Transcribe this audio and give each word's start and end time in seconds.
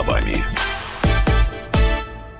словами. 0.00 0.36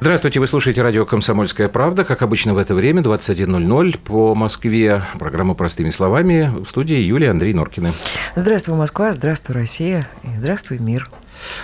Здравствуйте, 0.01 0.41
вы 0.41 0.47
слушаете 0.47 0.81
радио 0.81 1.05
«Комсомольская 1.05 1.69
правда». 1.69 2.05
Как 2.05 2.23
обычно 2.23 2.55
в 2.55 2.59
это 2.59 2.75
время, 2.75 3.03
21.00 3.03 3.99
по 3.99 4.35
Москве. 4.35 5.05
Программа 5.19 5.55
«Простыми 5.55 5.91
словами». 5.91 6.51
В 6.65 6.71
студии 6.71 6.97
Юлия 6.97 7.31
Андрей 7.31 7.53
Норкины. 7.53 7.93
Здравствуй, 8.35 8.77
Москва, 8.77 9.13
здравствуй, 9.13 9.57
Россия, 9.57 10.09
и 10.23 10.39
здравствуй, 10.39 10.79
мир. 10.79 11.11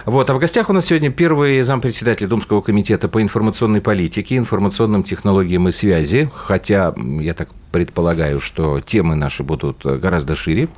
Вот, 0.04 0.29
а 0.29 0.34
в 0.34 0.38
гостях 0.38 0.68
у 0.68 0.74
нас 0.74 0.84
сегодня 0.84 1.11
первый 1.11 1.62
зампредседатель 1.62 2.26
Думского 2.26 2.60
комитета 2.60 3.08
по 3.08 3.22
информационной 3.22 3.80
политике, 3.80 4.36
информационным 4.36 5.02
технологиям 5.02 5.66
и 5.68 5.72
связи, 5.72 6.30
хотя 6.34 6.94
я 7.21 7.32
так 7.32 7.49
предполагаю, 7.72 8.40
что 8.40 8.80
темы 8.80 9.16
наши 9.16 9.43
будут 9.43 9.85
гораздо 9.85 10.35
шире. 10.35 10.68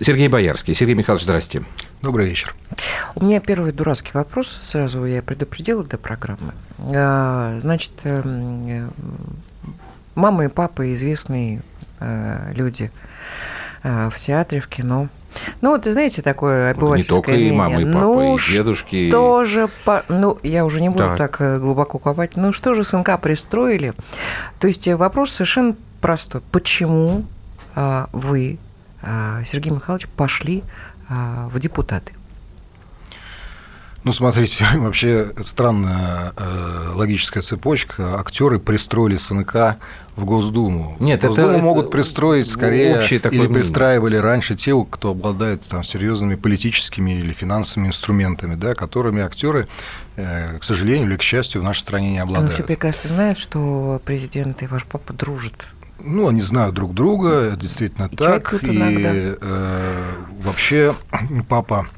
Сергей 0.00 0.28
Боярский. 0.28 0.72
Сергей 0.72 0.94
Михайлович, 0.94 1.24
здрасте. 1.24 1.64
Добрый 2.04 2.28
вечер. 2.28 2.54
У 3.14 3.24
меня 3.24 3.40
первый 3.40 3.72
дурацкий 3.72 4.10
вопрос, 4.12 4.58
сразу 4.60 5.06
я 5.06 5.22
предупредила 5.22 5.82
до 5.84 5.96
программы. 5.96 6.52
А, 6.78 7.58
значит, 7.60 7.92
эм, 8.04 8.92
мама 10.14 10.44
и 10.44 10.48
папа 10.48 10.92
известные 10.92 11.62
э, 12.00 12.52
люди 12.54 12.90
э, 13.82 14.10
в 14.12 14.18
театре, 14.18 14.60
в 14.60 14.68
кино– 14.68 15.08
ну, 15.62 15.70
вот, 15.70 15.84
знаете, 15.84 16.22
такое 16.22 16.72
обывательское 16.72 17.16
Не 17.16 17.22
только 17.22 17.30
мнение. 17.32 17.52
и 17.52 17.56
мамы, 17.56 17.82
и 17.82 17.84
папы, 17.86 17.98
ну, 17.98 18.36
и 18.36 18.52
дедушки. 18.52 19.10
Тоже, 19.10 19.68
по... 19.84 20.04
ну, 20.08 20.38
я 20.44 20.64
уже 20.64 20.80
не 20.80 20.90
буду 20.90 21.00
так. 21.00 21.18
так 21.18 21.40
э, 21.40 21.58
глубоко 21.58 21.98
копать. 21.98 22.36
Ну, 22.36 22.52
что 22.52 22.74
же 22.74 22.84
сынка 22.84 23.18
пристроили? 23.18 23.94
То 24.60 24.68
есть 24.68 24.86
э, 24.86 24.94
вопрос 24.94 25.32
совершенно 25.32 25.74
простой. 26.00 26.40
Почему 26.52 27.24
а, 27.74 28.08
вы, 28.12 28.58
а, 29.02 29.42
Сергей 29.44 29.72
Михайлович, 29.72 30.06
пошли 30.06 30.62
в 31.50 31.58
депутаты? 31.58 32.12
Ну, 34.04 34.12
смотрите, 34.12 34.66
вообще 34.74 35.32
странная 35.42 36.34
э, 36.36 36.92
логическая 36.94 37.42
цепочка. 37.42 38.18
Актеры 38.18 38.58
пристроили 38.58 39.16
сынка 39.16 39.78
в 40.14 40.26
Госдуму. 40.26 40.96
Нет, 41.00 41.24
в 41.24 41.28
Госдуму 41.28 41.48
это, 41.48 41.62
могут 41.62 41.84
это 41.86 41.92
пристроить 41.92 42.46
скорее 42.46 43.02
или 43.02 43.28
мнение. 43.28 43.48
пристраивали 43.48 44.16
раньше 44.16 44.56
те, 44.56 44.72
кто 44.88 45.10
обладает 45.10 45.62
там 45.62 45.82
серьезными 45.82 46.34
политическими 46.34 47.12
или 47.12 47.32
финансовыми 47.32 47.88
инструментами, 47.88 48.54
да, 48.54 48.74
которыми 48.74 49.22
актеры, 49.22 49.68
э, 50.16 50.58
к 50.58 50.64
сожалению 50.64 51.08
или 51.08 51.16
к 51.16 51.22
счастью, 51.22 51.62
в 51.62 51.64
нашей 51.64 51.80
стране 51.80 52.12
не 52.12 52.18
обладают. 52.18 52.52
все 52.52 52.62
прекрасно 52.62 53.08
знают, 53.08 53.38
что 53.38 54.02
президент 54.04 54.62
и 54.62 54.66
ваш 54.66 54.84
папа 54.84 55.14
дружат. 55.14 55.54
Ну, 56.00 56.28
они 56.28 56.40
знают 56.40 56.74
друг 56.74 56.94
друга, 56.94 57.28
это 57.28 57.56
действительно 57.56 58.08
И 58.10 58.16
так. 58.16 58.62
И 58.62 59.36
э, 59.40 60.12
вообще 60.42 60.94
папа 61.48 61.88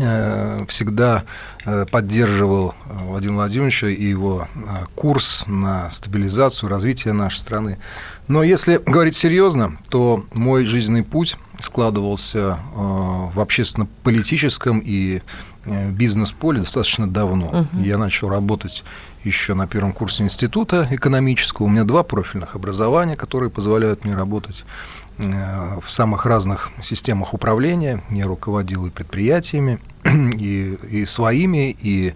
э, 0.00 0.64
всегда 0.68 1.24
э, 1.64 1.86
поддерживал 1.90 2.74
Владимира 2.86 3.36
Владимировича 3.38 3.88
и 3.88 4.04
его 4.04 4.48
э, 4.54 4.84
курс 4.94 5.44
на 5.46 5.90
стабилизацию, 5.90 6.70
развитие 6.70 7.12
нашей 7.12 7.38
страны. 7.38 7.78
Но 8.28 8.42
если 8.42 8.78
говорить 8.78 9.16
серьезно, 9.16 9.78
то 9.88 10.24
мой 10.32 10.64
жизненный 10.64 11.02
путь 11.02 11.36
складывался 11.60 12.38
э, 12.38 12.76
в 12.76 13.40
общественно-политическом 13.40 14.80
и 14.84 15.22
бизнес-поле 15.66 16.60
достаточно 16.60 17.08
давно. 17.08 17.66
Мгм. 17.72 17.82
Я 17.82 17.98
начал 17.98 18.28
работать 18.28 18.84
еще 19.24 19.54
на 19.54 19.66
первом 19.66 19.92
курсе 19.92 20.22
института 20.22 20.86
экономического. 20.90 21.66
У 21.66 21.68
меня 21.68 21.84
два 21.84 22.02
профильных 22.02 22.54
образования, 22.54 23.16
которые 23.16 23.50
позволяют 23.50 24.04
мне 24.04 24.14
работать 24.14 24.64
э, 25.18 25.78
в 25.80 25.90
самых 25.90 26.26
разных 26.26 26.70
системах 26.82 27.34
управления. 27.34 28.02
Я 28.10 28.24
руководил 28.26 28.86
и 28.86 28.90
предприятиями, 28.90 29.78
и, 30.04 30.78
и 30.90 31.06
своими, 31.06 31.70
и 31.78 32.14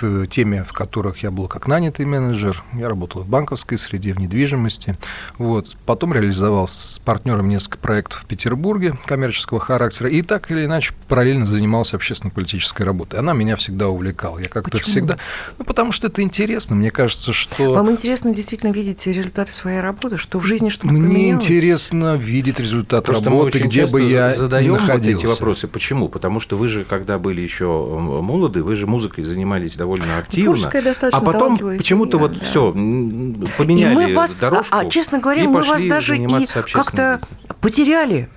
в 0.00 0.26
теме, 0.26 0.64
в 0.64 0.72
которых 0.72 1.22
я 1.22 1.30
был 1.30 1.48
как 1.48 1.66
нанятый 1.66 2.06
менеджер. 2.06 2.62
Я 2.74 2.88
работал 2.88 3.22
в 3.22 3.28
банковской 3.28 3.78
среде, 3.78 4.12
в 4.14 4.20
недвижимости. 4.20 4.96
Вот. 5.38 5.76
Потом 5.86 6.12
реализовал 6.12 6.68
с 6.68 7.00
партнером 7.04 7.48
несколько 7.48 7.78
проектов 7.78 8.22
в 8.22 8.26
Петербурге 8.26 8.98
коммерческого 9.04 9.60
характера. 9.60 10.08
И 10.08 10.22
так 10.22 10.50
или 10.50 10.64
иначе 10.64 10.94
параллельно 11.08 11.46
занимался 11.46 11.96
общественно-политической 11.96 12.82
работой. 12.82 13.20
Она 13.20 13.32
меня 13.32 13.56
всегда 13.56 13.88
увлекала. 13.88 14.38
Я 14.38 14.48
как-то 14.48 14.78
Почему? 14.78 14.90
всегда... 14.90 15.18
Ну, 15.58 15.64
потому 15.64 15.92
что 15.92 16.06
это 16.08 16.22
интересно. 16.22 16.76
Мне 16.76 16.90
кажется, 16.90 17.32
что... 17.32 17.72
Вам 17.72 17.90
интересно 17.90 18.34
действительно 18.34 18.70
видеть 18.70 19.06
результаты 19.06 19.52
своей 19.52 19.80
работы, 19.80 20.16
что 20.16 20.38
в 20.38 20.44
жизни 20.44 20.68
что-то 20.68 20.92
Мне 20.92 21.02
поменялось? 21.02 21.44
интересно 21.44 22.16
видеть 22.16 22.58
результат 22.58 23.04
Просто 23.04 23.30
мы 23.30 23.36
работы, 23.38 23.58
очень 23.58 23.68
где 23.68 23.86
бы 23.86 24.02
я 24.02 24.32
задаем 24.32 24.64
не 24.64 24.70
вот 24.70 24.80
находился. 24.80 25.18
эти 25.18 25.26
вопросы. 25.26 25.68
Почему? 25.68 26.08
Потому 26.08 26.40
что 26.40 26.56
вы 26.56 26.68
же, 26.68 26.84
когда 26.84 27.18
были 27.18 27.40
еще 27.40 27.66
молоды, 27.66 28.62
вы 28.62 28.74
же 28.76 28.86
музыкой 28.86 29.24
занимались 29.24 29.73
довольно 29.76 30.18
активно. 30.18 30.54
Творческая 30.54 30.82
достаточно 30.82 31.18
а 31.18 31.32
потом 31.32 31.58
почему-то 31.58 32.18
вот 32.18 32.38
да. 32.38 32.44
все 32.44 32.72
поменяли 32.72 33.92
и 33.92 33.94
мы 33.94 34.14
вас, 34.14 34.38
дорожку. 34.40 34.74
а, 34.74 34.80
а, 34.80 34.90
честно 34.90 35.18
говоря, 35.18 35.48
мы 35.48 35.62
вас 35.62 35.82
даже 35.82 36.16
и 36.16 36.46
как-то 36.72 37.20
потеряли. 37.60 38.28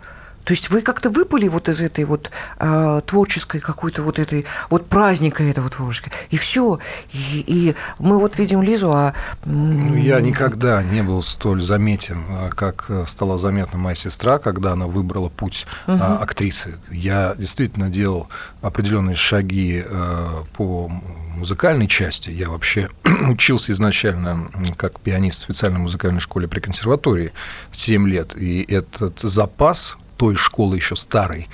То 0.47 0.53
есть 0.53 0.69
вы 0.69 0.79
как-то 0.79 1.09
выпали 1.09 1.49
вот 1.49 1.67
из 1.67 1.81
этой 1.81 2.05
вот 2.05 2.31
а, 2.57 3.01
творческой 3.01 3.59
какой-то 3.59 4.01
вот 4.01 4.17
этой 4.17 4.45
вот 4.69 4.87
праздника 4.87 5.43
этого 5.43 5.69
творческого. 5.69 6.13
И 6.29 6.37
все. 6.37 6.79
И, 7.11 7.43
и 7.45 7.75
мы 7.99 8.17
вот 8.17 8.39
видим 8.39 8.61
Лизу, 8.61 8.89
а... 8.93 9.13
Я 9.45 10.21
никогда 10.21 10.81
не 10.81 11.03
был 11.03 11.21
столь 11.21 11.61
заметен, 11.61 12.23
а, 12.29 12.49
как 12.51 12.85
э, 12.87 13.03
стала 13.09 13.37
заметна 13.37 13.77
моя 13.77 13.95
сестра, 13.95 14.39
когда 14.39 14.71
она 14.71 14.87
выбрала 14.87 15.27
путь 15.27 15.67
а, 15.85 15.91
Мгм. 15.91 16.23
актрисы. 16.23 16.75
Я 16.89 17.35
действительно 17.37 17.89
делал 17.89 18.29
определенные 18.61 19.17
шаги 19.17 19.83
э, 19.85 20.43
по 20.55 20.89
музыкальной 21.35 21.89
части. 21.89 22.29
Я 22.29 22.47
вообще 22.47 22.89
учился 23.29 23.73
изначально 23.73 24.49
как 24.77 25.01
пианист 25.01 25.41
в 25.41 25.43
специальной 25.43 25.79
музыкальной 25.79 26.21
школе 26.21 26.47
при 26.47 26.61
консерватории 26.61 27.33
7 27.73 28.07
лет. 28.07 28.33
И 28.37 28.61
этот 28.61 29.19
запас 29.19 29.97
той 30.17 30.35
школы 30.35 30.77
еще 30.77 30.95
старой, 30.95 31.47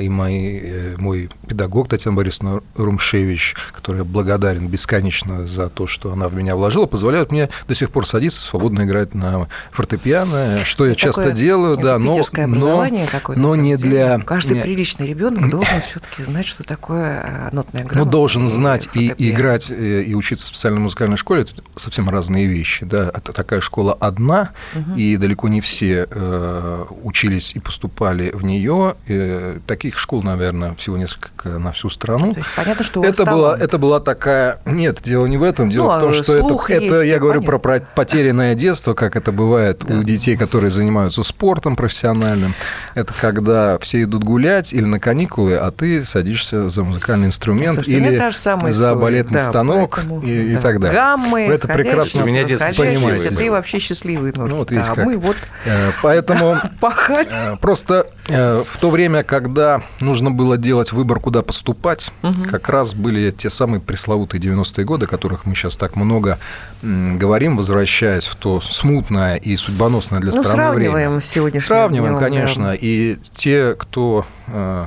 и 0.00 0.08
мои, 0.08 0.60
э, 0.62 0.96
мой 0.98 1.30
педагог 1.46 1.88
Татьяна 1.88 2.16
Борисовна 2.16 2.60
Румшевич, 2.76 3.56
которой 3.74 3.98
я 3.98 4.04
благодарен 4.04 4.68
бесконечно 4.68 5.46
за 5.46 5.68
то, 5.68 5.86
что 5.86 6.12
она 6.12 6.28
в 6.28 6.34
меня 6.34 6.56
вложила, 6.56 6.86
позволяют 6.86 7.32
мне 7.32 7.48
до 7.68 7.74
сих 7.74 7.90
пор 7.90 8.06
садиться, 8.06 8.42
свободно 8.42 8.82
играть 8.82 9.14
на 9.14 9.48
фортепиано, 9.70 10.60
что 10.64 10.84
я 10.86 10.92
это 10.92 11.00
часто 11.00 11.22
такое 11.22 11.36
делаю, 11.36 11.76
да, 11.76 11.98
но, 11.98 12.16
но, 12.46 12.86
такое, 13.10 13.36
но 13.36 13.54
не 13.56 13.76
для... 13.76 14.18
Каждый 14.20 14.56
не- 14.56 14.62
приличный 14.62 15.06
ребенок 15.06 15.48
должен 15.50 15.80
все-таки 15.80 16.22
знать, 16.22 16.46
что 16.46 16.62
такое 16.64 17.48
э, 17.50 17.54
нотная 17.54 17.82
ну, 17.82 17.88
грамота. 17.88 18.10
должен 18.10 18.48
знать 18.48 18.88
и, 18.94 19.06
и 19.16 19.30
играть, 19.30 19.70
э, 19.70 20.02
и 20.02 20.14
учиться 20.14 20.44
в 20.44 20.48
специальной 20.48 20.80
музыкальной 20.80 21.16
школе, 21.16 21.42
это 21.42 21.54
совсем 21.76 22.08
разные 22.08 22.46
вещи. 22.46 22.84
Да? 22.84 23.10
Это 23.14 23.32
такая 23.32 23.60
школа 23.60 23.96
одна, 23.98 24.50
Мгм. 24.74 24.96
и 24.96 25.16
далеко 25.16 25.48
не 25.48 25.60
все 25.60 26.06
э, 26.10 26.84
учились 27.02 27.52
и 27.54 27.58
поступали 27.58 28.30
в 28.30 28.44
нее. 28.44 28.96
Э, 29.08 29.58
таких 29.66 29.98
школ, 29.98 30.22
наверное, 30.22 30.74
всего 30.74 30.96
несколько 30.96 31.48
на 31.50 31.72
всю 31.72 31.88
страну. 31.90 32.32
То 32.32 32.38
есть 32.40 32.50
понятно, 32.56 32.84
что 32.84 33.00
у 33.00 33.02
вас 33.04 33.12
Это 33.12 33.24
была, 33.24 33.34
талант. 33.50 33.62
это 33.62 33.78
была 33.78 34.00
такая... 34.00 34.58
Нет, 34.64 35.00
дело 35.02 35.26
не 35.26 35.36
в 35.36 35.42
этом. 35.42 35.70
Дело 35.70 35.84
Ну, 35.92 35.96
в 35.96 36.00
том, 36.00 36.10
а 36.10 36.14
что 36.14 36.32
это, 36.34 36.38
слух 36.46 36.70
это 36.70 37.02
есть, 37.02 37.10
я 37.10 37.18
говорю 37.18 37.40
понятно. 37.42 37.58
про, 37.58 37.80
потерянное 37.94 38.54
детство, 38.54 38.94
как 38.94 39.16
это 39.16 39.32
бывает 39.32 39.82
Да. 39.86 39.94
у 39.94 40.02
детей, 40.02 40.36
которые 40.36 40.70
занимаются 40.70 41.22
спортом 41.22 41.76
профессиональным. 41.76 42.54
Это 42.94 43.12
когда 43.20 43.78
все 43.78 44.02
идут 44.02 44.24
гулять 44.24 44.72
или 44.72 44.84
на 44.84 44.98
каникулы, 45.00 45.56
а 45.56 45.70
ты 45.70 46.04
садишься 46.04 46.68
за 46.68 46.82
музыкальный 46.84 47.26
инструмент 47.28 47.74
Слушайте, 47.74 47.96
у 47.96 48.00
меня 48.00 48.10
или 48.10 48.18
та 48.18 48.30
же 48.30 48.36
самая 48.36 48.72
за 48.72 48.86
история. 48.86 49.00
балетный 49.02 49.40
Да, 49.40 49.46
станок 49.48 49.94
поэтому, 49.96 50.20
и, 50.22 50.52
и 50.52 50.54
да. 50.54 50.60
так 50.60 50.80
далее. 50.80 50.96
Гаммы, 51.00 51.46
Вы 51.48 51.54
это 51.54 51.68
прекрасно 51.68 52.22
У 52.22 52.26
меня 52.26 52.44
детство 52.44 52.68
понимаете. 52.82 53.30
Ты 53.30 53.50
вообще 53.50 53.78
счастливый. 53.78 54.32
Ну, 54.36 54.56
вот 54.56 54.70
видите 54.70 54.88
а 54.90 54.94
как. 54.94 55.04
мы 55.04 55.16
вот 55.16 55.36
Э, 55.64 55.90
Поэтому 56.02 56.56
пахали. 56.80 57.28
Э, 57.30 57.56
Просто 57.60 58.06
э, 58.28 58.64
в 58.68 58.78
то 58.78 58.90
время, 58.90 59.22
когда 59.22 59.51
нужно 60.00 60.30
было 60.30 60.56
делать 60.56 60.92
выбор, 60.92 61.20
куда 61.20 61.42
поступать, 61.42 62.10
Мгм. 62.22 62.44
как 62.46 62.68
раз 62.68 62.94
были 62.94 63.30
те 63.30 63.50
самые 63.50 63.80
пресловутые 63.80 64.40
90-е 64.40 64.84
годы, 64.84 65.04
о 65.06 65.08
которых 65.08 65.44
мы 65.46 65.54
сейчас 65.54 65.76
так 65.76 65.96
много 65.96 66.38
говорим, 66.82 67.56
возвращаясь 67.56 68.24
в 68.24 68.34
то 68.36 68.60
смутное 68.60 69.36
и 69.36 69.56
судьбоносное 69.56 70.20
для 70.20 70.32
Ну, 70.34 70.42
страны 70.42 70.70
время. 70.74 70.90
сравниваем 70.90 71.20
с 71.20 71.24
сегодняшним 71.26 71.66
Сравниваем, 71.66 72.12
днем, 72.18 72.20
да. 72.20 72.26
конечно. 72.28 72.72
И 72.74 73.18
те, 73.36 73.74
кто 73.78 74.26
э, 74.48 74.86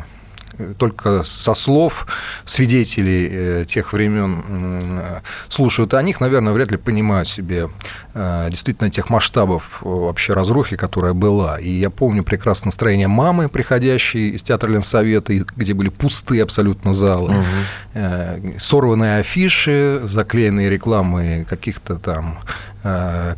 только 0.77 1.23
со 1.23 1.53
слов 1.53 2.07
свидетелей 2.45 3.29
э, 3.31 3.65
тех 3.67 3.93
времен 3.93 5.21
слушают. 5.49 5.93
О 5.93 6.01
них, 6.01 6.19
наверное, 6.19 6.53
вряд 6.53 6.71
ли 6.71 6.77
понимают 6.77 7.29
себе 7.29 7.69
э, 8.13 8.47
действительно 8.49 8.89
тех 8.89 9.09
масштабов 9.09 9.81
э, 9.81 9.87
вообще 9.87 10.33
разрухи, 10.33 10.75
которая 10.75 11.13
была. 11.13 11.59
И 11.59 11.69
я 11.69 11.89
помню 11.89 12.23
прекрасно 12.23 12.67
настроение 12.67 13.07
мамы, 13.07 13.49
приходящей 13.49 14.29
из 14.29 14.43
театра 14.43 14.71
Ленсовета, 14.71 15.33
где 15.33 15.73
были 15.73 15.89
пустые 15.89 16.43
абсолютно 16.43 16.93
залы, 16.93 17.45
э, 17.93 18.57
сорванные 18.57 19.17
афиши, 19.17 20.01
заклеенные 20.03 20.69
рекламы 20.69 21.45
каких-то 21.49 21.95
там 21.95 22.39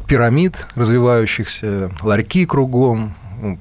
пирамид 0.07 0.67
развивающихся, 0.75 1.89
ларьки 2.01 2.45
кругом, 2.45 3.15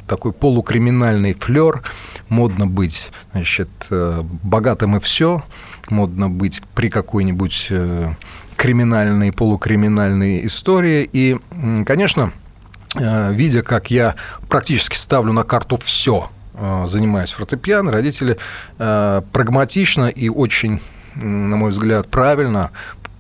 такой 0.07 0.33
полукриминальный 0.33 1.35
флер, 1.35 1.83
модно 2.29 2.67
быть, 2.67 3.11
значит, 3.33 3.69
э, 3.91 4.23
богатым 4.43 4.97
и 4.97 5.01
все, 5.01 5.43
модно 5.91 6.29
быть 6.29 6.63
при 6.75 6.89
какой-нибудь 6.89 7.69
э, 7.71 8.15
криминальной, 8.57 9.33
полукриминальной 9.33 10.47
истории. 10.47 11.09
И, 11.13 11.37
конечно, 11.85 12.33
э, 12.95 13.33
видя, 13.33 13.63
как 13.63 13.91
я 13.91 14.17
практически 14.49 14.97
ставлю 14.97 15.33
на 15.33 15.45
карту 15.45 15.79
все, 15.85 16.31
занимаясь 16.87 17.33
фортепиано, 17.33 17.93
родители 17.93 18.39
прагматично 18.79 20.07
и 20.07 20.31
очень 20.31 20.81
на 21.17 21.57
мой 21.57 21.71
взгляд, 21.71 22.09
правильно 22.09 22.71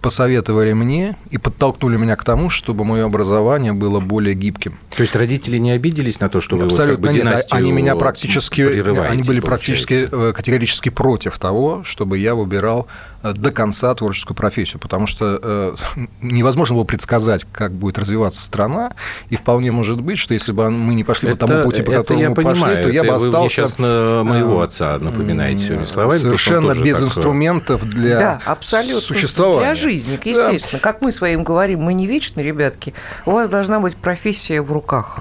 посоветовали 0.00 0.72
мне 0.72 1.16
и 1.30 1.38
подтолкнули 1.38 1.96
меня 1.96 2.16
к 2.16 2.24
тому, 2.24 2.50
чтобы 2.50 2.84
мое 2.84 3.04
образование 3.04 3.72
было 3.72 4.00
более 4.00 4.34
гибким. 4.34 4.78
То 4.94 5.02
есть 5.02 5.16
родители 5.16 5.58
не 5.58 5.72
обиделись 5.72 6.20
на 6.20 6.28
то, 6.28 6.40
что 6.40 6.56
вы 6.56 6.64
Абсолютно 6.64 7.08
вот 7.08 7.14
как 7.14 7.24
бы 7.24 7.30
нет. 7.30 7.46
Они 7.50 7.72
меня 7.72 7.96
практически, 7.96 8.60
они 8.60 9.22
были 9.22 9.40
практически 9.40 10.08
э, 10.10 10.32
категорически 10.34 10.90
против 10.90 11.38
того, 11.38 11.82
чтобы 11.84 12.18
я 12.18 12.34
выбирал 12.34 12.86
до 13.32 13.50
конца 13.50 13.94
творческую 13.94 14.36
профессию, 14.36 14.80
потому 14.80 15.06
что 15.06 15.38
э, 15.42 15.74
невозможно 16.20 16.76
было 16.76 16.84
предсказать, 16.84 17.46
как 17.50 17.72
будет 17.72 17.98
развиваться 17.98 18.40
страна, 18.42 18.94
и 19.30 19.36
вполне 19.36 19.72
может 19.72 20.00
быть, 20.00 20.18
что 20.18 20.34
если 20.34 20.52
бы 20.52 20.70
мы 20.70 20.94
не 20.94 21.04
пошли 21.04 21.30
это, 21.30 21.38
по 21.38 21.46
тому 21.46 21.64
пути, 21.64 21.82
по 21.82 21.92
которому 21.92 22.28
мы 22.28 22.34
понимаю, 22.34 22.58
пошли, 22.58 22.82
то 22.82 22.88
я 22.90 23.04
бы 23.04 23.14
остался... 23.14 23.40
Вы 23.40 23.48
сейчас 23.48 23.78
на 23.78 24.22
моего 24.24 24.62
отца 24.62 24.98
напоминаете 24.98 25.64
своими 25.64 25.84
словами. 25.84 26.18
Совершенно 26.18 26.74
без 26.74 26.96
так... 26.96 27.06
инструментов 27.06 27.88
для 27.88 28.16
да, 28.16 28.40
абсолютно. 28.44 29.00
существования. 29.00 29.66
Для 29.66 29.74
жизни, 29.74 30.18
естественно. 30.22 30.60
Да. 30.72 30.78
Как 30.78 31.02
мы 31.02 31.12
своим 31.12 31.44
говорим, 31.44 31.80
мы 31.80 31.94
не 31.94 32.06
вечны, 32.06 32.40
ребятки, 32.40 32.94
у 33.24 33.32
вас 33.32 33.48
должна 33.48 33.80
быть 33.80 33.96
профессия 33.96 34.62
в 34.62 34.72
руках. 34.72 35.20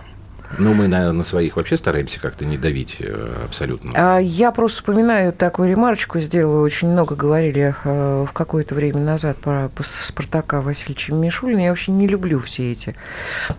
Ну, 0.57 0.73
мы 0.73 0.87
на, 0.87 1.11
на 1.11 1.23
своих 1.23 1.55
вообще 1.55 1.77
стараемся 1.77 2.19
как-то 2.19 2.45
не 2.45 2.57
давить 2.57 2.97
э, 2.99 3.43
абсолютно. 3.45 3.91
А 3.95 4.19
я 4.19 4.51
просто 4.51 4.77
вспоминаю 4.79 5.33
такую 5.33 5.69
ремарочку, 5.69 6.19
сделаю. 6.19 6.61
Очень 6.61 6.89
много 6.89 7.15
говорили 7.15 7.75
э, 7.83 8.25
в 8.27 8.31
какое-то 8.31 8.75
время 8.75 8.99
назад 8.99 9.37
про 9.37 9.69
Спартака 9.81 10.61
Васильевича 10.61 11.13
Мишулина. 11.13 11.59
Я 11.59 11.69
вообще 11.69 11.91
не 11.91 12.07
люблю 12.07 12.39
все 12.39 12.71
эти 12.71 12.95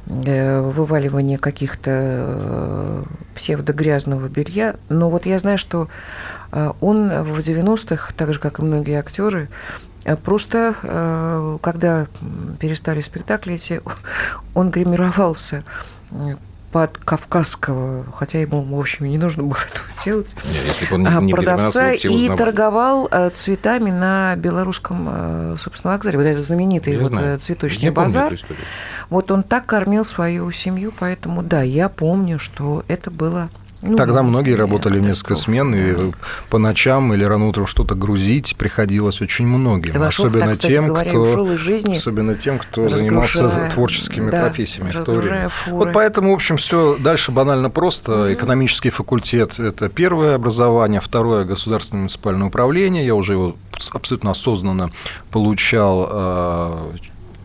э, 0.07 0.61
вываливания 0.61 1.39
каких-то 1.39 3.05
псевдогрязного 3.35 4.29
белья. 4.29 4.77
Но 4.89 5.11
вот 5.11 5.27
я 5.27 5.39
знаю, 5.39 5.59
что 5.59 5.89
он 6.81 7.09
в 7.23 7.41
90-х, 7.41 8.13
так 8.17 8.33
же, 8.33 8.41
как 8.41 8.59
и 8.59 8.63
многие 8.63 8.99
актеры, 8.99 9.49
Просто, 10.23 11.59
когда 11.63 12.07
перестали 12.61 13.01
спектакли 13.01 13.55
эти, 13.55 13.83
он 14.55 14.71
гримировался 14.71 15.65
под 16.77 16.99
кавказского, 16.99 18.05
хотя 18.13 18.39
ему, 18.39 18.61
в 18.63 18.79
общем, 18.79 19.07
не 19.07 19.17
нужно 19.17 19.45
было 19.45 19.57
этого 19.67 19.89
делать, 20.05 20.35
Нет, 20.45 20.63
если 20.67 20.93
он 20.93 21.05
не, 21.05 21.27
не 21.29 21.33
продавца 21.33 21.93
и 21.93 22.29
торговал 22.29 23.09
э, 23.11 23.31
цветами 23.31 23.91
на 23.91 24.37
белорусском, 24.37 25.07
э, 25.09 25.55
собственно, 25.57 25.95
вокзале. 25.95 26.19
Вот 26.19 26.25
этот 26.25 26.45
знаменитый 26.45 26.93
я 26.93 26.99
вот 26.99 27.09
знаю. 27.09 27.37
Э, 27.37 27.39
цветочный 27.39 27.87
я 27.87 27.93
базар. 27.93 28.35
Вот 29.09 29.31
он 29.31 29.43
так 29.43 29.65
кормил 29.65 30.05
свою 30.05 30.51
семью, 30.51 30.93
поэтому, 30.99 31.43
да, 31.43 31.63
я 31.63 31.89
помню, 31.89 32.39
что 32.39 32.85
это 32.89 33.11
было 33.11 33.49
ну, 33.83 33.97
Тогда 33.97 34.23
многие 34.23 34.55
работали 34.55 34.99
несколько 35.01 35.37
смен, 35.37 35.75
и 35.75 36.13
по 36.51 36.59
ночам 36.59 37.13
или 37.13 37.25
рано 37.25 37.49
утром 37.49 37.67
что-то 37.67 37.95
грузить 37.95 38.57
приходилось 38.57 39.21
очень 39.21 39.47
многим. 39.47 39.99
Вошел, 39.99 40.27
особенно, 40.27 40.55
так, 40.55 40.59
тем, 40.59 40.87
говоря, 40.87 41.11
кто, 41.11 41.57
жизни, 41.57 41.97
особенно 41.97 42.35
тем, 42.35 42.59
кто 42.59 42.89
занимался 42.89 43.71
творческими 43.73 44.31
да, 44.31 44.43
профессиями 44.43 44.91
в 44.91 45.05
то 45.05 45.13
время. 45.13 45.51
Вот 45.67 45.93
поэтому, 45.93 46.33
в 46.33 46.35
общем, 46.35 46.57
все 46.57 46.97
дальше 46.99 47.33
банально 47.33 47.69
просто. 47.69 48.13
Mm-hmm. 48.13 48.35
Экономический 48.35 48.91
факультет– 48.91 49.59
это 49.59 49.89
первое 49.89 50.35
образование, 50.35 51.01
второе– 51.01 51.45
государственное 51.47 52.03
муниципальное 52.03 52.49
управление. 52.49 53.05
Я 53.05 53.15
уже 53.15 53.33
его 53.33 53.57
абсолютно 53.93 54.31
осознанно 54.31 54.91
получал 55.31 56.09
а, 56.11 56.93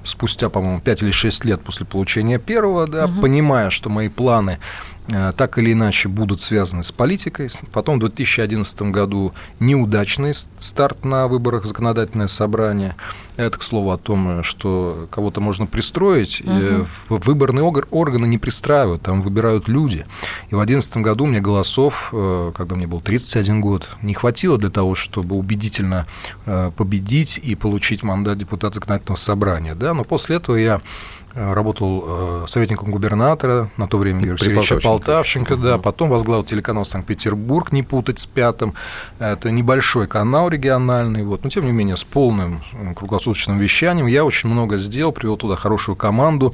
спустя, 0.04 0.50
по-моему, 0.50 0.80
5 0.80 1.04
или 1.04 1.12
6 1.12 1.46
лет 1.46 1.62
после 1.62 1.86
получения 1.86 2.40
первого, 2.40 2.88
да, 2.88 3.06
угу. 3.06 3.22
понимая, 3.22 3.70
что 3.70 3.90
мои 3.90 4.08
планы 4.08 4.60
Э, 5.01 5.01
так 5.08 5.58
или 5.58 5.74
иначе 5.74 6.08
будут 6.08 6.42
связаны 6.42 6.84
с 6.84 6.92
политикой. 6.92 7.50
Потом 7.72 7.98
в 7.98 8.00
2011 8.02 8.82
году 8.84 9.34
неудачный 9.60 10.34
старт 10.60 11.04
на 11.04 11.28
выборах 11.28 11.66
законодательное 11.66 12.28
собрание. 12.28 12.96
Это, 13.38 13.58
к 13.58 13.64
слову, 13.64 13.92
о 13.92 13.98
том, 13.98 14.44
что 14.44 15.08
кого-то 15.10 15.42
можно 15.42 15.66
пристроить. 15.66 16.42
Угу. 16.42 17.18
Выборные 17.18 17.64
органы 17.64 18.26
не 18.28 18.38
пристраивают, 18.38 19.02
там 19.02 19.22
выбирают 19.22 19.68
люди. 19.68 20.06
И 20.50 20.56
в 20.56 20.58
2011 20.58 20.98
году 20.98 21.26
мне 21.26 21.42
голосов, 21.42 22.10
э, 22.14 22.52
когда 22.56 22.76
мне 22.76 22.88
был 22.88 23.02
31 23.02 23.62
год, 23.62 23.90
не 24.02 24.14
хватило 24.14 24.58
для 24.58 24.70
того, 24.70 24.96
чтобы 24.96 25.36
убедительно 25.36 26.08
победить 26.46 27.40
и 27.42 27.56
получить 27.56 28.04
мандат 28.04 28.38
депутата 28.38 28.76
законодательного 28.76 29.18
собрания. 29.18 29.76
Да? 29.76 29.94
Но 29.94 30.04
после 30.04 30.36
этого 30.38 30.56
я 30.58 30.82
Э, 30.82 31.21
работал 31.36 32.04
э, 32.06 32.46
советником 32.48 32.92
губернатора, 32.92 33.70
на 33.78 33.88
то 33.88 33.98
время 33.98 34.22
Георгия 34.22 34.46
Сергеевича 34.46 34.80
Полтавченко, 34.80 35.58
да, 35.58 35.78
потом 35.78 36.10
возглавил 36.10 36.44
телеканал 36.44 36.86
«Санкт-Петербург», 36.86 37.72
не 37.72 37.84
путать 37.84 38.20
с 38.20 38.26
пятым. 38.26 38.74
Это 39.20 39.52
небольшой 39.52 40.08
канал 40.08 40.50
региональный, 40.50 41.24
вот, 41.24 41.44
но 41.44 41.50
тем 41.50 41.66
не 41.66 41.72
менее 41.72 41.98
с 41.98 42.04
полным 42.04 42.62
круглосуточным 42.96 43.60
вещанием. 43.60 44.08
Я 44.08 44.26
очень 44.26 44.50
много 44.50 44.78
сделал, 44.78 45.12
привел 45.12 45.38
туда 45.38 45.56
хорошую 45.56 45.96
команду. 45.96 46.54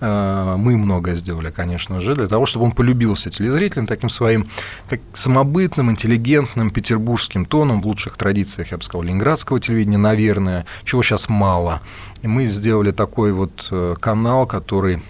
Э, 0.00 0.56
мы 0.58 0.76
многое 0.76 1.16
сделали, 1.16 1.50
конечно 1.50 2.00
же, 2.00 2.14
для 2.14 2.28
того, 2.28 2.46
чтобы 2.46 2.66
он 2.66 2.72
полюбился 2.72 3.30
телезрителям 3.30 3.86
таким 3.86 4.10
своим 4.10 4.48
как 4.88 5.00
самобытным, 5.14 5.90
интеллигентным 5.90 6.70
петербургским 6.70 7.46
тоном 7.46 7.80
в 7.80 7.86
лучших 7.86 8.16
традициях, 8.16 8.72
я 8.72 8.76
бы 8.76 8.82
сказал, 8.82 9.02
ленинградского 9.04 9.60
телевидения, 9.60 9.98
наверное, 9.98 10.66
чего 10.84 11.02
сейчас 11.02 11.28
мало. 11.28 11.80
И 12.22 12.26
мы 12.26 12.46
сделали 12.46 12.90
такой 12.90 13.32
вот 13.32 13.68
э, 13.70 13.94
канал, 13.98 14.46
который 14.46 15.02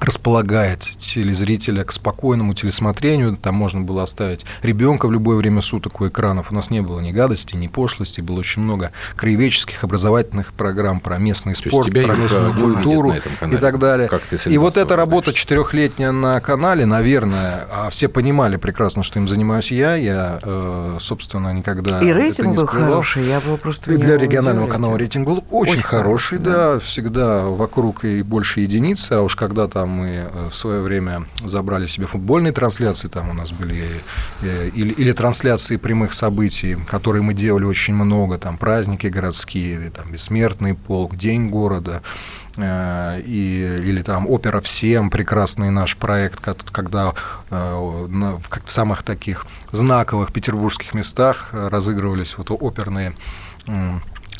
располагает 0.00 0.80
телезрителя 0.80 1.84
к 1.84 1.92
спокойному 1.92 2.54
телесмотрению. 2.54 3.36
Там 3.36 3.54
можно 3.54 3.80
было 3.80 4.02
оставить 4.02 4.44
ребенка 4.62 5.06
в 5.06 5.12
любое 5.12 5.36
время 5.36 5.62
суток 5.62 6.00
у 6.00 6.08
экранов. 6.08 6.50
У 6.50 6.54
нас 6.54 6.70
не 6.70 6.80
было 6.80 7.00
ни 7.00 7.12
гадости, 7.12 7.56
ни 7.56 7.66
пошлости. 7.66 8.20
Было 8.20 8.40
очень 8.40 8.62
много 8.62 8.92
краеведческих 9.16 9.84
образовательных 9.84 10.52
программ 10.52 11.00
про 11.00 11.18
местный 11.18 11.54
То 11.54 11.68
спорт, 11.68 11.92
про 11.92 12.16
местную 12.16 12.54
культуру 12.54 13.14
и 13.14 13.56
так 13.56 13.78
далее. 13.78 14.08
Как 14.08 14.22
ты 14.22 14.36
и 14.46 14.58
вот 14.58 14.76
эта 14.76 14.96
работа 14.96 15.32
четырехлетняя 15.32 16.12
на 16.12 16.40
канале, 16.40 16.86
наверное, 16.86 17.66
а 17.70 17.90
все 17.90 18.08
понимали 18.08 18.56
прекрасно, 18.56 19.02
что 19.02 19.18
им 19.18 19.28
занимаюсь 19.28 19.70
я. 19.70 19.94
Я, 19.96 20.40
э, 20.42 20.98
собственно, 21.00 21.52
никогда 21.52 22.00
И 22.00 22.12
рейтинг 22.12 22.56
был 22.56 22.66
хороший. 22.66 23.26
Я 23.26 23.40
был 23.40 23.56
просто 23.56 23.92
и 23.92 23.96
для 23.96 24.16
регионального 24.16 24.68
канала 24.68 24.96
рейтинг 24.96 25.26
был 25.26 25.44
очень, 25.50 25.72
очень 25.72 25.82
хороший, 25.82 26.38
да. 26.38 26.74
да. 26.74 26.80
Всегда 26.80 27.44
вокруг 27.44 28.04
и 28.04 28.22
больше 28.22 28.60
единицы. 28.60 29.12
А 29.12 29.22
уж 29.22 29.36
когда 29.36 29.68
там 29.68 29.85
мы 29.86 30.28
э, 30.30 30.48
в 30.50 30.54
свое 30.54 30.80
время 30.80 31.26
забрали 31.44 31.86
себе 31.86 32.06
футбольные 32.06 32.52
трансляции, 32.52 33.08
там 33.08 33.30
у 33.30 33.32
нас 33.32 33.52
были 33.52 33.88
э, 34.42 34.68
или, 34.74 34.92
или 34.92 35.12
трансляции 35.12 35.76
прямых 35.76 36.12
событий, 36.14 36.76
которые 36.88 37.22
мы 37.22 37.34
делали 37.34 37.64
очень 37.64 37.94
много, 37.94 38.38
там 38.38 38.58
праздники 38.58 39.06
городские, 39.06 39.90
там 39.90 40.10
бессмертный 40.10 40.74
полк, 40.74 41.16
День 41.16 41.48
города, 41.48 42.02
э, 42.56 43.20
и, 43.24 43.80
или 43.82 44.02
там 44.02 44.28
опера 44.28 44.60
всем 44.60 45.10
прекрасный 45.10 45.70
наш 45.70 45.96
проект, 45.96 46.40
когда 46.72 47.14
в 47.50 48.08
самых 48.68 49.02
таких 49.02 49.46
знаковых 49.72 50.32
петербургских 50.32 50.94
местах 50.94 51.50
разыгрывались 51.52 52.36
вот 52.36 52.50
оперные 52.50 53.14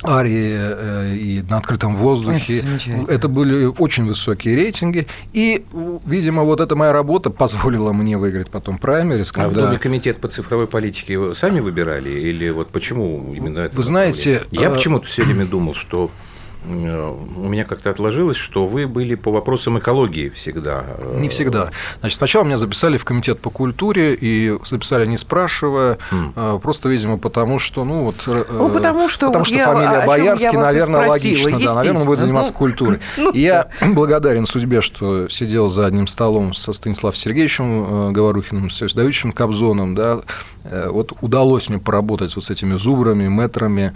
арии 0.04 0.56
э, 0.58 1.14
и 1.14 1.42
на 1.42 1.58
открытом 1.58 1.96
воздухе. 1.96 2.54
Это, 2.58 3.12
это 3.12 3.28
были 3.28 3.66
очень 3.66 4.06
высокие 4.06 4.54
рейтинги. 4.56 5.06
И, 5.32 5.64
видимо, 6.04 6.42
вот 6.42 6.60
эта 6.60 6.76
моя 6.76 6.92
работа 6.92 7.30
позволила 7.30 7.92
мне 7.92 8.18
выиграть 8.18 8.50
потом 8.50 8.78
праймерис. 8.78 9.32
Когда... 9.32 9.46
А 9.46 9.50
в 9.50 9.54
Доме 9.54 9.78
комитет 9.78 10.18
по 10.18 10.28
цифровой 10.28 10.66
политике 10.66 11.18
вы 11.18 11.34
сами 11.34 11.60
выбирали? 11.60 12.10
Или 12.10 12.50
вот 12.50 12.68
почему 12.68 13.34
именно 13.34 13.60
это? 13.60 13.76
Вы 13.76 13.82
знаете... 13.82 14.42
Я 14.50 14.68
а... 14.68 14.70
почему-то 14.74 15.06
все 15.06 15.24
время 15.24 15.46
думал, 15.46 15.74
что 15.74 16.10
Э, 16.10 16.35
у 16.64 17.48
меня 17.48 17.64
как-то 17.64 17.90
отложилось, 17.90 18.36
что 18.36 18.66
вы 18.66 18.86
были 18.86 19.14
по 19.14 19.30
вопросам 19.30 19.78
экологии 19.78 20.30
всегда. 20.30 20.84
Не 21.14 21.28
всегда. 21.28 21.70
Значит, 22.00 22.18
сначала 22.18 22.44
меня 22.44 22.56
записали 22.56 22.96
в 22.96 23.04
комитет 23.04 23.40
по 23.40 23.50
культуре, 23.50 24.14
и 24.14 24.56
записали 24.64 25.06
не 25.06 25.16
спрашивая, 25.16 25.98
mm. 26.10 26.60
просто, 26.60 26.88
видимо, 26.88 27.18
потому 27.18 27.58
что, 27.58 27.84
ну, 27.84 28.04
вот... 28.04 28.16
Э, 28.26 28.44
ну, 28.50 28.68
потому 28.70 29.08
что, 29.08 29.28
потому 29.28 29.44
что 29.44 29.54
я, 29.54 29.66
фамилия 29.66 30.06
Боярский, 30.06 30.52
наверное, 30.52 31.08
логично, 31.08 31.58
да, 31.58 31.74
наверное, 31.74 32.00
он 32.00 32.06
будет 32.06 32.18
заниматься 32.18 32.52
ну, 32.52 32.58
культурой. 32.58 32.98
Ну, 33.16 33.30
и 33.30 33.40
я 33.40 33.68
благодарен 33.94 34.46
судьбе, 34.46 34.80
что 34.80 35.28
сидел 35.28 35.68
за 35.68 35.86
одним 35.86 36.06
столом 36.06 36.54
со 36.54 36.72
Станиславом 36.72 37.16
Сергеевичем 37.16 38.12
Говорухиным, 38.12 38.70
с 38.70 38.78
Давидовичем 38.78 39.32
Кобзоном, 39.32 39.94
да, 39.94 40.20
Э, 40.55 40.55
вот 40.90 41.12
удалось 41.20 41.68
мне 41.68 41.78
поработать 41.78 42.34
вот 42.36 42.44
с 42.44 42.50
этими 42.50 42.74
зубрами, 42.74 43.28
метрами. 43.28 43.92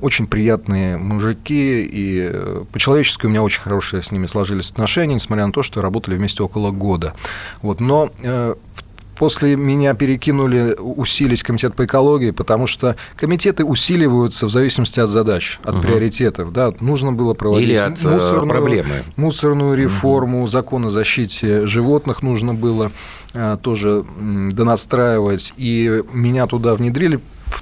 Очень 0.00 0.26
приятные 0.26 0.96
мужики, 0.96 1.82
и 1.82 2.20
э, 2.32 2.64
по-человечески 2.72 3.26
у 3.26 3.28
меня 3.28 3.42
очень 3.42 3.60
хорошие 3.60 4.02
с 4.02 4.12
ними 4.12 4.26
сложились 4.26 4.70
отношения, 4.70 5.14
несмотря 5.14 5.46
на 5.46 5.52
то, 5.52 5.62
что 5.62 5.82
работали 5.82 6.14
вместе 6.14 6.42
около 6.42 6.70
года. 6.70 7.14
Вот, 7.62 7.80
но 7.80 8.10
э, 8.22 8.54
после 9.22 9.54
меня 9.54 9.94
перекинули 9.94 10.74
усилить 10.76 11.44
комитет 11.44 11.76
по 11.76 11.84
экологии, 11.84 12.32
потому 12.32 12.66
что 12.66 12.96
комитеты 13.14 13.64
усиливаются 13.64 14.46
в 14.46 14.50
зависимости 14.50 14.98
от 14.98 15.10
задач, 15.10 15.60
от 15.62 15.76
угу. 15.76 15.82
приоритетов. 15.82 16.52
Да, 16.52 16.74
нужно 16.80 17.12
было 17.12 17.32
проводить 17.32 17.68
Или 17.68 17.76
от 17.76 18.02
мусорную, 18.02 18.48
проблемы. 18.48 19.04
мусорную 19.14 19.76
реформу, 19.76 20.40
угу. 20.40 20.48
закон 20.48 20.86
о 20.86 20.90
защите 20.90 21.68
животных 21.68 22.22
нужно 22.22 22.52
было 22.52 22.90
Э, 23.34 23.56
тоже 23.60 24.04
донастраивать, 24.20 25.54
и 25.56 26.02
меня 26.12 26.46
туда 26.46 26.74
внедрили 26.74 27.18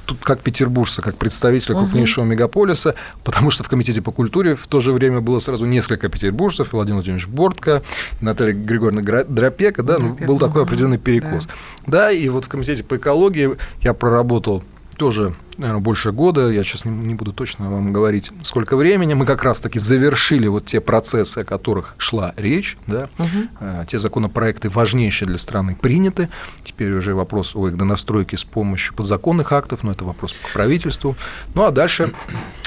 тут 0.06 0.18
как 0.22 0.40
петербуржца, 0.40 1.02
как 1.02 1.16
представителя 1.16 1.76
крупнейшего 1.76 2.24
угу. 2.24 2.32
мегаполиса, 2.32 2.94
потому 3.24 3.50
что 3.50 3.64
в 3.64 3.68
Комитете 3.68 4.02
по 4.02 4.12
культуре 4.12 4.56
в 4.56 4.66
то 4.66 4.80
же 4.80 4.92
время 4.92 5.20
было 5.20 5.40
сразу 5.40 5.66
несколько 5.66 6.08
петербуржцев, 6.08 6.72
Владимир 6.72 6.96
Владимирович 6.96 7.26
Бортко, 7.26 7.82
Наталья 8.20 8.52
Григорьевна 8.52 9.24
Дропека, 9.24 9.82
да, 9.82 9.96
ну, 9.98 10.14
был 10.14 10.38
такой 10.38 10.62
определенный 10.62 10.98
перекос. 10.98 11.46
Да. 11.46 11.52
да, 11.86 12.10
и 12.10 12.28
вот 12.28 12.44
в 12.44 12.48
Комитете 12.48 12.82
по 12.82 12.96
экологии 12.96 13.56
я 13.80 13.94
проработал 13.94 14.62
тоже 15.00 15.34
наверное, 15.56 15.80
больше 15.80 16.12
года, 16.12 16.50
я 16.50 16.62
сейчас 16.62 16.84
не, 16.84 16.90
не 16.90 17.14
буду 17.14 17.32
точно 17.32 17.70
вам 17.70 17.90
говорить, 17.90 18.32
сколько 18.42 18.76
времени, 18.76 19.14
мы 19.14 19.24
как 19.24 19.42
раз-таки 19.42 19.78
завершили 19.78 20.46
вот 20.46 20.66
те 20.66 20.82
процессы, 20.82 21.38
о 21.38 21.44
которых 21.44 21.94
шла 21.96 22.34
речь, 22.36 22.76
да, 22.86 23.08
угу. 23.18 23.86
те 23.86 23.98
законопроекты 23.98 24.68
важнейшие 24.68 25.26
для 25.26 25.38
страны 25.38 25.74
приняты, 25.74 26.28
теперь 26.64 26.92
уже 26.92 27.14
вопрос 27.14 27.56
о 27.56 27.66
их 27.68 27.78
донастройке 27.78 28.36
с 28.36 28.44
помощью 28.44 28.94
подзаконных 28.94 29.52
актов, 29.52 29.82
но 29.82 29.92
это 29.92 30.04
вопрос 30.04 30.34
к 30.34 30.52
правительству, 30.52 31.16
ну 31.54 31.64
а 31.64 31.70
дальше 31.70 32.12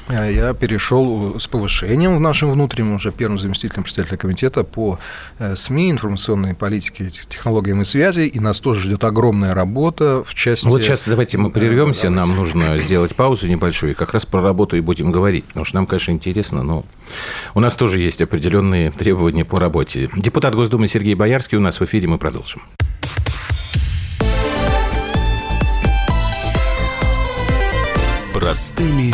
я 0.10 0.53
перешел 0.53 1.39
с 1.39 1.48
повышением 1.48 2.17
в 2.17 2.19
нашем 2.19 2.51
внутреннем, 2.51 2.95
уже 2.95 3.12
первым 3.12 3.39
заместителем 3.39 3.83
председателя 3.83 4.17
комитета 4.17 4.63
по 4.63 5.00
э, 5.39 5.55
СМИ, 5.55 5.91
информационной 5.91 6.53
политике, 6.53 7.10
технологиям 7.10 7.81
и 7.81 7.86
связи, 7.86 8.22
и 8.22 8.39
нас 8.39 8.60
тоже 8.60 8.81
ждет 8.81 9.03
огромная 9.03 9.53
работа 9.53 10.24
в 10.25 10.33
части... 10.33 10.67
Вот 10.67 10.81
сейчас 10.81 11.03
давайте 11.05 11.38
мы 11.38 11.51
прервемся, 11.51 12.10
нам 12.10 12.36
нужно 12.36 12.79
сделать 12.79 13.15
паузу 13.15 13.48
небольшую 13.48 13.91
и 13.91 13.95
как 13.95 14.13
раз 14.13 14.25
про 14.25 14.41
работу 14.41 14.75
и 14.75 14.81
будем 14.81 15.12
говорить. 15.12 15.45
Потому 15.45 15.65
что 15.65 15.75
нам, 15.75 15.88
конечно, 15.88 16.12
интересно, 16.12 16.63
но 16.63 16.86
у 17.53 17.60
нас 17.60 17.75
тоже 17.75 18.00
есть 18.00 18.22
определенные 18.22 18.91
требования 18.91 19.45
по 19.45 19.60
работе. 19.60 20.10
Депутат 20.15 20.53
Госдумы 20.53 20.88
Сергей 20.88 21.15
Боярский 21.15 21.57
у 21.57 21.62
нас 21.62 21.79
в 21.79 21.86
эфире, 21.86 22.07
мы 22.07 22.17
продолжим. 22.17 22.62
Простыми 28.33 29.13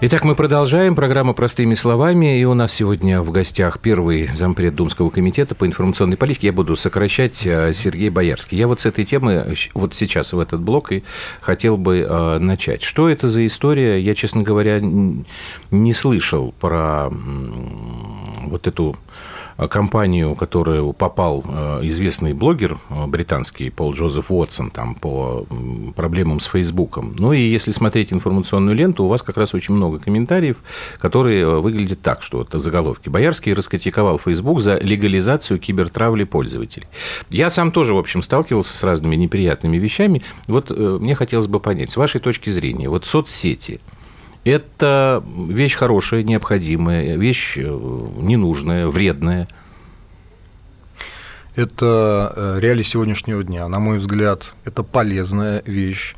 Итак, 0.00 0.22
мы 0.22 0.36
продолжаем. 0.36 0.94
Программа 0.94 1.32
«Простыми 1.32 1.74
словами». 1.74 2.38
И 2.38 2.44
у 2.44 2.54
нас 2.54 2.72
сегодня 2.72 3.20
в 3.20 3.32
гостях 3.32 3.80
первый 3.80 4.28
зампред 4.28 4.76
Думского 4.76 5.10
комитета 5.10 5.56
по 5.56 5.66
информационной 5.66 6.16
политике. 6.16 6.46
Я 6.46 6.52
буду 6.52 6.76
сокращать 6.76 7.44
э, 7.44 7.72
Сергей 7.72 8.08
Боярский. 8.08 8.56
Я 8.56 8.68
вот 8.68 8.78
с 8.80 8.86
этой 8.86 9.04
темы 9.04 9.56
вот 9.74 9.94
сейчас 9.94 10.32
в 10.32 10.38
этот 10.38 10.60
блок 10.60 10.92
и 10.92 11.02
хотел 11.40 11.76
бы 11.76 12.06
э, 12.08 12.38
начать. 12.38 12.84
Что 12.84 13.08
это 13.08 13.28
за 13.28 13.44
история? 13.44 13.98
Я, 13.98 14.14
честно 14.14 14.44
говоря, 14.44 14.78
не 14.78 15.92
слышал 15.94 16.54
про 16.60 17.10
вот 17.10 18.68
эту 18.68 18.96
компанию, 19.66 20.34
в 20.34 20.36
которую 20.36 20.92
попал 20.92 21.44
э, 21.44 21.80
известный 21.84 22.32
блогер 22.32 22.78
э, 22.90 23.06
британский 23.06 23.70
Пол 23.70 23.92
Джозеф 23.92 24.30
Уотсон 24.30 24.70
там, 24.70 24.94
по 24.94 25.46
проблемам 25.96 26.38
с 26.38 26.46
Фейсбуком. 26.46 27.16
Ну 27.18 27.32
и 27.32 27.40
если 27.40 27.72
смотреть 27.72 28.12
информационную 28.12 28.76
ленту, 28.76 29.04
у 29.04 29.08
вас 29.08 29.22
как 29.22 29.36
раз 29.36 29.54
очень 29.54 29.74
много 29.74 29.98
комментариев, 29.98 30.58
которые 31.00 31.42
э, 31.42 31.58
выглядят 31.58 32.00
так, 32.02 32.22
что 32.22 32.38
вот 32.38 32.52
заголовки. 32.52 33.08
Боярский 33.08 33.52
раскритиковал 33.52 34.18
Фейсбук 34.18 34.60
за 34.60 34.76
легализацию 34.76 35.58
кибертравли 35.58 36.22
пользователей. 36.22 36.86
Я 37.30 37.50
сам 37.50 37.72
тоже, 37.72 37.94
в 37.94 37.98
общем, 37.98 38.22
сталкивался 38.22 38.76
с 38.76 38.82
разными 38.84 39.16
неприятными 39.16 39.76
вещами. 39.76 40.22
Вот 40.46 40.70
мне 40.70 41.16
хотелось 41.16 41.48
бы 41.48 41.58
понять, 41.58 41.90
с 41.90 41.96
вашей 41.96 42.20
точки 42.20 42.50
зрения, 42.50 42.88
вот 42.88 43.06
соцсети– 43.06 43.80
это 44.48 45.22
вещь 45.26 45.74
хорошая, 45.74 46.22
необходимая, 46.22 47.16
вещь 47.16 47.56
э, 47.56 47.62
ненужная, 47.62 48.86
вредная. 48.86 49.48
Это 51.56 52.32
э, 52.36 52.58
реалии 52.60 52.84
сегодняшнего 52.84 53.42
дня. 53.42 53.66
На 53.66 53.80
мой 53.80 53.98
взгляд, 53.98 54.54
это 54.64 54.82
полезная 54.82 55.62
вещь. 55.66 56.14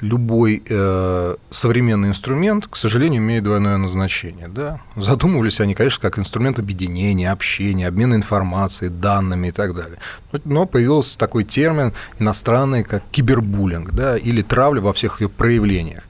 Любой 0.00 0.62
э, 0.66 1.36
современный 1.50 2.10
инструмент, 2.10 2.68
к 2.68 2.76
сожалению, 2.76 3.20
имеет 3.20 3.42
двойное 3.42 3.76
назначение. 3.76 4.48
Да? 4.48 4.80
Задумывались 4.96 5.60
они, 5.60 5.74
конечно, 5.74 6.00
как 6.00 6.18
инструмент 6.18 6.58
объединения, 6.58 7.32
общения, 7.32 7.88
обмена 7.88 8.14
информацией, 8.14 8.90
данными 8.90 9.48
и 9.48 9.50
так 9.50 9.74
далее. 9.74 9.98
Но 10.44 10.66
появился 10.66 11.18
такой 11.18 11.44
термин 11.44 11.92
иностранный, 12.20 12.84
как 12.84 13.02
кибербуллинг, 13.10 13.92
да, 13.92 14.16
или 14.16 14.40
травля 14.42 14.80
во 14.80 14.92
всех 14.92 15.20
ее 15.20 15.28
проявлениях. 15.28 16.04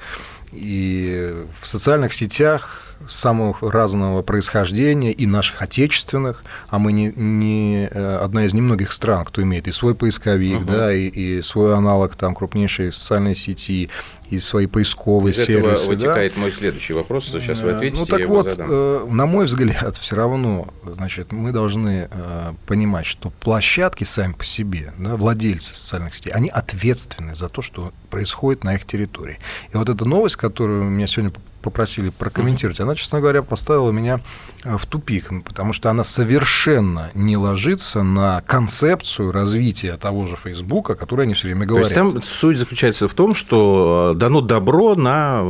И 0.53 1.45
в 1.61 1.67
социальных 1.67 2.13
сетях 2.13 2.88
самого 3.09 3.57
разного 3.61 4.23
происхождения 4.23 5.13
и 5.13 5.27
наших 5.27 5.63
отечественных, 5.63 6.43
а 6.69 6.79
мы 6.79 6.93
не, 6.93 7.13
не 7.15 7.89
э, 7.91 8.17
одна 8.17 8.45
из 8.45 8.55
немногих 8.55 8.93
стран, 8.93 9.25
кто 9.25 9.43
имеет 9.43 9.69
и 9.69 9.73
свой 9.73 9.95
поисковик, 9.95 10.63
угу. 10.63 10.71
да, 10.71 10.93
и, 10.93 11.09
и 11.09 11.43
свой 11.43 11.77
аналог 11.77 12.17
там 12.17 12.35
крупнейшей 12.35 12.93
социальной 12.93 13.37
сети, 13.37 13.91
и 14.31 14.41
свои 14.41 14.67
поисковые 14.67 15.33
Из 15.33 15.39
сервисы. 15.39 15.85
Этого 15.85 15.95
вытекает 15.95 16.35
да? 16.35 16.41
мой 16.41 16.53
следующий 16.53 16.93
вопрос, 16.93 17.27
сейчас 17.27 17.61
вы 17.61 17.71
э, 17.71 17.77
ответите, 17.77 18.01
ну, 18.01 18.07
так 18.07 18.21
я 18.21 18.27
вот, 18.27 18.45
задам. 18.45 18.69
Э, 18.71 19.07
на 19.11 19.27
мой 19.27 19.47
взгляд, 19.47 19.97
все 19.97 20.17
равно, 20.17 20.69
значит, 20.85 21.33
мы 21.33 21.53
должны 21.53 22.09
э, 22.11 22.53
понимать, 22.67 23.07
что 23.07 23.31
площадки 23.31 24.05
сами 24.05 24.33
по 24.33 24.45
себе, 24.45 24.93
да, 24.99 25.17
владельцы 25.17 25.75
социальных 25.75 26.15
сетей, 26.15 26.33
они 26.33 26.49
ответственны 26.49 27.35
за 27.35 27.49
то, 27.49 27.63
что 27.63 27.93
происходит 28.11 28.65
на 28.65 28.75
их 28.75 28.87
территории. 28.87 29.39
И 29.73 29.77
вот 29.77 29.89
эта 29.89 30.05
новость, 30.05 30.37
которую 30.37 30.85
меня 30.85 31.07
сегодня 31.07 31.33
попросили 31.69 32.09
прокомментировать, 32.11 32.81
она, 32.81 32.95
честно 32.95 33.21
говоря, 33.21 33.43
поставила 33.43 33.91
меня 33.91 34.21
в 34.65 34.87
тупик, 34.87 35.31
потому 35.45 35.73
что 35.73 35.91
она 35.91 36.03
совершенно 36.03 37.11
не 37.15 37.37
ложится 37.37 38.03
на 38.03 38.43
концепцию 38.47 39.33
развития 39.33 39.97
того 39.97 40.27
же 40.27 40.37
Фейсбука, 40.37 40.95
о 40.95 40.97
которой 40.97 41.23
они 41.23 41.35
все 41.35 41.49
время 41.49 41.67
говорят. 41.67 41.93
То 41.93 42.01
есть 42.01 42.15
там 42.15 42.23
суть 42.23 42.57
заключается 42.57 43.07
в 43.07 43.15
том, 43.15 43.35
что 43.35 44.15
дано 44.17 44.41
добро 44.41 44.95
на 44.95 45.43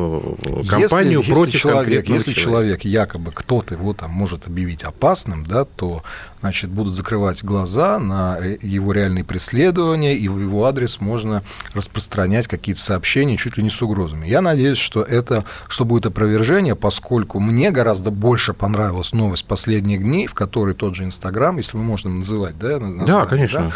кампанию 0.69 1.21
если, 1.21 1.33
против 1.33 1.55
если 1.55 1.59
человек, 1.59 2.09
Если 2.09 2.33
человек 2.33 2.85
якобы 2.85 3.31
кто-то 3.33 3.75
его 3.75 3.95
там 3.95 4.11
может 4.11 4.47
объявить 4.47 4.83
опасным, 4.83 5.45
да, 5.45 5.65
то 5.65 6.03
значит, 6.41 6.71
будут 6.71 6.95
закрывать 6.95 7.45
глаза 7.45 7.99
на 7.99 8.39
его 8.39 8.93
реальные 8.93 9.25
преследования, 9.25 10.17
и 10.17 10.29
в 10.29 10.39
его 10.39 10.65
адрес 10.65 11.01
можно 11.01 11.43
распространять 11.75 12.47
какие-то 12.47 12.81
сообщения 12.81 13.37
чуть 13.37 13.57
ли 13.57 13.63
не 13.63 13.71
с 13.71 13.81
угрозами. 13.83 14.27
Я 14.27 14.41
надеюсь, 14.41 14.79
что 14.79 15.03
это, 15.03 15.45
что 15.69 15.85
будет 15.85 16.07
опровержение, 16.07 16.75
поскольку 16.75 17.41
мне 17.41 17.71
гораздо 17.71 18.11
больше 18.11 18.53
понравилась 18.53 19.13
новость 19.13 19.45
последних 19.45 20.03
дней, 20.03 20.27
в 20.27 20.35
которой 20.35 20.75
тот 20.75 20.95
же 20.95 21.05
Инстаграм, 21.05 21.57
если 21.57 21.77
мы 21.77 21.85
можем 21.85 22.19
называть, 22.19 22.59
да? 22.59 22.79
Название, 22.79 23.07
да, 23.07 23.27
конечно. 23.27 23.61
Да, 23.61 23.73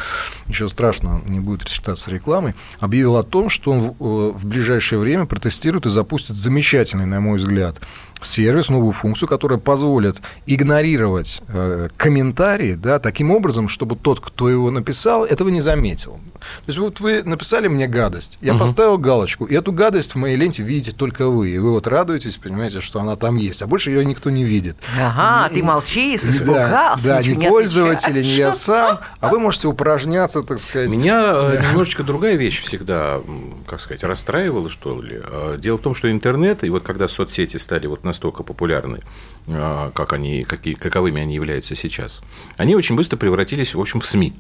еще 0.49 0.69
страшно, 0.69 1.23
не 1.26 1.40
будет 1.40 1.69
считаться 1.69 2.11
рекламой, 2.11 2.54
объявил 2.81 3.16
о 3.16 3.23
том, 3.23 3.49
что 3.49 3.73
он 3.73 3.81
в, 3.81 3.87
э, 3.88 4.33
в 4.33 4.47
ближайшее 4.47 4.99
время 4.99 5.26
протестирует 5.26 5.87
и 5.87 5.90
запустит 5.90 6.37
замечательный, 6.37 7.07
на 7.07 7.21
мой 7.21 7.38
взгляд, 7.38 7.81
сервис, 8.26 8.69
новую 8.69 8.93
функцию, 8.93 9.29
которая 9.29 9.59
позволит 9.59 10.21
игнорировать 10.47 11.43
э, 11.49 11.88
комментарии, 11.97 12.75
да, 12.75 12.99
таким 12.99 13.31
образом, 13.31 13.69
чтобы 13.69 13.97
тот, 13.97 14.21
кто 14.21 14.49
его 14.49 14.71
написал, 14.71 15.25
этого 15.25 15.49
не 15.49 15.61
заметил. 15.61 16.21
То 16.35 16.69
есть 16.69 16.79
вот 16.79 17.00
вы 17.00 17.23
написали 17.23 17.69
мне 17.69 17.87
гадость, 17.87 18.38
я 18.41 18.52
угу. 18.52 18.61
поставил 18.61 18.99
галочку, 18.99 19.45
и 19.45 19.55
эту 19.55 19.73
гадость 19.73 20.14
в 20.14 20.19
моей 20.19 20.37
ленте 20.37 20.62
видите 20.62 20.93
только 20.93 21.29
вы, 21.29 21.50
и 21.50 21.59
вы 21.59 21.73
вот 21.73 21.87
радуетесь, 21.87 22.37
понимаете, 22.37 22.81
что 22.81 23.00
она 23.00 23.17
там 23.17 23.37
есть, 23.37 23.62
а 23.62 23.67
больше 23.67 23.91
ее 23.91 24.05
никто 24.05 24.31
не 24.31 24.45
видит. 24.45 24.76
Ага, 25.00 25.49
и, 25.49 25.55
ты 25.55 25.62
молчишь, 25.62 26.23
испугался, 26.23 27.09
Да, 27.09 27.21
да 27.21 27.23
не, 27.23 27.37
не 27.37 27.49
пользователь, 27.49 28.14
не 28.14 28.23
я 28.23 28.55
сам, 28.55 29.00
а 29.21 29.29
вы 29.29 29.38
можете 29.38 29.69
упражняться, 29.69 30.43
так 30.43 30.61
сказать. 30.61 30.91
Меня 30.91 31.33
э, 31.35 31.59
да. 31.59 31.69
немножечко 31.69 32.02
другая 32.02 32.37
вещь 32.37 32.62
всегда, 32.62 33.21
как 33.67 33.81
сказать, 33.81 34.02
расстраивала, 34.05 34.69
что 34.69 35.00
ли. 35.00 35.21
А, 35.23 35.57
дело 35.57 35.79
в 35.79 35.83
том, 35.83 35.95
что 35.95 36.11
интернет, 36.11 36.64
и 36.64 36.71
вот 36.71 36.83
когда 36.83 37.09
соцсети 37.09 37.57
стали 37.57 37.87
вот 37.87 38.05
настолько 38.12 38.42
популярны, 38.42 39.00
а, 39.49 39.90
как 39.90 40.12
они, 40.12 40.45
какие, 40.45 40.75
каковыми 40.75 41.23
они 41.23 41.35
являются 41.35 41.75
сейчас, 41.75 42.21
они 42.59 42.76
очень 42.76 42.95
быстро 42.95 43.16
превратились, 43.16 43.75
в 43.75 43.81
общем, 43.81 44.00
в 44.00 44.07
СМИ. 44.07 44.35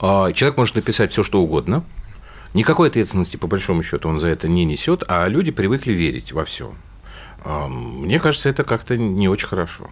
А, 0.00 0.32
человек 0.32 0.58
может 0.58 0.74
написать 0.74 1.12
все, 1.12 1.22
что 1.22 1.40
угодно. 1.40 1.84
Никакой 2.52 2.88
ответственности, 2.88 3.36
по 3.36 3.46
большому 3.46 3.82
счету, 3.82 4.08
он 4.08 4.18
за 4.18 4.28
это 4.28 4.48
не 4.48 4.64
несет, 4.64 5.02
а 5.08 5.26
люди 5.28 5.50
привыкли 5.50 5.92
верить 5.92 6.32
во 6.32 6.44
все. 6.44 6.74
Мне 7.44 8.20
кажется, 8.20 8.48
это 8.48 8.64
как-то 8.64 8.96
не 8.96 9.28
очень 9.28 9.48
хорошо. 9.48 9.90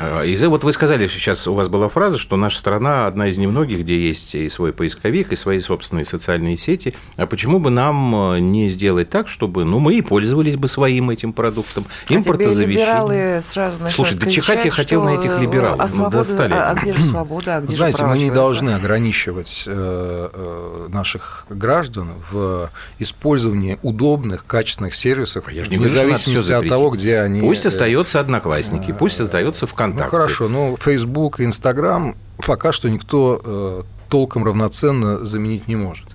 А, 0.00 0.22
и 0.22 0.36
вот 0.46 0.64
вы 0.64 0.72
сказали 0.72 1.06
сейчас, 1.08 1.46
у 1.46 1.54
вас 1.54 1.68
была 1.68 1.88
фраза, 1.88 2.18
что 2.18 2.36
наша 2.36 2.58
страна 2.58 3.06
одна 3.06 3.28
из 3.28 3.38
немногих, 3.38 3.80
где 3.80 3.98
есть 3.98 4.34
и 4.34 4.48
свой 4.48 4.72
поисковик, 4.72 5.32
и 5.32 5.36
свои 5.36 5.60
собственные 5.60 6.06
социальные 6.06 6.56
сети. 6.56 6.94
А 7.16 7.26
почему 7.26 7.58
бы 7.58 7.70
нам 7.70 8.34
э, 8.34 8.40
не 8.40 8.68
сделать 8.68 9.10
так, 9.10 9.28
чтобы 9.28 9.64
ну, 9.64 9.78
мы 9.78 9.96
и 9.96 10.00
пользовались 10.02 10.56
бы 10.56 10.68
своим 10.68 11.10
этим 11.10 11.32
продуктом? 11.32 11.84
Импортозавещение. 12.08 13.42
сразу 13.42 13.76
Слушай, 13.90 14.18
да 14.18 14.30
чихать 14.30 14.64
я 14.64 14.70
хотел 14.70 15.04
на 15.04 15.10
этих 15.10 15.38
либералов. 15.38 15.80
А, 15.80 15.88
свобода, 15.88 16.18
достали. 16.18 16.52
а, 16.52 16.70
а 16.70 16.74
где 16.74 16.94
же 16.94 17.04
свобода, 17.04 17.56
а 17.56 17.60
где 17.60 17.76
Знаете, 17.76 17.98
же 17.98 18.04
мы 18.04 18.14
не 18.14 18.18
человека? 18.20 18.34
должны 18.34 18.70
ограничивать 18.70 19.64
э, 19.66 20.30
э, 20.32 20.88
наших 20.88 21.44
граждан 21.50 22.08
в 22.30 22.70
использовании 22.98 23.78
удобных, 23.82 24.46
качественных 24.46 24.94
сервисов, 24.94 25.50
я 25.52 25.64
же 25.64 25.70
не 25.70 25.76
вне 25.76 25.88
зависимости 25.88 26.52
от 26.52 26.68
того, 26.68 26.90
где 26.90 27.18
они... 27.18 27.40
Пусть 27.40 27.66
остается 27.66 28.20
Одноклассники, 28.20 28.94
пусть 28.98 29.20
остается 29.20 29.66
ВКонтакте 29.66 29.89
ВКонтакте. 29.92 30.16
Ну 30.16 30.22
хорошо, 30.22 30.48
но 30.48 30.76
Facebook 30.76 31.40
и 31.40 31.44
Instagram 31.44 32.14
пока 32.46 32.72
что 32.72 32.88
никто 32.88 33.40
э, 33.42 33.82
толком 34.10 34.44
равноценно 34.44 35.24
заменить 35.24 35.68
не 35.68 35.76
может. 35.76 36.06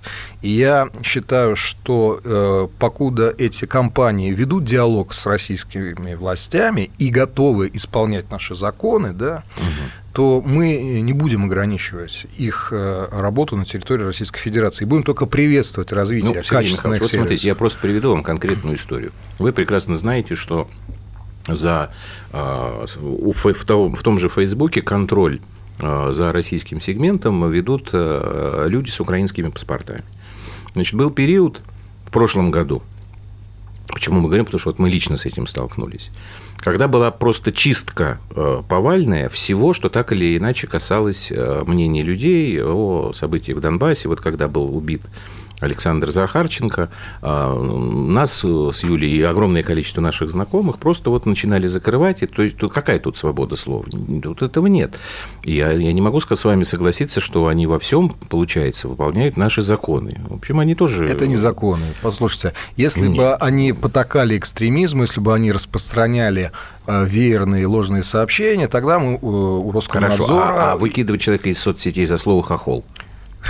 И 0.42 0.50
я 0.50 0.90
считаю, 1.02 1.56
что 1.56 2.20
э, 2.22 2.68
покуда 2.78 3.34
эти 3.36 3.64
компании 3.64 4.30
ведут 4.30 4.64
диалог 4.64 5.14
с 5.14 5.26
российскими 5.26 6.14
властями 6.14 6.90
и 6.98 7.08
готовы 7.08 7.70
исполнять 7.72 8.30
наши 8.30 8.54
законы, 8.54 9.12
да, 9.12 9.44
угу. 9.56 9.90
то 10.12 10.42
мы 10.44 11.00
не 11.00 11.12
будем 11.14 11.46
ограничивать 11.46 12.26
их 12.36 12.68
э, 12.70 13.08
работу 13.10 13.56
на 13.56 13.64
территории 13.64 14.04
Российской 14.04 14.40
Федерации. 14.40 14.84
Будем 14.84 15.02
только 15.02 15.26
приветствовать 15.26 15.90
развитие 15.90 16.42
ну, 16.42 16.42
качественных 16.46 17.00
вот 17.00 17.10
смотрите, 17.10 17.48
я 17.48 17.54
просто 17.54 17.78
приведу 17.80 18.10
вам 18.10 18.22
конкретную 18.22 18.76
историю. 18.76 19.12
Вы 19.38 19.52
прекрасно 19.52 19.94
знаете, 19.94 20.34
что 20.34 20.68
за, 21.48 21.92
а, 22.32 22.86
в, 22.86 23.64
том, 23.64 24.18
же 24.18 24.28
Фейсбуке 24.28 24.82
контроль 24.82 25.40
а, 25.78 26.12
за 26.12 26.32
российским 26.32 26.80
сегментом 26.80 27.50
ведут 27.50 27.90
а, 27.92 28.66
люди 28.66 28.90
с 28.90 29.00
украинскими 29.00 29.48
паспортами. 29.48 30.02
Значит, 30.74 30.94
был 30.94 31.10
период 31.10 31.60
в 32.06 32.10
прошлом 32.10 32.50
году, 32.50 32.82
Почему 33.88 34.18
мы 34.18 34.26
говорим? 34.26 34.44
Потому 34.44 34.58
что 34.58 34.70
вот 34.70 34.80
мы 34.80 34.90
лично 34.90 35.16
с 35.16 35.26
этим 35.26 35.46
столкнулись. 35.46 36.10
Когда 36.58 36.88
была 36.88 37.12
просто 37.12 37.52
чистка 37.52 38.18
повальная 38.68 39.28
всего, 39.28 39.72
что 39.74 39.88
так 39.88 40.12
или 40.12 40.36
иначе 40.36 40.66
касалось 40.66 41.32
мнений 41.64 42.02
людей 42.02 42.60
о 42.60 43.12
событиях 43.14 43.58
в 43.58 43.60
Донбассе. 43.60 44.08
Вот 44.08 44.20
когда 44.20 44.48
был 44.48 44.76
убит 44.76 45.02
Александр 45.60 46.10
Захарченко, 46.10 46.90
а, 47.22 47.54
нас 47.54 48.40
с 48.40 48.84
Юлей 48.84 49.10
и 49.10 49.22
огромное 49.22 49.62
количество 49.62 50.00
наших 50.00 50.30
знакомых 50.30 50.78
просто 50.78 51.10
вот 51.10 51.26
начинали 51.26 51.66
закрывать. 51.66 52.22
И, 52.22 52.26
то 52.26 52.42
есть, 52.42 52.56
какая 52.58 52.98
тут 52.98 53.16
свобода 53.16 53.56
слова? 53.56 53.86
Тут 54.22 54.42
этого 54.42 54.66
нет. 54.66 54.98
Я, 55.42 55.72
я 55.72 55.92
не 55.92 56.00
могу 56.00 56.20
с 56.20 56.44
вами 56.44 56.64
согласиться, 56.64 57.20
что 57.20 57.46
они 57.46 57.66
во 57.66 57.78
всем, 57.78 58.10
получается, 58.10 58.88
выполняют 58.88 59.36
наши 59.36 59.62
законы. 59.62 60.20
В 60.28 60.34
общем, 60.34 60.60
они 60.60 60.74
тоже... 60.74 61.06
Это 61.06 61.26
не 61.26 61.36
законы. 61.36 61.94
Послушайте, 62.02 62.52
если 62.76 63.06
нет. 63.06 63.16
бы 63.16 63.34
они 63.34 63.72
потакали 63.72 64.36
экстремизму, 64.36 65.02
если 65.02 65.20
бы 65.20 65.34
они 65.34 65.52
распространяли 65.52 66.52
а, 66.86 67.04
верные 67.04 67.66
ложные 67.66 68.04
сообщения, 68.04 68.68
тогда 68.68 68.98
мы 68.98 69.18
у 69.20 69.70
Роскомнадзора... 69.72 70.26
Хорошо, 70.26 70.38
а, 70.38 70.72
а 70.72 70.76
выкидывать 70.76 71.22
человека 71.22 71.48
из 71.48 71.58
соцсетей 71.58 72.06
за 72.06 72.18
слово 72.18 72.42
«хохол»? 72.42 72.84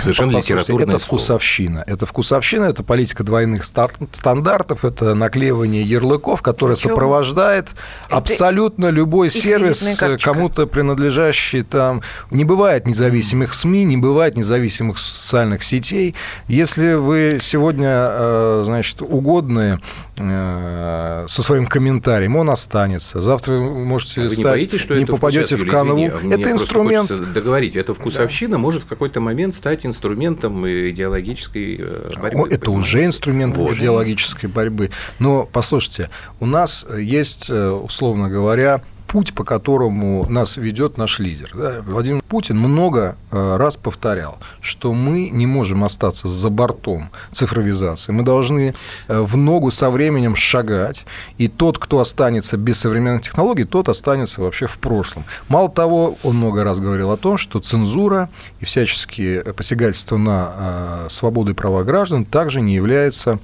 Совершенно 0.01 0.37
литературное 0.37 0.95
Это 0.95 0.99
вкусовщина. 0.99 1.83
Это 1.85 2.05
вкусовщина, 2.05 2.65
это 2.65 2.83
политика 2.83 3.23
двойных 3.23 3.65
стандартов, 3.65 4.85
это 4.85 5.13
наклеивание 5.13 5.83
ярлыков, 5.83 6.41
которое 6.41 6.75
Причем 6.75 6.91
сопровождает 6.91 7.69
это 8.07 8.17
абсолютно 8.17 8.89
любой 8.89 9.29
сервис, 9.29 9.97
кому-то 10.21 10.67
принадлежащий 10.67 11.63
там. 11.63 12.01
Не 12.31 12.43
бывает 12.43 12.85
независимых 12.85 13.53
СМИ, 13.53 13.83
не 13.85 13.97
бывает 13.97 14.37
независимых 14.37 14.97
социальных 14.97 15.63
сетей. 15.63 16.15
Если 16.47 16.93
вы 16.93 17.39
сегодня, 17.41 18.07
э, 18.09 18.61
значит, 18.65 19.01
угодные 19.01 19.79
э, 20.17 21.25
со 21.27 21.43
своим 21.43 21.67
комментарием, 21.67 22.35
он 22.35 22.49
останется. 22.49 23.21
Завтра 23.21 23.53
вы 23.53 23.85
можете 23.85 24.21
а 24.21 24.23
вы 24.25 24.31
стать, 24.31 24.37
не, 24.37 24.43
боитесь, 24.43 24.81
что 24.81 24.95
не 24.95 25.03
это 25.03 25.13
попадете 25.13 25.55
в 25.55 25.67
канву. 25.67 26.05
Это 26.05 26.51
инструмент. 26.51 27.33
Договорить, 27.33 27.75
это 27.75 27.93
вкусовщина 27.93 28.53
да. 28.53 28.57
может 28.57 28.83
в 28.83 28.87
какой-то 28.87 29.19
момент 29.19 29.55
стать 29.55 29.85
инструментом 29.87 30.67
идеологической 30.67 31.77
э, 31.79 32.11
борьбы. 32.21 32.47
Это 32.49 32.65
понимаете? 32.65 32.69
уже 32.71 33.05
инструмент 33.05 33.57
вот. 33.57 33.77
идеологической 33.77 34.49
борьбы. 34.49 34.91
Но 35.19 35.47
послушайте, 35.51 36.09
у 36.39 36.45
нас 36.45 36.85
есть, 36.97 37.49
э, 37.49 37.69
условно 37.69 38.29
говоря, 38.29 38.81
путь, 39.07 39.33
по 39.33 39.43
которому 39.43 40.25
нас 40.29 40.57
ведет 40.57 40.97
наш 40.97 41.19
лидер. 41.19 41.51
Да? 41.53 41.81
Владимир 41.85 42.21
Путин 42.27 42.57
много 42.59 43.15
э, 43.31 43.57
раз 43.57 43.77
повторял, 43.77 44.37
что 44.61 44.93
мы 44.93 45.29
не 45.29 45.45
можем 45.45 45.83
остаться 45.83 46.27
за 46.27 46.49
бортом 46.49 47.09
цифровизации. 47.31 48.11
Мы 48.11 48.23
должны 48.23 48.73
э, 49.07 49.19
в 49.19 49.37
ногу 49.37 49.71
со 49.71 49.89
временем 49.89 50.35
шагать, 50.35 51.05
и 51.37 51.47
тот, 51.47 51.79
кто 51.79 51.99
останется 51.99 52.57
без 52.57 52.79
современных 52.79 53.23
технологий, 53.23 53.63
тот 53.63 53.89
останется 53.89 54.41
вообще 54.41 54.67
в 54.67 54.77
прошлом. 54.77 55.23
Мало 55.47 55.69
того, 55.69 56.17
он 56.23 56.35
много 56.35 56.63
раз 56.63 56.79
говорил 56.79 57.11
о 57.11 57.17
том, 57.17 57.37
что 57.37 57.59
цензура 57.59 58.29
и 58.59 58.65
всяческие 58.65 59.41
посягательства 59.53 60.17
на 60.17 60.51
э, 60.57 61.07
свободу 61.09 61.51
и 61.51 61.53
права 61.53 61.83
граждан 61.83 62.25
также 62.25 62.61
не 62.61 62.75
является 62.75 63.27
Э, 63.27 63.39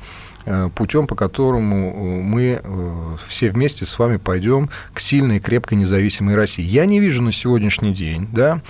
путем, 0.75 1.07
по 1.07 1.15
которому 1.15 1.75
э, 1.75 2.21
мы 2.21 2.61
э, 2.61 3.17
все 3.27 3.51
вместе 3.51 3.85
с 3.85 3.97
вами 3.97 4.17
пойдем 4.17 4.69
к 4.93 4.99
сильной, 4.99 5.39
крепкой, 5.39 5.77
независимой 5.77 6.35
России. 6.35 6.63
Я 6.63 6.85
не 6.85 6.99
вижу 6.99 7.21
на 7.21 7.31
сегодняшний 7.31 7.93
день 7.93 8.27
да, 8.31 8.61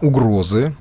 угрозы 0.00 0.74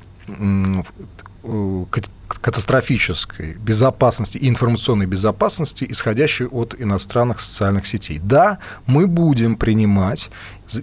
катастрофической 2.28 3.54
безопасности 3.54 4.40
информационной 4.42 5.06
безопасности, 5.06 5.86
исходящей 5.88 6.48
от 6.48 6.76
иностранных 6.78 7.40
социальных 7.40 7.86
сетей. 7.86 8.20
Да, 8.20 8.60
мы 8.88 9.08
будем 9.08 9.56
принимать 9.56 10.30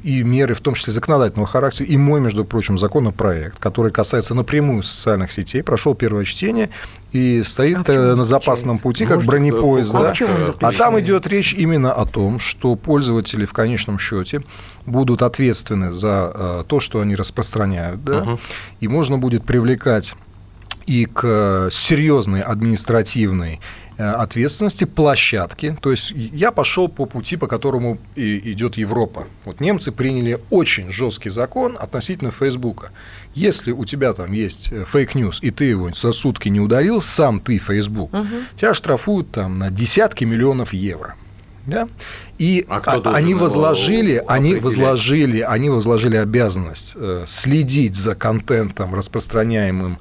и 0.03 0.23
меры, 0.23 0.55
в 0.55 0.61
том 0.61 0.75
числе 0.75 0.93
законодательного 0.93 1.47
характера, 1.47 1.87
и 1.87 1.97
мой, 1.97 2.21
между 2.21 2.45
прочим, 2.45 2.79
законопроект, 2.79 3.59
который 3.59 3.91
касается 3.91 4.35
напрямую 4.35 4.83
социальных 4.83 5.33
сетей, 5.33 5.63
прошел 5.63 5.95
первое 5.95 6.25
чтение 6.25 6.71
и 7.13 7.43
стоит 7.45 7.89
а 7.89 8.17
на 8.17 8.25
запасном 8.25 8.79
пути, 8.79 9.05
как 9.05 9.17
Может, 9.17 9.31
бронепоезд. 9.31 9.95
А, 9.95 10.01
да? 10.03 10.69
а 10.69 10.73
там 10.73 10.99
идет 11.01 11.27
речь 11.27 11.53
именно 11.53 11.93
о 11.93 12.07
том, 12.07 12.39
что 12.39 12.77
пользователи 12.77 13.45
в 13.45 13.53
конечном 13.53 13.99
счете 13.99 14.43
будут 14.87 15.23
ответственны 15.23 15.93
за 15.93 16.33
э, 16.35 16.65
то, 16.67 16.81
что 16.81 17.01
они 17.01 17.17
распространяют, 17.17 18.03
да? 18.05 18.23
угу. 18.23 18.41
и 18.81 18.89
можно 18.89 19.19
будет 19.19 19.45
привлекать 19.45 20.15
и 20.87 21.07
к 21.07 21.69
серьезной 21.71 22.41
административной 22.41 23.55
э, 23.55 23.59
ответственности 24.11 24.85
площадки. 24.85 25.77
То 25.81 25.91
есть 25.91 26.11
я 26.11 26.51
пошел 26.51 26.89
по 26.89 27.07
пути, 27.07 27.37
по 27.37 27.47
которому 27.47 27.99
и 28.15 28.53
идет 28.53 28.77
Европа. 28.77 29.27
Вот 29.45 29.61
немцы 29.61 29.93
приняли 29.93 30.41
очень 30.51 30.91
жесткий 30.91 31.31
закон 31.31 31.77
относительно 31.79 32.31
Фейсбука. 32.31 32.91
Если 33.35 33.73
у 33.73 33.85
тебя 33.85 34.13
там 34.13 34.33
есть 34.33 34.71
fake 34.71 35.01
news, 35.01 35.39
и 35.43 35.51
ты 35.51 35.65
его 35.65 35.91
за 35.93 36.13
сутки 36.13 36.49
не 36.49 36.61
удалил, 36.61 37.01
сам 37.01 37.41
ты 37.41 37.59
Facebook, 37.59 38.13
угу. 38.13 38.27
тебя 38.57 38.75
штрафуют 38.75 39.31
там 39.31 39.59
на 39.59 39.71
десятки 39.71 40.25
миллионов 40.25 40.73
евро. 40.73 41.15
Да? 41.67 41.89
И 42.39 42.65
а 42.69 42.81
они 43.15 43.35
возложили, 43.35 44.23
они 44.27 44.57
возложили, 44.57 45.41
они 45.41 45.71
возложили 45.71 46.17
обязанность 46.17 46.95
э, 46.97 47.25
следить 47.29 47.95
за 47.95 48.17
контентом, 48.17 48.95
распространяемым 48.95 49.99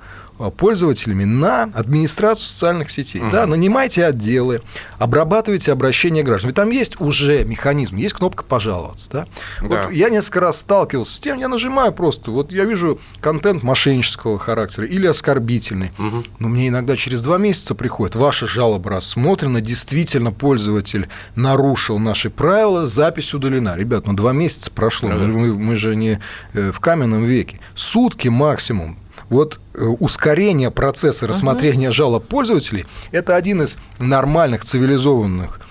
пользователями 0.50 1.24
на 1.24 1.64
администрацию 1.64 2.48
социальных 2.48 2.90
сетей. 2.90 3.22
Угу. 3.22 3.32
Да, 3.32 3.46
нанимайте 3.46 4.06
отделы, 4.06 4.62
обрабатывайте 4.98 5.72
обращения 5.72 6.24
граждан. 6.24 6.50
Ведь 6.50 6.56
там 6.56 6.70
есть 6.70 7.00
уже 7.00 7.44
механизм, 7.44 7.96
есть 7.96 8.16
кнопка 8.16 8.44
пожаловаться. 8.44 9.10
Да? 9.12 9.28
Да. 9.62 9.68
Вот 9.68 9.92
я 9.94 10.10
несколько 10.10 10.40
раз 10.42 10.60
сталкивался 10.60 11.14
с 11.14 11.20
тем, 11.20 11.38
я 11.38 11.48
нажимаю 11.48 11.92
просто, 11.92 12.32
вот 12.32 12.52
я 12.52 12.66
вижу 12.66 13.00
контент 13.20 13.64
мошеннического 13.64 14.40
характера 14.40 14.86
или 14.88 15.08
оскорбительный, 15.08 15.92
угу. 15.98 16.24
но 16.40 16.48
мне 16.48 16.70
иногда 16.70 16.96
через 16.98 17.22
два 17.22 17.38
месяца 17.38 17.76
приходит, 17.76 18.16
ваша 18.16 18.48
жалоба 18.48 18.92
рассмотрена, 18.92 19.62
действительно 19.62 20.32
пользователь 20.32 21.10
нарушил 21.36 22.00
наши 22.00 22.30
правила, 22.30 22.88
запись 22.88 23.34
удалена. 23.34 23.76
Ребят, 23.76 24.08
ну 24.08 24.14
два 24.14 24.34
месяца 24.34 24.72
прошло, 24.72 25.10
да. 25.10 25.16
мы, 25.16 25.56
мы 25.56 25.76
же 25.76 25.96
не 25.96 26.20
э, 26.54 26.72
в 26.72 26.80
каменном 26.80 27.24
веке. 27.24 27.60
Сутки 27.76 28.28
максимум 28.28 28.98
вот 29.32 29.60
э, 29.74 29.84
ускорение 29.84 30.70
процесса 30.70 31.26
рассмотрения 31.26 31.88
uh-huh. 31.88 31.94
жалоб 31.94 32.28
пользователей– 32.28 32.86
это 33.12 33.36
один 33.36 33.62
из 33.64 33.78
нормальных 33.98 34.66
цивилизованных 34.66 35.62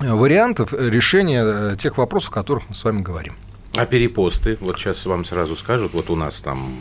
э, 0.00 0.10
вариантов 0.10 0.72
решения 0.72 1.42
э, 1.44 1.76
тех 1.76 1.98
вопросов, 1.98 2.30
о 2.30 2.34
которых 2.34 2.68
мы 2.68 2.74
с 2.74 2.84
вами 2.84 3.02
говорим. 3.02 3.34
А 3.76 3.84
перепосты, 3.84 4.56
вот 4.60 4.78
сейчас 4.78 5.04
вам 5.06 5.24
сразу 5.24 5.56
скажут, 5.56 5.92
вот 5.92 6.08
у 6.08 6.14
нас 6.14 6.40
там 6.40 6.76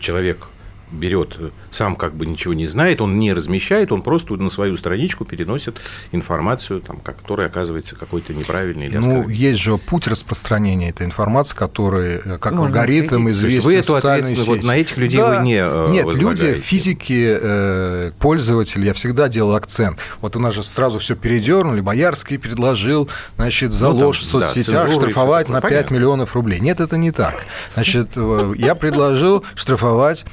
человек 0.00 0.48
берет, 0.90 1.36
сам 1.70 1.96
как 1.96 2.14
бы 2.14 2.26
ничего 2.26 2.54
не 2.54 2.66
знает, 2.66 3.00
он 3.00 3.18
не 3.18 3.32
размещает, 3.32 3.92
он 3.92 4.02
просто 4.02 4.34
на 4.34 4.48
свою 4.48 4.76
страничку 4.76 5.24
переносит 5.24 5.80
информацию, 6.12 6.80
там, 6.80 6.98
которая 6.98 7.48
оказывается 7.48 7.96
какой-то 7.96 8.34
неправильной 8.34 8.86
или 8.86 8.96
Ну, 8.98 9.28
есть 9.28 9.60
же 9.60 9.76
путь 9.78 10.06
распространения 10.06 10.90
этой 10.90 11.06
информации, 11.06 11.56
который, 11.56 12.20
э, 12.24 12.38
как 12.38 12.52
Можно 12.52 12.66
алгоритм, 12.66 13.28
известен 13.30 13.62
вы 13.62 13.74
эту 13.74 13.96
ответственность, 13.96 14.46
вот 14.46 14.64
на 14.64 14.76
этих 14.76 14.96
людей 14.96 15.20
да. 15.20 15.38
вы 15.38 15.44
не 15.44 15.56
э, 15.58 15.88
Нет, 15.90 16.06
люди, 16.14 16.54
физики, 16.54 17.38
э, 17.40 18.12
пользователи, 18.18 18.86
я 18.86 18.94
всегда 18.94 19.28
делал 19.28 19.54
акцент. 19.54 19.98
Вот 20.20 20.36
у 20.36 20.38
нас 20.38 20.54
же 20.54 20.62
сразу 20.62 20.98
все 20.98 21.16
передернули, 21.16 21.80
Боярский 21.80 22.38
предложил, 22.38 23.08
значит, 23.36 23.72
за 23.72 23.88
ну, 23.88 23.96
ложь 23.96 24.20
в 24.20 24.24
соцсетях 24.24 24.86
да, 24.86 24.92
штрафовать 24.92 25.48
на 25.48 25.60
5 25.60 25.70
понятно. 25.70 25.94
миллионов 25.94 26.34
рублей. 26.34 26.60
Нет, 26.60 26.80
это 26.80 26.96
не 26.96 27.10
так. 27.10 27.34
Значит, 27.74 28.10
я 28.56 28.74
предложил 28.74 29.44
штрафовать 29.54 30.24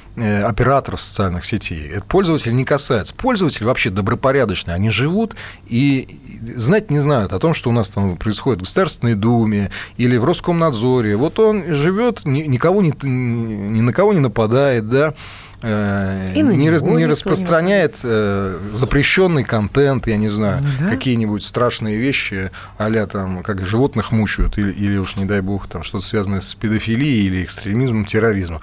операторов 0.44 1.02
социальных 1.02 1.46
сетей. 1.46 1.90
Это 1.90 2.04
пользователь 2.04 2.56
не 2.56 2.66
касается. 2.66 3.14
Пользователи 3.14 3.64
вообще 3.64 3.90
добропорядочные. 3.90 4.76
Они 4.76 4.90
живут 4.90 5.36
и 5.66 6.20
знать 6.56 6.92
не 6.92 7.00
знают 7.00 7.34
о 7.34 7.40
том, 7.40 7.54
что 7.54 7.70
у 7.70 7.74
нас 7.74 7.90
там 7.90 8.18
происходит 8.18 8.60
в 8.60 8.64
Государственной 8.64 9.16
Думе 9.16 9.72
или 9.98 10.18
в 10.18 10.26
Роскомнадзоре. 10.26 11.16
Вот 11.16 11.40
он 11.40 11.74
живет, 11.74 12.26
никого 12.26 12.82
не, 12.82 12.94
ни 13.04 13.82
на 13.82 13.94
кого 13.94 14.14
не 14.14 14.20
нападает, 14.20 14.90
да, 14.90 15.14
э, 15.62 16.34
и 16.36 16.42
не, 16.42 16.56
не 16.56 17.06
распространяет 17.06 17.98
э, 18.04 18.60
запрещенный 18.72 19.44
контент, 19.44 20.08
я 20.08 20.18
не 20.18 20.30
знаю, 20.30 20.64
ну, 20.64 20.86
да? 20.86 20.90
какие-нибудь 20.90 21.44
страшные 21.44 21.98
вещи, 21.98 22.52
а 22.78 23.06
там, 23.08 23.44
как 23.44 23.66
животных 23.66 24.12
мучают, 24.12 24.58
или, 24.58 24.72
или 24.72 24.98
уж, 24.98 25.16
не 25.16 25.26
дай 25.26 25.42
бог, 25.42 25.68
там 25.68 25.84
что-то 25.84 26.06
связанное 26.06 26.42
с 26.42 26.54
педофилией 26.56 27.26
или 27.26 27.44
экстремизмом, 27.44 28.06
терроризмом. 28.06 28.62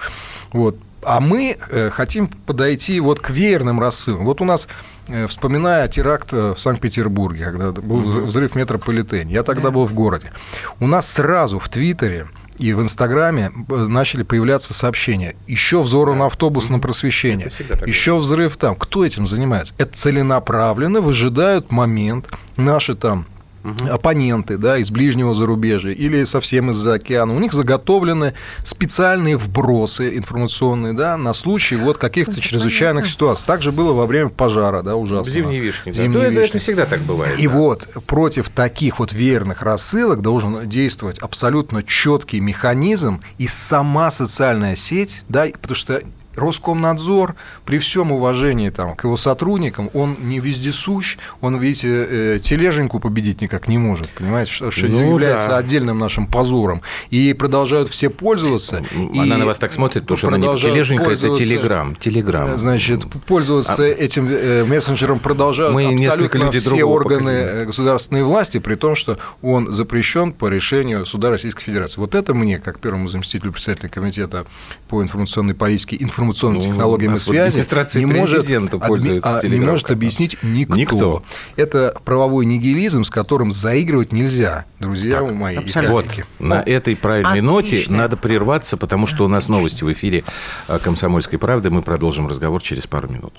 Вот. 0.51 0.77
А 1.03 1.19
мы 1.19 1.57
э, 1.69 1.89
хотим 1.89 2.27
подойти 2.27 2.99
вот 2.99 3.19
к 3.19 3.29
веерным 3.29 3.79
рассылам. 3.79 4.25
Вот 4.25 4.41
у 4.41 4.45
нас 4.45 4.67
э, 5.07 5.27
вспоминая 5.27 5.87
теракт 5.87 6.31
э, 6.31 6.53
в 6.55 6.59
Санкт-Петербурге, 6.59 7.45
когда 7.45 7.71
был 7.71 8.01
взрыв 8.27 8.51
в 8.51 8.55
метрополитене, 8.55 9.33
я 9.33 9.43
тогда 9.43 9.71
был 9.71 9.85
в 9.85 9.93
городе. 9.93 10.31
У 10.79 10.87
нас 10.87 11.09
сразу 11.09 11.59
в 11.59 11.69
Твиттере 11.69 12.27
и 12.57 12.73
в 12.73 12.81
Инстаграме 12.81 13.51
начали 13.67 14.21
появляться 14.23 14.73
сообщения. 14.73 15.35
Еще 15.47 15.81
взору 15.81 16.13
на 16.13 16.27
автобус 16.27 16.69
на 16.69 16.77
просвещение. 16.77 17.49
Еще 17.87 18.15
взрыв 18.17 18.57
там. 18.57 18.75
Кто 18.75 19.03
этим 19.03 19.25
занимается? 19.25 19.73
Это 19.79 19.93
целенаправленно 19.93 21.01
выжидают 21.01 21.71
момент. 21.71 22.29
Наши 22.57 22.95
там 22.95 23.25
угу. 23.63 23.91
оппоненты 23.91 24.57
да, 24.57 24.77
из 24.77 24.91
ближнего 24.91 25.33
зарубежья 25.33 25.91
или 25.91 26.23
совсем 26.23 26.71
из-за 26.71 26.95
океана, 26.95 27.35
у 27.35 27.39
них 27.39 27.53
заготовлены 27.53 28.33
специальные 28.63 29.37
вбросы 29.37 30.17
информационные 30.17 30.93
да, 30.93 31.17
на 31.17 31.33
случай 31.33 31.75
вот 31.75 31.97
каких-то 31.97 32.33
это 32.33 32.41
чрезвычайных 32.41 33.03
понятно. 33.03 33.11
ситуаций. 33.11 33.45
Так 33.45 33.61
же 33.61 33.71
было 33.71 33.93
во 33.93 34.05
время 34.05 34.29
пожара, 34.29 34.81
да, 34.81 34.95
ужасно. 34.95 35.31
Зимние 35.31 35.59
вишни. 35.59 35.91
Да. 35.91 36.03
Вишни. 36.03 36.21
Это, 36.21 36.41
это 36.41 36.59
всегда 36.59 36.85
так 36.85 37.01
бывает. 37.01 37.39
И 37.39 37.47
да. 37.47 37.53
вот 37.53 37.87
против 38.05 38.49
таких 38.49 38.99
вот 38.99 39.13
верных 39.13 39.61
рассылок 39.61 40.21
должен 40.21 40.67
действовать 40.69 41.19
абсолютно 41.19 41.83
четкий 41.83 42.39
механизм 42.39 43.21
и 43.37 43.47
сама 43.47 44.11
социальная 44.11 44.75
сеть, 44.75 45.23
да, 45.29 45.47
потому 45.61 45.75
что 45.75 46.01
Роскомнадзор, 46.35 47.35
при 47.65 47.79
всем 47.79 48.11
уважении 48.11 48.69
там, 48.69 48.95
к 48.95 49.03
его 49.03 49.17
сотрудникам, 49.17 49.89
он 49.93 50.15
не 50.21 50.39
вездесущ, 50.39 51.17
он, 51.41 51.57
видите, 51.57 51.87
э, 51.89 52.39
тележеньку 52.43 52.99
победить 52.99 53.41
никак 53.41 53.67
не 53.67 53.77
может, 53.77 54.09
понимаете, 54.09 54.51
что, 54.51 54.71
что 54.71 54.87
ну, 54.87 55.11
является 55.11 55.49
да. 55.49 55.57
отдельным 55.57 55.99
нашим 55.99 56.27
позором. 56.27 56.81
И 57.09 57.33
продолжают 57.33 57.89
все 57.89 58.09
пользоваться. 58.09 58.83
Она 59.13 59.35
и 59.35 59.39
на 59.39 59.45
вас 59.45 59.57
так 59.57 59.73
смотрит, 59.73 60.03
потому 60.03 60.17
что 60.17 60.27
она 60.27 60.37
не 60.37 60.59
тележенька, 60.59 61.11
это 61.11 61.35
телеграм. 61.35 61.95
телеграм. 61.95 62.57
Значит, 62.57 63.05
пользоваться 63.27 63.83
а... 63.83 63.85
этим 63.85 64.27
э, 64.29 64.63
мессенджером 64.63 65.19
продолжают 65.19 65.73
Мы 65.73 65.93
абсолютно 65.93 66.37
люди 66.37 66.59
все 66.59 66.83
органы 66.83 67.31
поколения. 67.31 67.61
Э, 67.61 67.65
государственной 67.65 68.23
власти, 68.23 68.59
при 68.59 68.75
том, 68.75 68.95
что 68.95 69.17
он 69.41 69.71
запрещен 69.71 70.33
по 70.33 70.47
решению 70.47 71.05
суда 71.05 71.29
Российской 71.29 71.63
Федерации. 71.63 71.99
Вот 71.99 72.15
это 72.15 72.33
мне, 72.33 72.59
как 72.59 72.79
первому 72.79 73.07
заместителю 73.07 73.51
председателя 73.51 73.89
комитета 73.89 74.45
по 74.87 75.01
информационной 75.01 75.53
политике, 75.53 75.97
информационным 76.21 76.61
ну, 76.61 76.67
технологиям 76.67 77.13
и 77.13 77.17
связи 77.17 77.57
не 77.97 78.05
может, 78.05 78.39
адми, 78.41 79.19
а, 79.23 79.47
не 79.47 79.59
может 79.59 79.91
объяснить 79.91 80.37
никто. 80.43 80.75
никто. 80.75 81.23
Это 81.55 81.95
правовой 82.05 82.45
нигилизм, 82.45 83.03
с 83.03 83.09
которым 83.09 83.51
заигрывать 83.51 84.11
нельзя, 84.11 84.65
друзья 84.79 85.21
так, 85.21 85.31
мои. 85.31 85.55
Абсолютно. 85.57 85.91
Вот, 85.91 86.25
на 86.39 86.61
этой 86.61 86.95
правильной 86.95 87.41
Отлично. 87.41 87.51
ноте 87.51 87.85
надо 87.89 88.17
прерваться, 88.17 88.77
потому 88.77 89.07
что 89.07 89.25
у 89.25 89.27
нас 89.27 89.49
новости 89.49 89.83
в 89.83 89.91
эфире 89.91 90.23
а, 90.67 90.79
«Комсомольской 90.79 91.39
правды». 91.39 91.69
Мы 91.69 91.81
продолжим 91.81 92.27
разговор 92.27 92.61
через 92.61 92.87
пару 92.87 93.09
минут. 93.09 93.33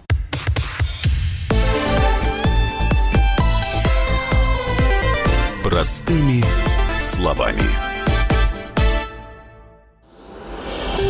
Простыми 5.64 6.44
словами. 6.98 7.91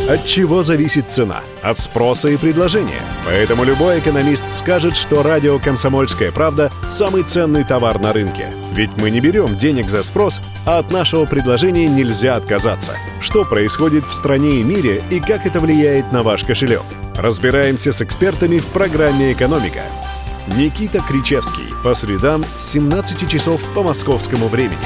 От 0.08 0.26
чего 0.26 0.64
зависит 0.64 1.10
цена? 1.10 1.42
От 1.62 1.78
спроса 1.78 2.28
и 2.28 2.36
предложения. 2.36 3.00
Поэтому 3.24 3.62
любой 3.62 4.00
экономист 4.00 4.42
скажет, 4.52 4.96
что 4.96 5.22
радио 5.22 5.60
«Комсомольская 5.60 6.32
правда»– 6.32 6.72
самый 6.88 7.22
ценный 7.22 7.62
товар 7.62 8.00
на 8.00 8.12
рынке. 8.12 8.52
Ведь 8.74 8.90
мы 8.96 9.10
не 9.10 9.20
берем 9.20 9.56
денег 9.56 9.88
за 9.88 10.02
спрос, 10.02 10.40
а 10.66 10.78
от 10.78 10.90
нашего 10.90 11.24
предложения 11.24 11.86
нельзя 11.86 12.34
отказаться. 12.34 12.96
Что 13.20 13.44
происходит 13.44 14.04
в 14.04 14.12
стране 14.12 14.60
и 14.60 14.64
мире 14.64 15.00
и 15.08 15.20
как 15.20 15.46
это 15.46 15.60
влияет 15.60 16.10
на 16.10 16.24
ваш 16.24 16.42
кошелек? 16.42 16.82
Разбираемся 17.16 17.92
с 17.92 18.02
экспертами 18.02 18.58
в 18.58 18.66
программе 18.66 19.32
«Экономика». 19.32 19.82
Никита 20.56 21.00
Кричевский. 21.00 21.72
По 21.84 21.94
средам 21.94 22.44
с 22.58 22.72
17 22.72 23.28
часов 23.30 23.62
по 23.72 23.84
московскому 23.84 24.48
времени. 24.48 24.76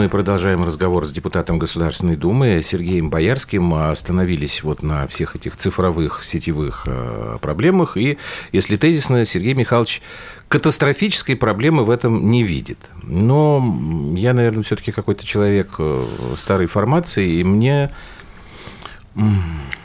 Мы 0.00 0.08
продолжаем 0.08 0.64
разговор 0.64 1.04
с 1.04 1.12
депутатом 1.12 1.58
Государственной 1.58 2.16
Думы 2.16 2.62
Сергеем 2.62 3.10
Боярским. 3.10 3.74
Остановились 3.74 4.62
вот 4.62 4.82
на 4.82 5.06
всех 5.06 5.36
этих 5.36 5.58
цифровых 5.58 6.24
сетевых 6.24 6.84
э, 6.86 7.36
проблемах. 7.42 7.98
И, 7.98 8.16
если 8.50 8.78
тезисно, 8.78 9.26
Сергей 9.26 9.52
Михайлович 9.52 10.00
катастрофической 10.48 11.36
проблемы 11.36 11.84
в 11.84 11.90
этом 11.90 12.30
не 12.30 12.44
видит. 12.44 12.78
Но 13.02 14.14
я, 14.16 14.32
наверное, 14.32 14.64
все-таки 14.64 14.90
какой-то 14.90 15.26
человек 15.26 15.72
э, 15.78 16.02
старой 16.38 16.66
формации, 16.66 17.32
и 17.32 17.44
мне 17.44 17.90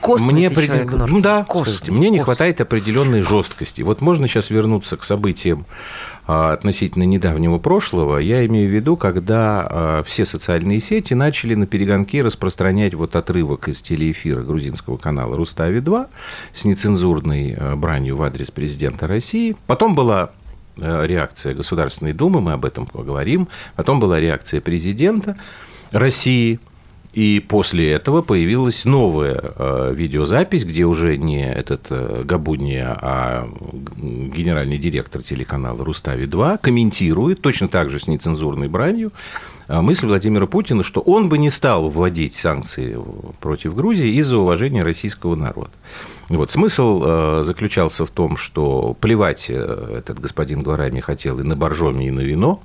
Костный 0.02 0.34
мне 0.34 0.52
при... 0.52 0.68
ну, 0.68 1.20
да, 1.20 1.44
Костный, 1.44 1.92
мне 1.92 2.10
не 2.12 2.20
хватает 2.20 2.62
определенной 2.62 3.22
жесткости. 3.22 3.82
Вот 3.82 4.02
можно 4.02 4.28
сейчас 4.28 4.52
вернуться 4.52 4.98
к 4.98 5.04
событиям 5.04 5.66
а, 6.28 6.54
относительно 6.54 7.04
недавнего 7.04 7.58
прошлого. 7.58 8.20
Я 8.20 8.46
имею 8.46 8.70
в 8.70 8.74
виду, 8.74 8.98
когда 8.98 9.68
а, 9.68 10.04
все 10.04 10.26
социальные 10.26 10.80
сети 10.80 11.16
начали 11.16 11.56
на 11.56 11.66
перегонки 11.66 12.22
распространять 12.22 12.94
вот 12.94 13.16
отрывок 13.16 13.68
из 13.68 13.82
телеэфира 13.82 14.44
грузинского 14.44 14.98
канала 14.98 15.36
«Рустави-2» 15.36 16.08
с 16.54 16.66
нецензурной 16.66 17.56
а, 17.58 17.76
бранью 17.76 18.18
в 18.18 18.22
адрес 18.22 18.52
президента 18.52 19.08
России. 19.08 19.56
Потом 19.66 19.96
была 19.96 20.32
реакция 20.78 21.54
Государственной 21.54 22.12
Думы, 22.12 22.42
мы 22.42 22.52
об 22.52 22.66
этом 22.66 22.86
поговорим. 22.86 23.48
Потом 23.78 24.02
была 24.02 24.20
реакция 24.20 24.60
президента 24.60 25.38
России– 25.92 26.60
И 27.16 27.40
после 27.40 27.94
этого 27.94 28.22
появилась 28.22 28.84
новая 28.84 29.42
э, 29.42 29.94
видеозапись, 29.96 30.66
где 30.66 30.84
уже 30.84 31.16
не 31.16 31.50
этот 31.50 31.88
э, 31.90 32.24
Габуния, 32.26 32.90
а 33.02 33.50
генеральный 33.96 34.78
директор 34.78 35.22
телеканала 35.22 35.82
Рустави-2 35.82 36.60
комментирует 36.62 37.42
точно 37.42 37.70
так 37.70 37.90
же 37.90 38.02
с 38.02 38.08
нецензурной 38.08 38.68
бранью 38.68 39.14
э, 39.70 39.80
мысль 39.80 40.08
Владимира 40.08 40.46
Путина, 40.46 40.84
что 40.84 41.00
он 41.00 41.30
бы 41.30 41.38
не 41.38 41.50
стал 41.52 41.88
вводить 41.88 42.36
санкции 42.36 43.00
против 43.40 43.76
Грузии 43.76 44.16
из-за 44.16 44.38
уважения 44.38 44.84
российского 44.84 45.36
народа. 45.36 45.72
Вот. 46.28 46.52
Смысл 46.52 47.02
э, 47.06 47.40
заключался 47.44 48.06
в 48.06 48.10
том, 48.10 48.36
что 48.36 48.94
плевать 49.00 49.46
э, 49.48 50.00
этот 50.00 50.20
господин 50.20 50.64
Гварами 50.64 51.00
хотел 51.00 51.40
и 51.40 51.44
на 51.44 51.56
боржоми, 51.56 52.08
и 52.08 52.12
на 52.12 52.20
вино, 52.20 52.62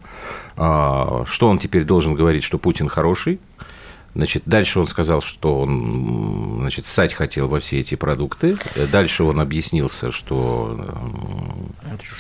э, 0.57 1.25
что 1.27 1.49
он 1.49 1.59
теперь 1.59 1.85
должен 1.85 2.15
говорить, 2.15 2.43
что 2.43 2.59
Путин 2.59 2.89
хороший, 2.89 3.39
Значит, 4.15 4.43
дальше 4.47 4.81
он 4.81 4.87
сказал, 4.89 5.21
что 5.21 5.61
он 5.61 6.57
значит, 6.61 6.87
ссать 6.87 7.15
хотел 7.15 7.49
во 7.49 7.61
все 7.61 7.81
эти 7.81 7.95
продукты. 7.95 8.57
Дальше 8.91 9.25
он 9.25 9.41
объяснился, 9.41 10.11
что... 10.11 10.79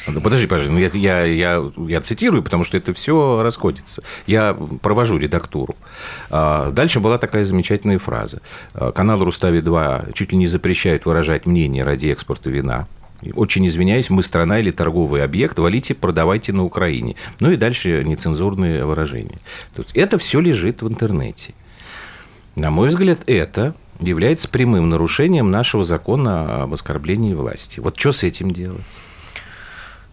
Да 0.08 0.20
подожди, 0.20 0.46
пожалуйста, 0.46 0.72
ну 0.72 0.80
я, 0.80 0.90
я, 0.94 1.24
я, 1.24 1.70
я 1.88 2.00
цитирую, 2.00 2.42
потому 2.42 2.64
что 2.64 2.76
это 2.76 2.92
все 2.94 3.42
расходится. 3.42 4.02
Я 4.26 4.56
провожу 4.82 5.16
редактуру. 5.16 5.74
А, 6.30 6.70
дальше 6.70 7.00
была 7.00 7.18
такая 7.18 7.44
замечательная 7.44 7.98
фраза. 7.98 8.40
А, 8.74 8.92
канал 8.92 9.22
Рустави-2 9.22 10.12
чуть 10.12 10.32
ли 10.32 10.38
не 10.38 10.46
запрещают 10.46 11.06
выражать 11.06 11.46
мнение 11.46 11.82
ради 11.82 12.06
экспорта 12.08 12.50
вина. 12.50 12.86
Очень 13.34 13.66
извиняюсь, 13.66 14.10
мы 14.10 14.22
страна 14.22 14.60
или 14.60 14.70
торговый 14.70 15.22
объект, 15.22 15.58
валите, 15.58 15.94
продавайте 15.94 16.52
на 16.52 16.64
Украине. 16.64 17.16
Ну 17.38 17.50
и 17.50 17.56
дальше 17.56 18.02
нецензурные 18.04 18.84
выражения. 18.84 19.38
То 19.74 19.82
есть 19.82 19.94
это 19.94 20.18
все 20.18 20.40
лежит 20.40 20.82
в 20.82 20.88
интернете. 20.88 21.54
На 22.60 22.70
мой 22.70 22.90
взгляд, 22.90 23.20
это 23.26 23.74
является 24.00 24.46
прямым 24.46 24.90
нарушением 24.90 25.50
нашего 25.50 25.82
закона 25.82 26.64
об 26.64 26.74
оскорблении 26.74 27.32
власти. 27.32 27.80
Вот 27.80 27.98
что 27.98 28.12
с 28.12 28.22
этим 28.22 28.50
делать? 28.50 28.82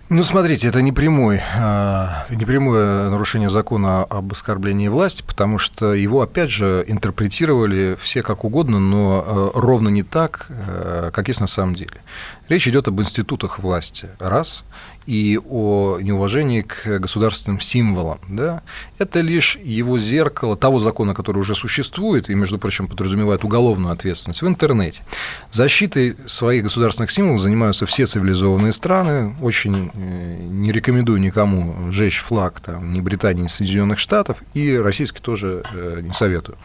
Ну, 0.07 0.23
смотрите, 0.23 0.69
это 0.69 0.81
не, 0.81 0.93
прямой, 0.93 1.41
а, 1.57 2.25
не 2.29 2.45
прямое 2.45 3.09
нарушение 3.09 3.49
закона 3.49 4.05
об 4.05 4.31
оскорблении 4.31 4.87
власти, 4.87 5.21
потому 5.27 5.57
что 5.57 5.93
его, 5.93 6.21
опять 6.21 6.49
же, 6.49 6.85
интерпретировали 6.87 7.97
все 8.01 8.23
как 8.23 8.45
угодно, 8.45 8.79
но 8.79 9.25
а, 9.27 9.51
ровно 9.53 9.89
не 9.89 10.03
так, 10.03 10.45
а, 10.49 11.11
как 11.11 11.27
есть 11.27 11.41
на 11.41 11.47
самом 11.47 11.75
деле. 11.75 11.99
Речь 12.47 12.65
идет 12.69 12.87
об 12.87 13.01
институтах 13.01 13.59
власти, 13.59 14.07
раз, 14.19 14.63
и 15.07 15.39
о 15.49 15.99
неуважении 16.01 16.61
к 16.61 16.99
государственным 16.99 17.61
символам. 17.61 18.19
Да? 18.27 18.61
Это 18.97 19.21
лишь 19.21 19.55
его 19.55 19.97
зеркало 19.97 20.57
того 20.57 20.79
закона, 20.79 21.15
который 21.15 21.39
уже 21.39 21.55
существует, 21.55 22.29
и, 22.29 22.35
между 22.35 22.59
прочим, 22.59 22.87
подразумевает 22.87 23.43
уголовную 23.43 23.93
ответственность 23.93 24.41
в 24.41 24.47
интернете. 24.47 25.03
Защитой 25.51 26.17
своих 26.27 26.63
государственных 26.63 27.09
символов 27.11 27.41
занимаются 27.41 27.85
все 27.85 28.05
цивилизованные 28.05 28.73
страны. 28.73 29.35
Очень 29.41 29.91
э, 29.93 30.37
не 30.41 30.73
рекомендую 30.73 31.21
никому 31.21 31.89
жечь 31.91 32.19
флаг 32.19 32.59
там, 32.59 32.91
ни 32.91 32.99
Британии, 32.99 33.43
ни 33.43 33.47
Соединенных 33.47 33.99
Штатов, 33.99 34.37
и 34.53 34.75
российский 34.75 35.19
тоже 35.19 35.63
э, 35.73 36.01
не 36.03 36.11
советую. 36.11 36.57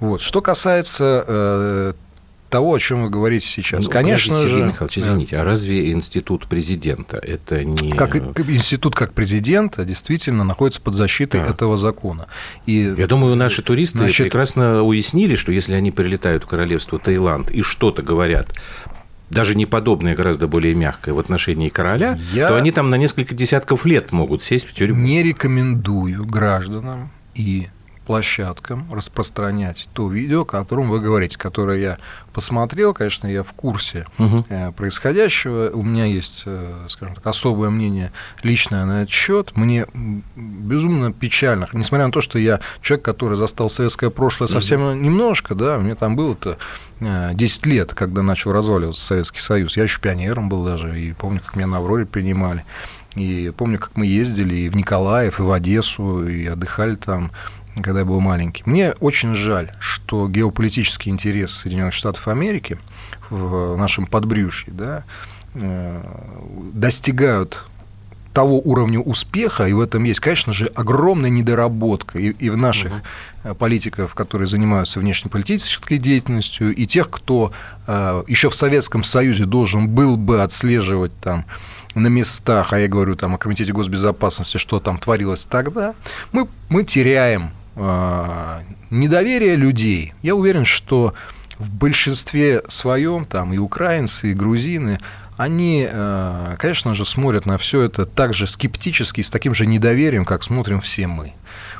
Вот. 0.00 0.22
Что 0.22 0.40
касается 0.40 1.24
э, 1.26 1.92
того, 2.54 2.74
о 2.74 2.78
чем 2.78 3.02
вы 3.02 3.10
говорите 3.10 3.48
сейчас. 3.48 3.84
Ну, 3.84 3.90
Конечно 3.90 4.36
же... 4.36 4.48
Сергей 4.48 4.62
Михайлович, 4.62 4.98
извините, 4.98 5.34
да. 5.34 5.42
а 5.42 5.44
разве 5.44 5.90
институт 5.90 6.46
президента 6.46 7.16
это 7.16 7.64
не... 7.64 7.90
Как 7.90 8.14
институт 8.14 8.94
как 8.94 9.12
президента 9.12 9.84
действительно 9.84 10.44
находится 10.44 10.80
под 10.80 10.94
защитой 10.94 11.40
да. 11.40 11.48
этого 11.48 11.76
закона. 11.76 12.28
И, 12.64 12.94
Я 12.96 13.08
думаю, 13.08 13.34
наши 13.34 13.60
туристы 13.62 13.98
значит... 13.98 14.26
прекрасно 14.26 14.84
уяснили, 14.84 15.34
что 15.34 15.50
если 15.50 15.72
они 15.74 15.90
прилетают 15.90 16.44
в 16.44 16.46
королевство 16.46 17.00
Таиланд 17.00 17.50
и 17.50 17.62
что-то 17.62 18.04
говорят 18.04 18.52
даже 19.30 19.56
не 19.56 19.66
подобное, 19.66 20.14
гораздо 20.14 20.46
более 20.46 20.76
мягкое 20.76 21.12
в 21.12 21.18
отношении 21.18 21.70
короля, 21.70 22.20
Я 22.32 22.46
то 22.46 22.56
они 22.56 22.70
там 22.70 22.88
на 22.88 22.94
несколько 22.94 23.34
десятков 23.34 23.84
лет 23.84 24.12
могут 24.12 24.44
сесть 24.44 24.68
в 24.68 24.74
тюрьму. 24.74 25.02
Не 25.02 25.24
рекомендую 25.24 26.24
гражданам 26.24 27.10
и 27.34 27.66
площадкам 28.04 28.92
распространять 28.92 29.88
то 29.92 30.08
видео, 30.08 30.42
о 30.42 30.44
котором 30.44 30.88
вы 30.88 31.00
говорите, 31.00 31.38
которое 31.38 31.80
я 31.80 31.98
посмотрел, 32.32 32.94
конечно, 32.94 33.26
я 33.26 33.42
в 33.42 33.52
курсе 33.52 34.06
угу. 34.18 34.44
происходящего. 34.76 35.70
У 35.72 35.82
меня 35.82 36.04
есть, 36.04 36.42
э, 36.46 36.86
скажем 36.88 37.14
так, 37.14 37.26
особое 37.26 37.70
мнение 37.70 38.12
личное 38.42 38.84
на 38.84 39.02
этот 39.02 39.10
счет. 39.10 39.56
Мне 39.56 39.86
безумно 40.36 41.12
печально, 41.12 41.68
несмотря 41.72 42.06
на 42.06 42.12
то, 42.12 42.20
что 42.20 42.38
я 42.38 42.60
человек, 42.82 43.04
который 43.04 43.36
застал 43.36 43.70
советское 43.70 44.10
прошлое 44.10 44.48
совсем 44.48 44.82
угу. 44.82 44.92
немножко, 44.94 45.54
да, 45.54 45.78
мне 45.78 45.94
там 45.94 46.16
было-то 46.16 46.58
10 47.00 47.66
э, 47.66 47.70
лет, 47.70 47.94
когда 47.94 48.22
начал 48.22 48.52
разваливаться 48.52 49.04
Советский 49.04 49.40
Союз. 49.40 49.76
Я 49.76 49.84
еще 49.84 50.00
пионером 50.00 50.48
был 50.48 50.64
даже, 50.64 51.00
и 51.00 51.12
помню, 51.12 51.40
как 51.40 51.56
меня 51.56 51.66
на 51.66 51.78
Авроре 51.78 52.06
принимали. 52.06 52.64
И 53.14 53.52
помню, 53.56 53.78
как 53.78 53.96
мы 53.96 54.06
ездили 54.06 54.56
и 54.56 54.68
в 54.68 54.76
Николаев, 54.76 55.38
и 55.38 55.42
в 55.42 55.52
Одессу, 55.52 56.26
и 56.26 56.46
отдыхали 56.46 56.96
там 56.96 57.30
когда 57.82 58.00
я 58.00 58.04
был 58.04 58.20
маленький. 58.20 58.62
Мне 58.66 58.92
очень 59.00 59.34
жаль, 59.34 59.72
что 59.78 60.28
геополитический 60.28 61.10
интерес 61.10 61.52
Соединенных 61.52 61.94
Штатов 61.94 62.28
Америки 62.28 62.78
в 63.30 63.76
нашем 63.76 64.06
подбрюшье 64.06 64.72
да, 64.72 65.04
э, 65.54 66.02
достигают 66.72 67.64
того 68.34 68.60
уровня 68.60 68.98
успеха, 68.98 69.66
и 69.68 69.72
в 69.72 69.80
этом 69.80 70.02
есть, 70.04 70.18
конечно 70.18 70.52
же, 70.52 70.66
огромная 70.74 71.30
недоработка 71.30 72.18
и, 72.18 72.30
и 72.30 72.50
в 72.50 72.56
наших 72.56 72.92
угу. 73.44 73.54
политиков, 73.54 74.14
которые 74.14 74.48
занимаются 74.48 74.98
внешнеполитической 74.98 75.98
деятельностью, 75.98 76.74
и 76.74 76.84
тех, 76.84 77.10
кто 77.10 77.52
э, 77.86 78.24
еще 78.26 78.50
в 78.50 78.54
Советском 78.56 79.04
Союзе 79.04 79.46
должен 79.46 79.88
был 79.88 80.16
бы 80.16 80.42
отслеживать 80.42 81.12
там 81.20 81.44
на 81.94 82.08
местах, 82.08 82.72
а 82.72 82.80
я 82.80 82.88
говорю 82.88 83.14
там 83.14 83.36
о 83.36 83.38
Комитете 83.38 83.72
госбезопасности, 83.72 84.58
что 84.58 84.80
там 84.80 84.98
творилось 84.98 85.44
тогда, 85.44 85.94
мы, 86.32 86.48
мы 86.68 86.82
теряем 86.82 87.52
недоверие 87.76 89.56
людей. 89.56 90.14
Я 90.22 90.36
уверен, 90.36 90.64
что 90.64 91.14
в 91.58 91.70
большинстве 91.72 92.62
своем, 92.68 93.24
там 93.24 93.52
и 93.52 93.58
украинцы, 93.58 94.30
и 94.30 94.34
грузины, 94.34 95.00
они, 95.36 95.86
а, 95.90 96.56
конечно 96.58 96.94
же, 96.94 97.04
смотрят 97.04 97.46
на 97.46 97.58
все 97.58 97.82
это 97.82 98.06
так 98.06 98.34
же 98.34 98.46
скептически, 98.46 99.20
с 99.20 99.30
таким 99.30 99.54
же 99.54 99.66
недоверием, 99.66 100.24
как 100.24 100.42
смотрим 100.44 100.80
все 100.80 101.06
мы. 101.06 101.32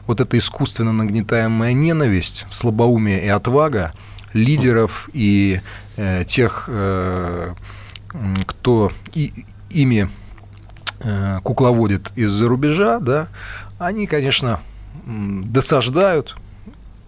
Вот 0.07 0.20
эта 0.20 0.37
искусственно 0.38 0.92
нагнетаемая 0.92 1.72
ненависть, 1.72 2.46
слабоумие 2.50 3.24
и 3.24 3.28
отвага 3.28 3.92
лидеров 4.33 5.09
и 5.12 5.61
э, 5.96 6.24
тех, 6.26 6.64
э, 6.66 7.54
кто 8.46 8.90
и, 9.12 9.44
ими 9.70 10.09
э, 11.00 11.38
кукловодит 11.44 12.11
из-за 12.16 12.48
рубежа, 12.48 12.98
да, 12.98 13.28
они, 13.78 14.09
конечно, 14.09 14.61
досаждают. 15.06 16.36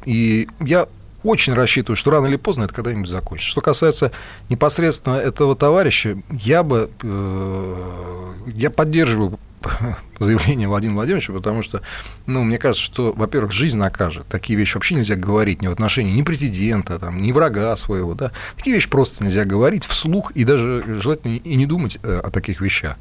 И 0.04 0.48
я 0.60 0.88
очень 1.22 1.54
рассчитываю, 1.54 1.96
что 1.96 2.10
рано 2.10 2.26
или 2.26 2.36
поздно 2.36 2.64
это 2.64 2.74
когда-нибудь 2.74 3.08
закончится. 3.08 3.50
Что 3.50 3.60
касается 3.60 4.12
непосредственно 4.48 5.16
этого 5.16 5.56
товарища, 5.56 6.18
я 6.30 6.62
бы 6.62 6.90
э, 7.02 8.32
я 8.54 8.70
поддерживаю 8.70 9.38
заявление 10.18 10.68
Владимира 10.68 10.96
Владимировича, 10.96 11.32
потому 11.32 11.62
что, 11.62 11.82
ну, 12.26 12.42
мне 12.44 12.58
кажется, 12.58 12.84
что, 12.84 13.12
во-первых, 13.12 13.52
жизнь 13.52 13.76
накажет. 13.76 14.26
Такие 14.28 14.58
вещи 14.58 14.74
вообще 14.74 14.94
нельзя 14.94 15.16
говорить 15.16 15.62
ни 15.62 15.66
в 15.66 15.72
отношении 15.72 16.12
ни 16.12 16.22
президента, 16.22 16.98
там, 16.98 17.22
ни 17.22 17.32
врага 17.32 17.76
своего, 17.76 18.14
да. 18.14 18.32
Такие 18.56 18.74
вещи 18.74 18.88
просто 18.88 19.24
нельзя 19.24 19.44
говорить 19.44 19.84
вслух 19.84 20.32
и 20.32 20.44
даже 20.44 21.00
желательно 21.00 21.36
и 21.36 21.54
не 21.54 21.66
думать 21.66 21.98
э, 22.02 22.20
о 22.22 22.30
таких 22.30 22.60
вещах. 22.60 22.96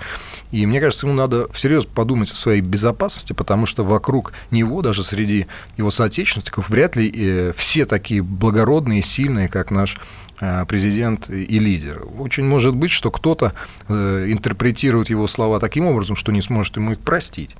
И 0.51 0.65
мне 0.65 0.79
кажется, 0.79 1.05
ему 1.05 1.15
надо 1.15 1.51
всерьез 1.53 1.85
подумать 1.85 2.31
о 2.31 2.35
своей 2.35 2.61
безопасности, 2.61 3.33
потому 3.33 3.65
что 3.65 3.83
вокруг 3.83 4.33
него, 4.51 4.81
даже 4.81 5.03
среди 5.03 5.47
его 5.77 5.91
соотечественников, 5.91 6.69
вряд 6.69 6.95
ли 6.95 7.11
э, 7.13 7.53
все 7.55 7.85
такие 7.85 8.21
благородные, 8.21 9.01
сильные, 9.01 9.47
как 9.47 9.71
наш 9.71 9.97
президент 10.67 11.29
и 11.29 11.59
лидер. 11.59 12.03
Очень 12.19 12.45
может 12.45 12.75
быть, 12.75 12.91
что 12.91 13.11
кто-то 13.11 13.53
э, 13.87 14.25
интерпретирует 14.29 15.09
его 15.09 15.27
слова 15.27 15.59
таким 15.59 15.85
образом, 15.85 16.15
что 16.15 16.31
не 16.31 16.41
сможет 16.41 16.75
ему 16.75 16.93
их 16.93 16.99
простить. 16.99 17.55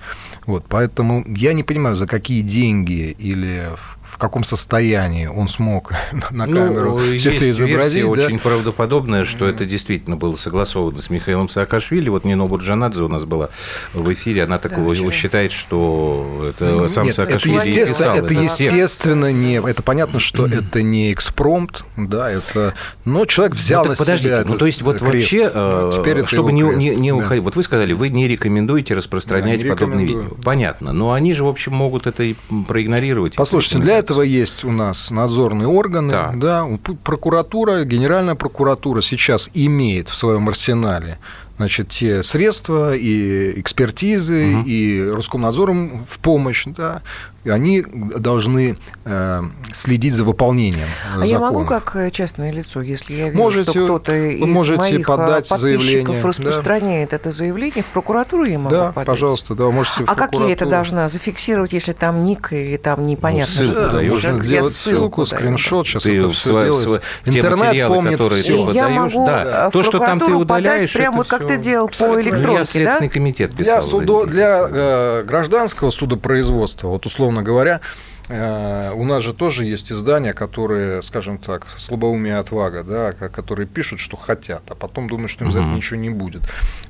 Вот, 0.46 0.66
поэтому 0.68 1.24
я 1.28 1.54
не 1.54 1.64
понимаю, 1.64 1.96
за 1.96 2.08
какие 2.08 2.42
деньги 2.42 3.16
или 3.18 3.70
в 3.76 3.95
каком 4.18 4.44
состоянии 4.44 5.28
он 5.28 5.48
смог 5.48 5.94
на 6.32 6.46
ну, 6.46 6.54
камеру 6.54 7.00
ну, 7.00 7.18
все 7.18 7.32
это 7.32 7.50
изобразить. 7.50 8.04
Да? 8.04 8.10
очень 8.10 8.40
правдоподобная, 8.40 9.26
что 9.26 9.48
это 9.48 9.66
действительно 9.66 10.18
было 10.18 10.36
согласовано 10.36 11.02
с 11.02 11.10
Михаилом 11.10 11.50
Саакашвили. 11.50 12.10
Вот 12.10 12.26
Нино 12.26 12.46
Бурджанадзе 12.46 13.04
у 13.04 13.08
нас 13.08 13.26
была 13.26 13.50
в 13.94 14.12
эфире, 14.14 14.44
она 14.44 14.60
такого 14.60 14.96
да, 14.96 15.12
считает, 15.12 15.52
что 15.52 16.48
это 16.50 16.88
сам 16.88 17.06
Нет, 17.06 17.16
Саакашвили 17.16 17.58
это 17.58 17.68
естественно, 17.68 17.94
писал. 17.94 18.16
Это, 18.18 18.26
это 18.26 18.44
естественно 18.44 19.32
не... 19.32 19.56
Это 19.56 19.82
понятно, 19.82 20.20
что 20.20 20.46
это 20.48 20.82
не 20.82 21.14
экспромт, 21.14 21.86
да, 21.98 22.32
это... 22.32 22.74
Но 23.04 23.26
человек 23.26 23.56
взял 23.56 23.84
ну, 23.84 23.92
на 23.92 23.96
подождите, 23.96 24.36
себя 24.36 24.44
ну 24.46 24.58
то 24.58 24.66
есть 24.66 24.82
вот 24.82 25.00
крест. 25.00 25.14
вообще, 25.14 25.52
ну, 25.54 25.92
Теперь 25.92 26.26
чтобы 26.28 26.52
не, 26.52 26.62
не, 26.62 26.96
не 26.96 27.12
уходить, 27.12 27.44
вот 27.44 27.56
вы 27.56 27.64
сказали, 27.64 27.94
вы 27.94 28.10
не 28.10 28.28
рекомендуете 28.28 28.94
распространять 28.94 29.60
да, 29.60 29.64
не 29.64 29.70
подобные 29.70 30.06
видео. 30.06 30.30
Понятно, 30.44 30.94
но 30.94 31.14
они 31.14 31.34
же, 31.34 31.44
в 31.44 31.48
общем, 31.48 31.74
могут 31.74 32.08
это 32.08 32.24
и 32.24 32.36
проигнорировать. 32.68 33.36
Послушайте, 33.36 33.80
для 33.80 33.96
этого 34.06 34.22
есть 34.22 34.64
у 34.64 34.72
нас 34.72 35.12
надзорные 35.12 35.68
органы, 35.68 36.12
Да. 36.12 36.32
да, 36.36 36.66
прокуратура, 37.04 37.84
Генеральная 37.84 38.36
прокуратура 38.36 39.02
сейчас 39.02 39.50
имеет 39.54 40.10
в 40.10 40.16
своем 40.16 40.48
арсенале 40.50 41.18
значит, 41.58 41.90
те 41.90 42.22
средства 42.24 42.96
и 42.96 43.60
экспертизы, 43.60 44.46
Мгм. 44.46 44.64
и 44.68 45.10
Роскомнадзором 45.10 46.06
в 46.10 46.20
помощь, 46.20 46.66
да, 46.66 47.02
и 47.46 47.50
они 47.50 47.86
должны 47.88 48.78
э, 49.06 49.42
следить 49.74 50.14
за 50.16 50.24
выполнением 50.24 50.88
э, 51.16 51.22
А 51.22 51.26
я 51.26 51.40
могу 51.40 51.62
закона. 51.62 51.80
как 51.80 51.96
э, 51.96 52.12
частное 52.12 52.52
лицо, 52.52 52.82
если 52.82 53.14
я 53.14 53.26
вижу, 53.30 53.38
Можете- 53.38 53.72
что 53.72 53.84
кто-то 53.86 54.14
из 54.16 54.46
можете 54.46 54.78
моих 54.80 55.06
подать 55.08 55.46
а, 55.52 55.56
подписчиков 55.56 55.60
заявление, 55.62 56.22
да. 56.22 56.28
распространяет 56.28 57.14
это 57.14 57.30
заявление, 57.32 57.84
в 57.84 57.88
прокуратуру 57.88 58.46
я 58.46 58.58
могу 58.58 58.76
Да, 58.76 58.92
подать? 58.92 59.06
пожалуйста, 59.06 59.54
да, 59.54 59.70
можете 59.70 60.04
А 60.08 60.16
как 60.16 60.34
я 60.34 60.50
это 60.52 60.66
должна 60.66 61.08
зафиксировать, 61.08 61.72
если 61.74 61.94
там 61.94 62.24
ник 62.24 62.52
или 62.52 62.78
там 62.78 63.06
непонятно 63.06 63.54
Ну, 63.60 63.66
ссылку 63.66 63.82
что? 63.82 63.90
даёшь. 63.92 64.12
Можно 64.24 64.38
Я 64.38 64.44
сделать 64.44 64.74
ссылку, 64.74 65.22
даю, 65.24 65.26
скриншот, 65.28 65.88
сейчас 65.88 66.04
Ты 66.04 66.18
это 66.18 66.32
все 66.32 66.50
делается. 66.50 67.02
Интернет 67.26 67.60
материалы, 67.60 67.96
помнит 67.96 68.12
которые 68.14 68.42
всё. 68.42 68.66
ты 68.72 68.78
И 68.78 68.82
могу 68.82 69.26
да. 69.28 69.66
э, 69.66 69.70
в 69.70 69.72
То, 69.72 69.84
что 69.84 70.00
там 70.00 70.20
ты 70.20 70.34
удаляешь, 70.34 70.82
подать 70.82 70.94
прямо 70.94 71.16
это 71.16 71.18
вот 71.18 71.28
как 71.28 71.48
ты 71.48 71.58
делал 71.58 71.88
по 71.90 72.22
электронке, 72.22 72.58
я 72.58 72.64
Следственный 72.66 73.08
да? 73.08 73.14
комитет 73.14 73.56
писал. 73.56 74.26
Для, 74.26 74.68
э, 74.70 75.24
гражданского 75.24 75.92
судопроизводства, 75.92 76.88
вот 76.88 77.06
условно 77.06 77.35
говоря, 77.44 77.82
э, 78.28 78.92
у 78.96 79.04
нас 79.04 79.22
же 79.24 79.34
тоже 79.34 79.66
есть 79.66 79.92
издания, 79.92 80.34
которые, 80.34 81.02
скажем 81.04 81.38
так, 81.38 81.68
слабоумие 81.78 82.38
отвага, 82.38 82.84
да, 82.84 83.12
ко- 83.12 83.30
которые 83.30 83.68
пишут, 83.68 84.00
что 84.00 84.18
хотят, 84.18 84.64
а 84.70 84.76
потом 84.76 85.08
думают, 85.08 85.30
что 85.32 85.46
им 85.46 85.52
за 85.52 85.60
это 85.60 85.68
ничего 85.70 86.00
не 86.00 86.10
будет. 86.10 86.42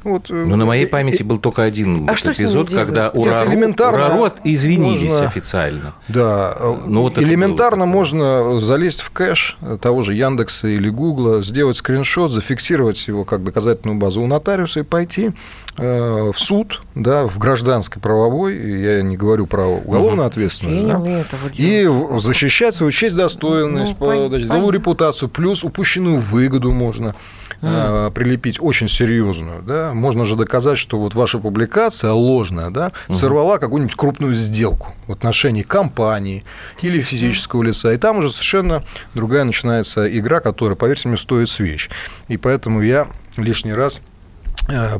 Вот, 0.04 0.30
э, 0.32 0.34
Ну, 0.34 0.56
на 0.56 0.66
моей 0.66 0.88
памяти 0.88 1.24
был 1.24 1.40
только 1.40 1.64
один 1.64 2.08
А 2.08 2.14
ними 2.14 2.34
эпизод, 2.34 2.70
когда 2.70 3.10
Урару, 3.10 3.52
Урарот 3.52 4.38
извинились 4.46 5.12
можно- 5.12 5.28
официально. 5.28 5.96
Да, 6.08 6.56
э, 6.58 6.76
Ну, 6.86 7.02
вот 7.02 7.18
элементарно 7.18 7.86
можно 7.86 8.60
залезть 8.62 9.02
в 9.02 9.10
кэш 9.10 9.58
того 9.82 10.04
же 10.04 10.14
Яндекса 10.14 10.68
или 10.70 10.90
Гугла, 10.90 11.42
сделать 11.42 11.76
скриншот, 11.78 12.32
зафиксировать 12.32 13.08
его 13.08 13.26
как 13.26 13.44
доказательную 13.44 14.00
базу 14.00 14.22
у 14.22 14.28
нотариуса 14.28 14.80
и 14.80 14.84
пойти 14.84 15.32
в 15.78 16.34
суд, 16.38 16.82
да, 16.96 17.26
в 17.28 17.38
гражданской 17.38 18.02
правовой, 18.02 18.58
я 18.82 19.02
не 19.02 19.18
говорю 19.18 19.46
про 19.46 19.66
уголовную 19.68 20.28
ответственность, 20.28 20.88
да, 20.88 20.98
умею 21.00 21.20
этого 21.20 21.50
делать. 21.50 21.60
и 21.60 22.20
защищать 22.20 22.76
свою 22.76 22.92
честь, 22.92 23.16
достоинность, 23.18 23.96
Ну, 24.00 24.06
по- 24.06 24.28
значит, 24.30 24.48
деловую 24.48 24.72
репутацию, 24.72 25.28
плюс 25.30 25.64
упущенную 25.64 26.20
выгоду 26.20 26.72
можно 26.72 27.14
э, 27.62 28.12
прилепить 28.14 28.58
очень 28.62 28.88
серьезную, 28.88 29.62
да, 29.64 29.92
можно 29.94 30.26
же 30.26 30.36
доказать, 30.36 30.78
что 30.78 31.00
вот 31.00 31.16
ваша 31.16 31.40
публикация 31.40 32.12
ложная, 32.12 32.70
да, 32.70 32.92
сорвала 33.10 33.58
какую-нибудь 33.58 33.96
крупную 33.96 34.36
сделку 34.36 34.94
в 35.08 35.12
отношении 35.14 35.64
компании 35.64 36.44
или 36.82 37.00
физического 37.02 37.64
лица, 37.64 37.92
и 37.94 37.98
там 37.98 38.18
уже 38.20 38.30
совершенно 38.30 38.84
другая 39.14 39.44
начинается 39.46 40.06
игра, 40.20 40.40
которая, 40.42 40.76
поверьте 40.76 41.08
мне, 41.08 41.18
стоит 41.18 41.50
свеч, 41.50 41.90
и 42.28 42.38
поэтому 42.38 42.82
я 42.82 43.08
лишний 43.38 43.74
раз 43.74 44.00
э, 44.00 44.02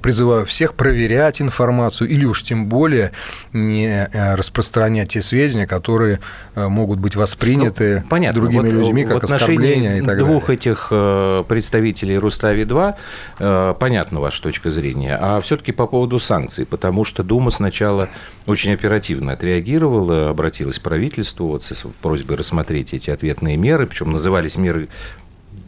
призываю 0.02 0.46
всех 0.46 0.76
проверять 0.76 1.42
информацию 1.42 2.10
или 2.10 2.26
уж 2.26 2.44
тем 2.44 2.68
более 2.68 3.12
не 3.54 3.88
э, 4.12 4.36
распространять 4.36 5.10
те 5.10 5.22
сведения, 5.22 5.66
которые 5.66 6.20
э, 6.54 6.68
могут 6.68 7.00
быть 7.00 7.16
восприняты 7.16 8.02
Ну, 8.04 8.10
понятно. 8.10 8.42
другими 8.42 8.70
Вот, 8.70 8.86
людьми 8.86 9.06
как 9.06 9.24
оскорбление 9.24 10.00
и 10.00 10.02
так 10.02 10.20
двух 10.20 10.48
далее. 10.48 10.60
этих 10.60 10.88
э, 10.92 11.44
представителей 11.48 12.18
Рустави-2 12.18 12.96
э, 13.40 13.74
понятна 13.80 14.20
ваша 14.20 14.44
точка 14.44 14.70
зрения. 14.70 15.18
А 15.20 15.42
все-таки 15.42 15.72
по 15.72 15.88
поводу 15.88 16.20
санкций, 16.20 16.66
потому 16.66 17.04
что 17.04 17.24
Дума 17.24 17.50
сначала 17.50 18.10
очень 18.46 18.74
оперативно 18.74 19.34
отреагировала, 19.34 20.30
обратилась 20.30 20.80
к 20.80 20.82
правительству 20.82 21.48
вот 21.48 21.64
с 21.64 21.86
просьбой 22.02 22.38
рассмотреть 22.38 22.94
эти 22.94 23.10
ответные 23.10 23.58
меры, 23.58 23.88
причем 23.88 24.12
назывались 24.12 24.58
меры 24.58 24.90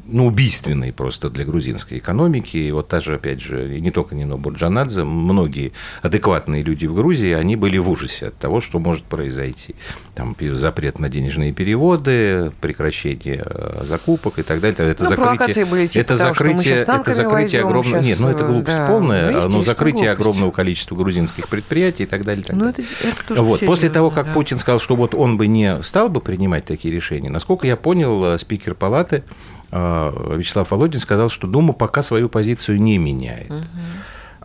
ну, 0.10 0.28
убийственные 0.28 0.94
просто 0.94 1.30
для 1.30 1.46
грузинской 1.46 1.98
экономики. 1.98 2.58
И 2.58 2.72
вот 2.72 2.88
та 2.88 3.00
же, 3.00 3.16
опять 3.16 3.42
же, 3.42 3.80
не 3.80 3.92
только 3.92 4.16
Нино 4.16 4.38
Бурджанадзе, 4.38 5.04
многие 5.04 5.74
адекватные 6.02 6.64
люди 6.64 6.86
в 6.86 6.94
Грузии, 6.96 7.34
они 7.34 7.56
были 7.56 7.78
в 7.78 7.90
ужасе 7.90 8.28
от 8.28 8.38
того, 8.38 8.62
что 8.62 8.80
может 8.80 9.04
произойти. 9.04 9.76
Там 10.16 10.36
запрет 10.54 11.00
на 11.00 11.10
денежные 11.10 11.52
переводы, 11.54 12.52
прекращение 12.62 13.44
э, 13.46 13.84
закупок 13.86 14.40
и 14.40 14.44
так 14.44 14.60
далее. 14.62 14.92
Это 14.92 15.04
Ну, 15.04 15.10
закрытие, 15.10 15.66
были 15.66 15.88
типа 15.88 16.02
это 16.02 16.18
того, 16.18 16.34
закрытие, 16.34 16.76
это 16.76 17.14
закрытие 17.14 17.62
огромного... 17.62 18.04
щас, 18.04 18.06
Нет, 18.06 18.20
ну 18.20 18.30
это 18.30 18.44
э, 18.44 18.48
глупость 18.48 18.78
да. 18.78 18.88
полная, 18.88 19.32
Ну, 19.32 19.50
но 19.50 19.62
закрытие 19.62 20.06
глупость. 20.06 20.20
огромного 20.20 20.52
количества 20.52 20.96
грузинских 20.96 21.48
предприятий 21.50 22.04
и 22.04 22.08
так 22.08 22.24
далее. 22.24 22.42
и 22.42 22.46
так 22.46 22.56
Ну, 22.56 22.66
далее. 22.66 22.88
это, 23.00 23.08
это 23.10 23.28
тоже 23.28 23.42
Вот. 23.44 23.60
После 23.62 23.90
того, 23.90 24.10
как 24.12 24.28
да. 24.28 24.34
Путин 24.34 24.58
сказал, 24.58 24.80
что 24.80 24.96
вот 24.96 25.14
он 25.14 25.38
бы 25.38 25.48
не 25.48 25.82
стал 25.84 26.10
бы 26.10 26.22
принимать 26.22 26.66
такие 26.66 26.94
решения, 26.94 27.30
насколько 27.30 27.68
я 27.68 27.76
понял, 27.76 28.34
э, 28.34 28.38
спикер 28.38 28.74
палаты 28.76 29.24
Вячеслав 29.72 30.72
Володин 30.72 31.00
сказал, 31.00 31.30
что 31.30 31.48
Дума 31.48 31.74
пока 31.74 32.02
свою 32.02 32.30
позицию 32.30 32.82
не 32.82 32.98
меняет. 32.98 33.52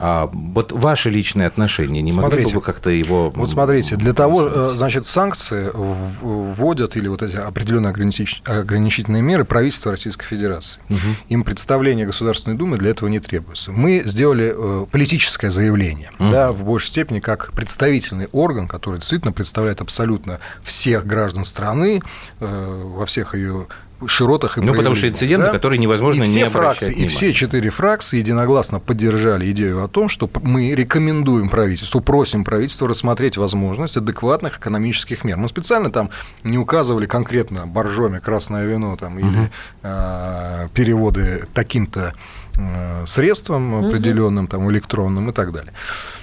А 0.04 0.28
вот 0.32 0.72
ваши 0.72 1.10
личные 1.10 1.46
отношения, 1.46 2.02
не 2.02 2.10
могли 2.10 2.22
бы 2.24 2.30
Смотрите. 2.30 2.54
вы 2.56 2.60
как-то 2.60 2.90
его... 2.90 3.30
Вот 3.30 3.50
смотрите, 3.50 3.94
для 3.94 4.12
того, 4.12 4.48
э, 4.48 4.64
значит, 4.74 5.06
санкции 5.06 5.70
вводят 5.72 6.96
или 6.96 7.06
вот 7.06 7.22
эти 7.22 7.36
определенные 7.36 7.90
ограничительные 7.90 9.22
меры 9.22 9.44
правительства 9.44 9.92
Российской 9.92 10.26
Федерации. 10.26 10.80
Им 11.28 11.44
представление 11.44 12.04
Государственной 12.04 12.56
Думы 12.56 12.78
для 12.78 12.90
этого 12.90 13.08
не 13.08 13.20
требуется. 13.20 13.70
Мы 13.70 14.02
сделали 14.04 14.52
э, 14.52 14.86
политическое 14.90 15.52
заявление, 15.52 16.10
Мгм. 16.18 16.30
да, 16.32 16.50
в 16.52 16.64
большей 16.64 16.88
степени 16.88 17.20
как 17.20 17.52
представительный 17.52 18.28
орган, 18.32 18.66
который 18.66 18.98
действительно 18.98 19.32
представляет 19.32 19.80
абсолютно 19.80 20.40
всех 20.64 21.06
граждан 21.06 21.44
страны 21.44 22.02
э, 22.40 22.82
во 22.96 23.06
всех 23.06 23.36
ее 23.36 23.66
широтах 24.06 24.58
и 24.58 24.60
Ну, 24.60 24.74
потому 24.74 24.94
что 24.94 25.02
проявлениях, 25.02 25.14
инцидент, 25.14 25.44
на 25.44 25.50
который 25.50 25.78
невозможно 25.78 26.22
и 26.22 26.26
все 26.26 26.44
не 26.44 26.48
фракции, 26.48 26.86
И 26.86 26.94
внимания. 26.94 27.08
все 27.08 27.32
четыре 27.32 27.70
фракции 27.70 28.18
единогласно 28.18 28.80
поддержали 28.80 29.50
идею 29.52 29.82
о 29.84 29.88
том, 29.88 30.08
что 30.08 30.28
мы 30.42 30.74
рекомендуем 30.74 31.48
правительству, 31.48 32.00
просим 32.00 32.44
правительство 32.44 32.88
рассмотреть 32.88 33.36
возможность 33.36 33.96
адекватных 33.96 34.58
экономических 34.58 35.24
мер. 35.24 35.36
Мы 35.36 35.48
специально 35.48 35.90
там 35.90 36.10
не 36.44 36.58
указывали 36.58 37.06
конкретно 37.06 37.66
боржоми, 37.66 38.18
красное 38.18 38.64
вино 38.64 38.96
там, 38.96 39.18
или 39.18 39.50
э, 39.82 40.68
переводы 40.74 41.46
таким-то 41.54 42.14
э, 42.56 43.04
средством 43.06 43.86
определенным, 43.86 44.46
там, 44.46 44.70
электронным 44.70 45.30
и 45.30 45.32
так 45.32 45.52
далее. 45.52 45.72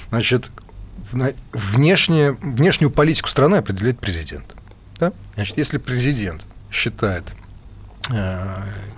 Значит, 0.09 0.51
внешне, 1.53 2.31
внешнюю 2.41 2.89
политику 2.89 3.29
страны 3.29 3.57
определяет 3.57 3.99
президент. 3.99 4.55
Да? 4.99 5.13
Значит, 5.35 5.57
если 5.57 5.77
президент 5.77 6.43
считает 6.71 7.23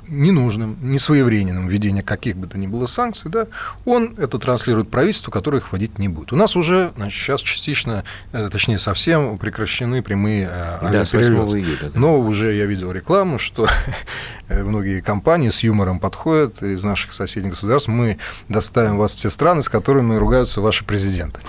ненужным, 0.07 0.77
несвоевременным 0.81 1.67
введение 1.67 2.03
каких 2.03 2.35
бы 2.35 2.47
то 2.47 2.57
ни 2.57 2.67
было 2.67 2.85
санкций, 2.85 3.31
да, 3.31 3.47
он 3.85 4.15
это 4.17 4.37
транслирует 4.39 4.89
правительству, 4.89 5.31
которое 5.31 5.59
их 5.59 5.71
вводить 5.71 5.97
не 5.99 6.09
будет. 6.09 6.33
У 6.33 6.35
нас 6.35 6.55
уже 6.55 6.91
значит, 6.97 7.19
сейчас 7.19 7.41
частично, 7.41 8.03
э, 8.33 8.49
точнее 8.51 8.77
совсем 8.77 9.37
прекращены 9.37 10.01
прямые 10.01 10.49
э, 10.51 10.91
Да, 10.91 11.05
с 11.05 11.13
8 11.13 11.33
авиаперелеты. 11.33 11.69
июля. 11.85 11.91
да. 11.93 11.99
Но 11.99 12.19
уже 12.19 12.53
я 12.53 12.65
видел 12.65 12.91
рекламу, 12.91 13.39
что 13.39 13.67
многие 14.63 15.01
компании 15.01 15.49
с 15.49 15.63
юмором 15.63 15.99
подходят 15.99 16.61
из 16.61 16.83
наших 16.83 17.13
соседних 17.13 17.51
государств. 17.51 17.87
Мы 17.87 18.17
доставим 18.49 18.97
вас 18.97 19.13
в 19.13 19.17
те 19.17 19.29
страны, 19.29 19.63
с 19.63 19.69
которыми 19.69 20.15
ругаются 20.15 20.61
ваши 20.61 20.83
президенты. 20.83 21.39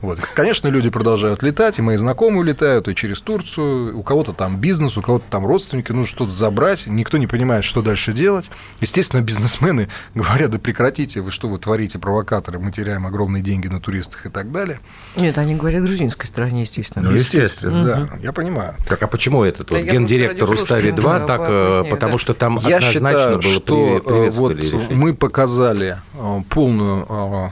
Вот. 0.00 0.20
Конечно, 0.20 0.68
люди 0.68 0.90
продолжают 0.90 1.42
летать, 1.42 1.78
и 1.78 1.82
мои 1.82 1.96
знакомые 1.96 2.44
летают, 2.44 2.88
и 2.88 2.94
через 2.94 3.20
Турцию. 3.20 3.98
У 3.98 4.02
кого-то 4.02 4.32
там 4.32 4.58
бизнес, 4.58 4.96
у 4.96 5.02
кого-то 5.02 5.24
там 5.30 5.46
родственники, 5.46 5.92
нужно 5.92 6.06
что-то 6.06 6.32
забрать. 6.32 6.86
Никто 6.86 7.18
не 7.18 7.26
понимает, 7.26 7.64
что 7.64 7.82
дальше 7.82 8.12
делать. 8.12 8.50
Естественно, 8.80 9.20
бизнесмены 9.20 9.88
говорят, 10.14 10.50
да 10.50 10.58
прекратите, 10.58 11.20
вы 11.20 11.30
что 11.30 11.48
вы 11.48 11.58
творите, 11.58 11.98
провокаторы, 11.98 12.58
мы 12.58 12.72
теряем 12.72 13.06
огромные 13.06 13.42
деньги 13.42 13.68
на 13.68 13.80
туристах 13.80 14.26
и 14.26 14.28
так 14.28 14.52
далее. 14.52 14.80
Нет, 15.16 15.38
они 15.38 15.54
говорят 15.54 15.82
грузинской 15.82 16.26
стороне, 16.26 16.62
естественно. 16.62 17.10
Ну, 17.10 17.16
естественно. 17.16 17.84
да, 17.84 18.18
я 18.20 18.32
понимаю. 18.32 18.74
Так, 18.88 19.02
а 19.02 19.06
почему 19.06 19.44
этот 19.44 19.68
Да 19.68 19.78
вот 19.78 19.86
гендиректор 19.86 20.48
Устави-2 20.48 21.02
радиослушателям, 21.02 21.26
так, 21.26 21.40
да, 21.40 21.46
э, 21.48 21.84
потому 21.90 22.12
да. 22.12 22.18
что 22.18 22.34
там 22.34 22.51
Я 22.60 22.76
однозначно 22.76 23.10
считаю, 23.10 23.40
было 23.40 23.54
что 23.54 24.02
э, 24.04 24.30
вот 24.30 24.90
мы 24.90 25.14
показали 25.14 25.98
э, 26.14 26.42
полную 26.48 27.06
э, 27.08 27.50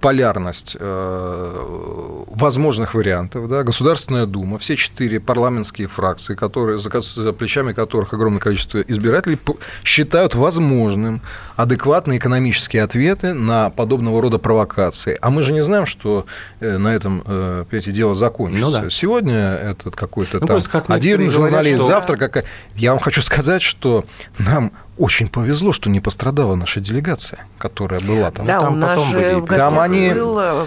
полярность 0.00 0.76
э, 0.78 2.24
возможных 2.26 2.94
вариантов. 2.94 3.48
Да? 3.48 3.62
Государственная 3.62 4.26
Дума, 4.26 4.58
все 4.58 4.76
четыре 4.76 5.20
парламентские 5.20 5.88
фракции, 5.88 6.34
которые, 6.34 6.78
за, 6.78 6.90
за 7.00 7.32
плечами 7.32 7.72
которых 7.72 8.12
огромное 8.12 8.40
количество 8.40 8.80
избирателей, 8.80 9.38
считают 9.84 10.34
возможным 10.34 11.22
адекватные 11.56 12.18
экономические 12.18 12.82
ответы 12.82 13.32
на 13.32 13.70
подобного 13.70 14.20
рода 14.20 14.38
провокации. 14.38 15.16
А 15.20 15.30
мы 15.30 15.42
же 15.42 15.52
не 15.52 15.62
знаем, 15.62 15.86
что 15.86 16.26
э, 16.60 16.76
на 16.76 16.94
этом 16.94 17.22
э, 17.24 17.64
понимаете, 17.68 17.92
дело 17.92 18.14
закончится. 18.14 18.66
Ну 18.66 18.72
да. 18.72 18.90
Сегодня 18.90 19.54
этот 19.54 19.96
какой-то 19.96 20.40
Ну, 20.40 20.46
там 20.46 20.60
как 20.60 20.90
один 20.90 21.20
некоторые 21.20 21.30
говорят, 21.30 21.50
журналист, 21.52 21.76
что- 21.76 21.86
завтра 21.86 22.16
какая... 22.16 22.44
Я 22.74 22.90
вам 22.92 23.00
хочу 23.00 23.22
сказать, 23.22 23.62
что 23.62 24.04
нам 24.38 24.72
очень 25.02 25.26
повезло, 25.28 25.72
что 25.72 25.90
не 25.90 25.98
пострадала 26.00 26.54
наша 26.54 26.80
делегация, 26.80 27.40
которая 27.58 27.98
была 28.00 28.30
там. 28.30 28.46
Да, 28.46 28.60
там 28.60 28.74
у 28.74 28.76
нас 28.76 28.90
потом 29.00 29.04
же 29.12 29.20
Георгий 29.20 29.46
в 29.54 29.58
Там 29.58 29.78
они- 29.80 30.10
был, 30.10 30.38
э, 30.38 30.66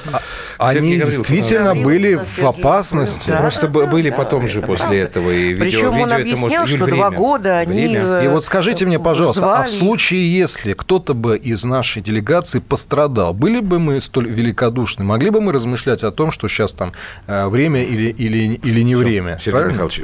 Они 0.58 0.80
Сергей 0.80 0.98
действительно 1.00 1.64
Гаврилов, 1.74 1.86
были 1.86 2.16
в 2.16 2.44
опасности. 2.44 3.28
был, 3.30 3.36
да. 3.36 3.42
Просто 3.42 3.68
б- 3.70 3.86
были 3.86 4.10
да, 4.10 4.16
потом 4.18 4.44
это 4.44 4.52
же 4.52 4.62
после 4.62 4.78
правда. 4.88 4.96
этого 4.98 5.32
и 5.32 5.54
видео, 5.54 5.60
Причем 5.64 5.88
он 5.88 5.94
видео 5.96 6.06
это 6.08 6.16
объяснял, 6.18 6.60
может... 6.62 6.76
Что 6.78 6.86
два 6.88 7.10
время. 7.10 7.18
года 7.18 7.60
они... 7.60 7.88
Время. 7.88 8.00
э, 8.22 8.26
И 8.26 8.28
вот 8.28 8.44
скажите 8.46 8.86
мне, 8.86 9.00
пожалуйста, 9.00 9.46
а 9.60 9.64
в 9.64 9.70
звали- 9.70 9.80
случае, 9.80 10.38
если 10.38 10.74
кто-то 10.74 11.14
бы 11.14 11.38
из 11.38 11.64
нашей 11.64 12.02
делегации 12.02 12.60
пострадал, 12.60 13.34
были 13.34 13.62
бы 13.62 13.80
мы 13.80 14.02
столь 14.02 14.28
великодушны? 14.30 15.06
Могли 15.06 15.30
бы 15.30 15.40
мы 15.42 15.54
размышлять 15.54 16.04
о 16.04 16.12
том, 16.12 16.32
что 16.32 16.48
сейчас 16.50 16.74
там 16.74 16.92
э, 17.28 17.48
время 17.48 17.84
или, 17.84 18.10
или, 18.10 18.60
или 18.64 18.82
не 18.82 18.96
Всё, 18.96 19.04
время? 19.04 19.38
Сергей 19.40 19.52
правильно? 19.52 19.72
Михайлович, 19.84 20.02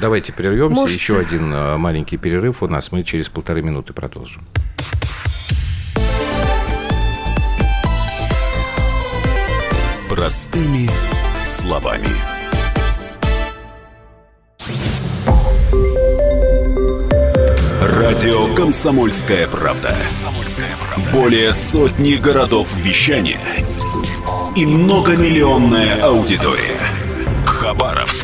давайте 0.00 0.32
прервемся. 0.32 0.74
Может, 0.80 0.96
Еще 0.96 1.18
один 1.18 1.52
э, 1.52 1.76
маленький 1.76 2.16
перерыв 2.16 2.62
у 2.62 2.68
нас. 2.68 2.90
Мы 2.92 3.02
через 3.02 3.28
полторы 3.28 3.62
минуты 3.74 3.92
продолжим. 3.92 4.46
Простыми 10.08 10.88
словами. 11.44 12.06
Радио 17.82 18.54
«Комсомольская 18.54 19.48
правда». 19.48 19.96
Более 21.12 21.52
сотни 21.52 22.14
городов 22.14 22.72
вещания 22.76 23.40
и 24.54 24.64
многомиллионная 24.64 26.00
аудитория. 26.00 26.78
Хабаровск 27.44 28.23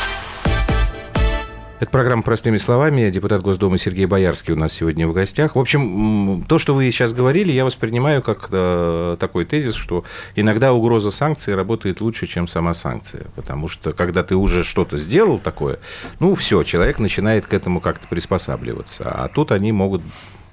Это 1.81 1.89
программа 1.89 2.21
«Простыми 2.21 2.57
словами». 2.57 3.09
Депутат 3.09 3.41
Госдумы 3.41 3.79
Сергей 3.79 4.05
Боярский 4.05 4.53
у 4.53 4.55
нас 4.55 4.71
сегодня 4.71 5.07
в 5.07 5.13
гостях. 5.13 5.55
В 5.55 5.59
общем, 5.59 6.45
то, 6.47 6.59
что 6.59 6.75
вы 6.75 6.91
сейчас 6.91 7.11
говорили, 7.11 7.51
я 7.51 7.65
воспринимаю 7.65 8.21
как 8.21 8.49
э, 8.51 9.17
такой 9.19 9.45
тезис, 9.45 9.73
что 9.73 10.03
иногда 10.35 10.73
угроза 10.73 11.09
санкций 11.09 11.55
работает 11.55 11.99
лучше, 11.99 12.27
чем 12.27 12.47
сама 12.47 12.75
санкция. 12.75 13.25
Потому 13.35 13.67
что, 13.67 13.93
когда 13.93 14.21
ты 14.21 14.35
уже 14.35 14.61
что-то 14.61 14.99
сделал 14.99 15.39
такое, 15.39 15.79
ну, 16.19 16.35
все, 16.35 16.61
человек 16.61 16.99
начинает 16.99 17.47
к 17.47 17.53
этому 17.55 17.79
как-то 17.79 18.07
приспосабливаться. 18.07 19.09
А 19.09 19.27
тут 19.27 19.51
они 19.51 19.71
могут 19.71 20.03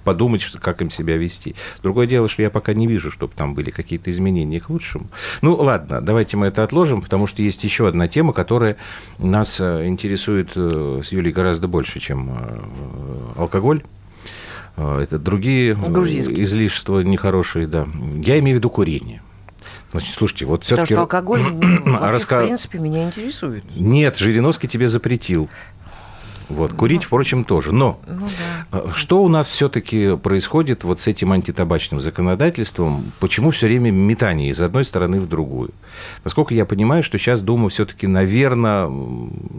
подумать, 0.09 0.41
что, 0.41 0.59
как 0.59 0.81
им 0.81 0.89
себя 0.89 1.19
вести. 1.19 1.55
Другое 1.83 2.07
дело, 2.07 2.29
что 2.29 2.41
я 2.41 2.49
пока 2.49 2.73
не 2.73 2.87
вижу, 2.87 3.11
чтобы 3.11 3.35
там 3.37 3.53
были 3.53 3.69
какие-то 3.69 4.11
изменения 4.11 4.59
к 4.59 4.71
лучшему. 4.71 5.09
Ну, 5.43 5.55
ладно, 5.55 6.01
давайте 6.01 6.39
мы 6.39 6.47
это 6.47 6.63
отложим, 6.63 7.03
потому 7.03 7.27
что 7.27 7.43
есть 7.43 7.63
еще 7.63 7.87
одна 7.87 8.09
тема, 8.09 8.33
которая 8.33 8.79
нас 9.19 9.61
э, 9.61 9.87
интересует 9.87 10.53
э, 10.57 11.03
с 11.05 11.13
Юлей 11.13 11.31
гораздо 11.31 11.69
больше, 11.69 12.01
чем 12.01 12.31
э, 12.31 12.59
алкоголь. 13.37 13.83
Это 14.77 15.19
другие 15.19 15.75
излишества 15.75 17.01
нехорошие, 17.01 17.67
да. 17.67 17.87
Я 18.25 18.39
имею 18.39 18.57
в 18.57 18.59
виду 18.61 18.71
курение. 18.71 19.21
Значит, 19.91 20.15
слушайте, 20.15 20.45
вот 20.45 20.61
Потому 20.61 20.85
все-таки... 20.85 20.95
что 20.95 21.01
алкоголь, 21.03 21.43
ну, 21.43 21.93
вообще, 21.99 22.17
раска- 22.17 22.43
в 22.43 22.47
принципе, 22.47 22.79
меня 22.79 23.05
интересует. 23.07 23.65
Нет, 23.75 24.19
Жириновский 24.19 24.69
тебе 24.69 24.87
запретил. 24.87 25.49
Вот, 26.49 26.73
курить, 26.73 27.05
впрочем, 27.05 27.45
тоже. 27.45 27.73
Но 27.73 28.01
Ну 28.07 28.27
да. 28.73 28.79
э, 28.81 28.91
что 28.95 29.23
у 29.23 29.29
нас 29.29 29.49
все-таки 29.49 30.17
происходит 30.17 30.85
вот 30.85 31.01
с 31.01 31.07
этим 31.07 31.33
антитабачным 31.33 32.01
законодательством? 32.01 33.13
Почему 33.21 33.51
все 33.51 33.67
время 33.67 33.91
метание 33.91 34.51
из 34.51 34.61
одной 34.61 34.85
стороны 34.85 35.21
в 35.21 35.29
другую? 35.29 35.71
Поскольку 36.23 36.55
я 36.55 36.65
понимаю, 36.65 37.03
что 37.03 37.19
сейчас 37.19 37.41
Дума 37.41 37.69
все-таки, 37.69 38.07
наверное, 38.07 38.91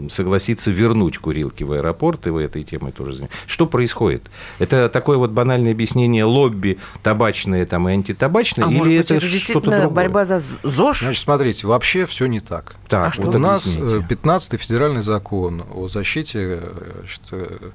согласится 0.08 0.70
вернуть 0.70 1.18
курилки 1.18 1.62
в 1.64 1.72
аэропорт, 1.72 2.26
и 2.26 2.30
вы 2.30 2.42
этой 2.42 2.62
темой 2.62 2.92
тоже 2.92 3.12
занимаетесь. 3.12 3.38
Что 3.46 3.66
происходит? 3.66 4.30
Это 4.58 4.88
такое 4.88 5.18
вот 5.18 5.30
банальное 5.30 5.72
объяснение 5.72 6.24
лобби 6.24 6.78
табачное 7.02 7.66
там, 7.66 7.88
и 7.88 7.92
антитабачное? 7.92 8.66
А 8.66 8.68
или 8.70 8.76
может 8.78 8.92
быть, 8.92 9.00
это, 9.04 9.14
это 9.14 9.20
что-то 9.26 9.32
действительно 9.32 9.80
другое? 9.80 9.94
борьба 9.94 10.24
за 10.24 10.42
ЗОЖ? 10.62 11.00
Значит, 11.02 11.22
смотрите, 11.22 11.66
вообще 11.66 12.06
все 12.06 12.26
не 12.26 12.40
так. 12.40 12.74
Так, 12.88 13.08
А 13.08 13.12
что? 13.12 13.22
вот 13.22 13.36
У 13.36 13.38
нас 13.38 13.76
объясните. 13.76 14.06
15-й 14.14 14.56
федеральный 14.58 15.02
закон 15.02 15.62
о 15.72 15.86
защите 15.88 16.58
э, 16.60 16.79
значит, 16.94 17.22
э, 17.32 17.70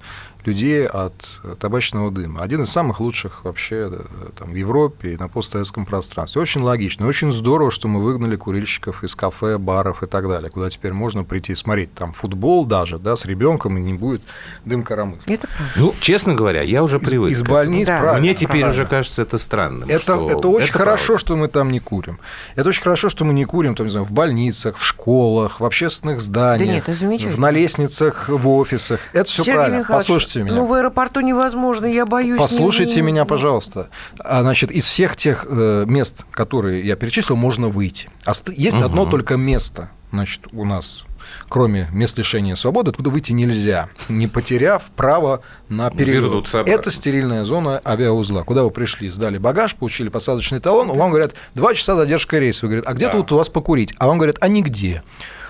людей 0.48 0.88
от 0.88 1.40
табачного 1.60 2.12
дыма. 2.12 2.42
Один 2.42 2.64
из 2.64 2.70
самых 2.70 3.00
лучших 3.00 3.44
вообще 3.44 3.90
э, 3.92 4.02
там, 4.38 4.50
в 4.52 4.56
Европе 4.56 5.14
и 5.14 5.18
на 5.18 5.28
постсоветском 5.28 5.86
пространстве. 5.86 6.42
Очень 6.42 6.62
логично, 6.62 7.08
очень 7.08 7.32
здорово, 7.34 7.72
что 7.72 7.88
мы 7.88 8.02
выгнали 8.02 8.36
курильщиков 8.36 9.04
из 9.04 9.16
кафе, 9.16 9.58
баров 9.58 10.04
и 10.04 10.06
так 10.06 10.28
далее, 10.28 10.50
куда 10.50 10.70
теперь 10.70 10.94
можно 10.94 11.24
прийти 11.24 11.56
смотреть 11.56 11.94
там 11.94 12.14
футбол 12.14 12.66
даже, 12.66 12.98
да, 13.00 13.16
с 13.18 13.26
ребенком 13.26 13.78
и 13.78 13.82
не 13.82 13.94
будет 13.94 14.22
дым. 14.64 14.82
Это 14.86 14.86
правда. 14.96 15.18
Ну, 15.76 15.94
честно 16.00 16.36
говоря, 16.36 16.62
я 16.62 16.84
уже 16.84 16.98
Из, 16.98 17.08
привык. 17.08 17.32
из 17.32 17.42
больниц, 17.42 17.88
Да. 17.88 18.00
правильно, 18.00 18.20
Мне 18.22 18.34
теперь 18.36 18.48
правильно. 18.62 18.70
уже 18.72 18.86
кажется 18.86 19.22
это 19.22 19.38
странным. 19.38 19.90
Это, 19.90 20.00
что- 20.00 20.30
это 20.30 20.48
очень 20.48 20.72
хорошо, 20.72 21.06
правда. 21.08 21.20
что 21.20 21.36
мы 21.36 21.48
там 21.48 21.72
не 21.72 21.80
курим. 21.80 22.20
Это 22.56 22.70
очень 22.70 22.84
хорошо, 22.84 23.10
что 23.10 23.26
мы 23.26 23.34
не 23.34 23.46
курим, 23.46 23.76
там, 23.76 23.86
не 23.88 23.92
знаю, 23.92 24.06
в 24.06 24.12
больницах, 24.12 24.78
в 24.78 24.84
школах, 24.84 25.60
в 25.60 25.66
общественных 25.66 26.22
зданиях, 26.22 26.68
нет, 26.76 26.84
это 26.88 26.94
замечательно. 26.98 27.36
в, 27.36 27.40
на 27.40 27.52
лестницах, 27.52 28.30
в 28.30 28.48
офисах. 28.48 29.00
Это 29.14 29.26
все 29.30 29.44
Сергей 29.44 29.56
правильно. 29.56 29.78
Михайлович, 29.80 30.06
Послушайте 30.08 30.35
меня. 30.44 30.56
Ну, 30.56 30.66
в 30.66 30.74
аэропорту 30.74 31.22
невозможно, 31.22 31.86
я 31.86 32.06
боюсь. 32.06 32.40
Послушайте 32.42 32.96
не- 32.96 33.02
не- 33.02 33.08
меня, 33.08 33.26
пожалуйста. 33.26 33.90
А, 34.20 34.42
значит, 34.42 34.72
из 34.72 34.86
всех 34.86 35.16
тех 35.16 35.46
э, 35.48 35.86
мест, 35.88 36.26
которые 36.32 36.86
я 36.86 36.96
перечислил, 36.96 37.36
можно 37.36 37.68
выйти. 37.70 38.10
Ост- 38.26 38.50
Есть 38.56 38.82
одно 38.82 39.04
Мгм. 39.04 39.12
только 39.12 39.38
место, 39.38 39.90
значит, 40.12 40.42
у 40.52 40.66
нас, 40.66 41.04
кроме 41.50 41.88
мест 41.92 42.18
лишения 42.18 42.56
свободы, 42.56 42.92
откуда 42.92 43.10
выйти 43.10 43.32
нельзя, 43.32 43.90
не 44.10 44.28
потеряв 44.28 44.84
право 44.96 45.42
на 45.70 45.90
перелет. 45.90 46.54
Это 46.68 46.92
стерильная 46.92 47.46
зона 47.46 47.82
авиаузла. 47.86 48.44
Куда 48.44 48.64
вы 48.64 48.72
пришли, 48.72 49.10
сдали 49.10 49.38
багаж, 49.38 49.76
получили 49.76 50.10
посадочный 50.10 50.60
талон, 50.60 50.90
вам 50.94 51.10
говорят, 51.10 51.34
два 51.54 51.74
часа 51.74 51.96
задержка 51.96 52.38
рейса. 52.40 52.66
Вы 52.66 52.70
говорите, 52.70 52.90
а 52.90 52.94
где 52.94 53.08
Да. 53.08 53.14
тут 53.14 53.32
у 53.32 53.38
вас 53.38 53.50
покурить? 53.50 53.94
А 53.98 54.08
вам 54.08 54.18
говорят, 54.18 54.38
а 54.42 54.48
нигде. 54.48 55.04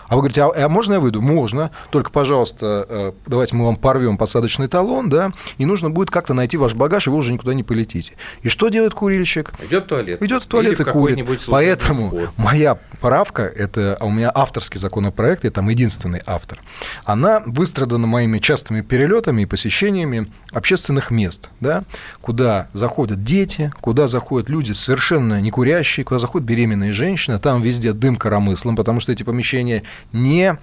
А 0.07 0.15
вы 0.15 0.21
говорите, 0.21 0.43
а, 0.43 0.51
а 0.65 0.69
можно 0.69 0.93
я 0.93 0.99
выйду? 0.99 1.21
Можно. 1.21 1.71
Только, 1.91 2.11
пожалуйста, 2.11 2.85
э, 2.87 3.11
давайте 3.25 3.55
мы 3.55 3.65
вам 3.65 3.75
порвем 3.75 4.17
посадочный 4.17 4.67
талон, 4.67 5.09
да, 5.09 5.31
и 5.57 5.65
нужно 5.65 5.89
будет 5.89 6.11
как-то 6.11 6.33
найти 6.33 6.57
ваш 6.57 6.73
багаж, 6.73 7.07
и 7.07 7.09
вы 7.09 7.17
уже 7.17 7.33
никуда 7.33 7.53
не 7.53 7.63
полетите. 7.63 8.13
И 8.41 8.49
что 8.49 8.69
делает 8.69 8.93
курильщик? 8.93 9.53
Идет 9.63 9.85
в 9.85 9.87
туалет. 9.87 10.21
Идет 10.21 10.43
в 10.43 10.47
туалет 10.47 10.73
Или 10.73 10.81
и 10.81 10.89
в 10.89 10.91
курит. 10.91 11.45
Поэтому 11.47 12.07
вход. 12.07 12.29
моя 12.37 12.77
правка, 12.99 13.43
это 13.43 13.97
а 13.99 14.05
у 14.05 14.11
меня 14.11 14.31
авторский 14.33 14.79
законопроект, 14.79 15.43
я 15.43 15.51
там 15.51 15.69
единственный 15.69 16.21
автор, 16.25 16.61
она 17.03 17.41
выстрадана 17.45 18.07
моими 18.07 18.39
частыми 18.39 18.81
перелетами 18.81 19.43
и 19.43 19.45
посещениями 19.45 20.27
общественных 20.51 21.11
мест, 21.11 21.49
да, 21.59 21.83
куда 22.21 22.67
заходят 22.73 23.23
дети, 23.23 23.71
куда 23.81 24.07
заходят 24.07 24.49
люди 24.49 24.71
совершенно 24.71 25.41
не 25.41 25.51
курящие, 25.51 26.03
куда 26.03 26.19
заходят 26.19 26.47
беременные 26.47 26.93
женщины, 26.93 27.39
там 27.39 27.61
везде 27.61 27.93
дым 27.93 28.15
коромыслом, 28.15 28.75
потому 28.75 28.99
что 28.99 29.11
эти 29.11 29.23
помещения 29.23 29.83
не 30.11 30.57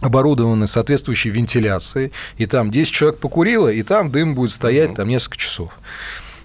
оборудованы 0.00 0.66
соответствующей 0.66 1.30
вентиляцией, 1.30 2.12
и 2.36 2.46
там 2.46 2.70
10 2.70 2.92
человек 2.92 3.20
покурило, 3.20 3.68
и 3.68 3.82
там 3.82 4.10
дым 4.10 4.34
будет 4.34 4.52
стоять 4.52 4.94
там 4.94 5.08
несколько 5.08 5.38
часов. 5.38 5.70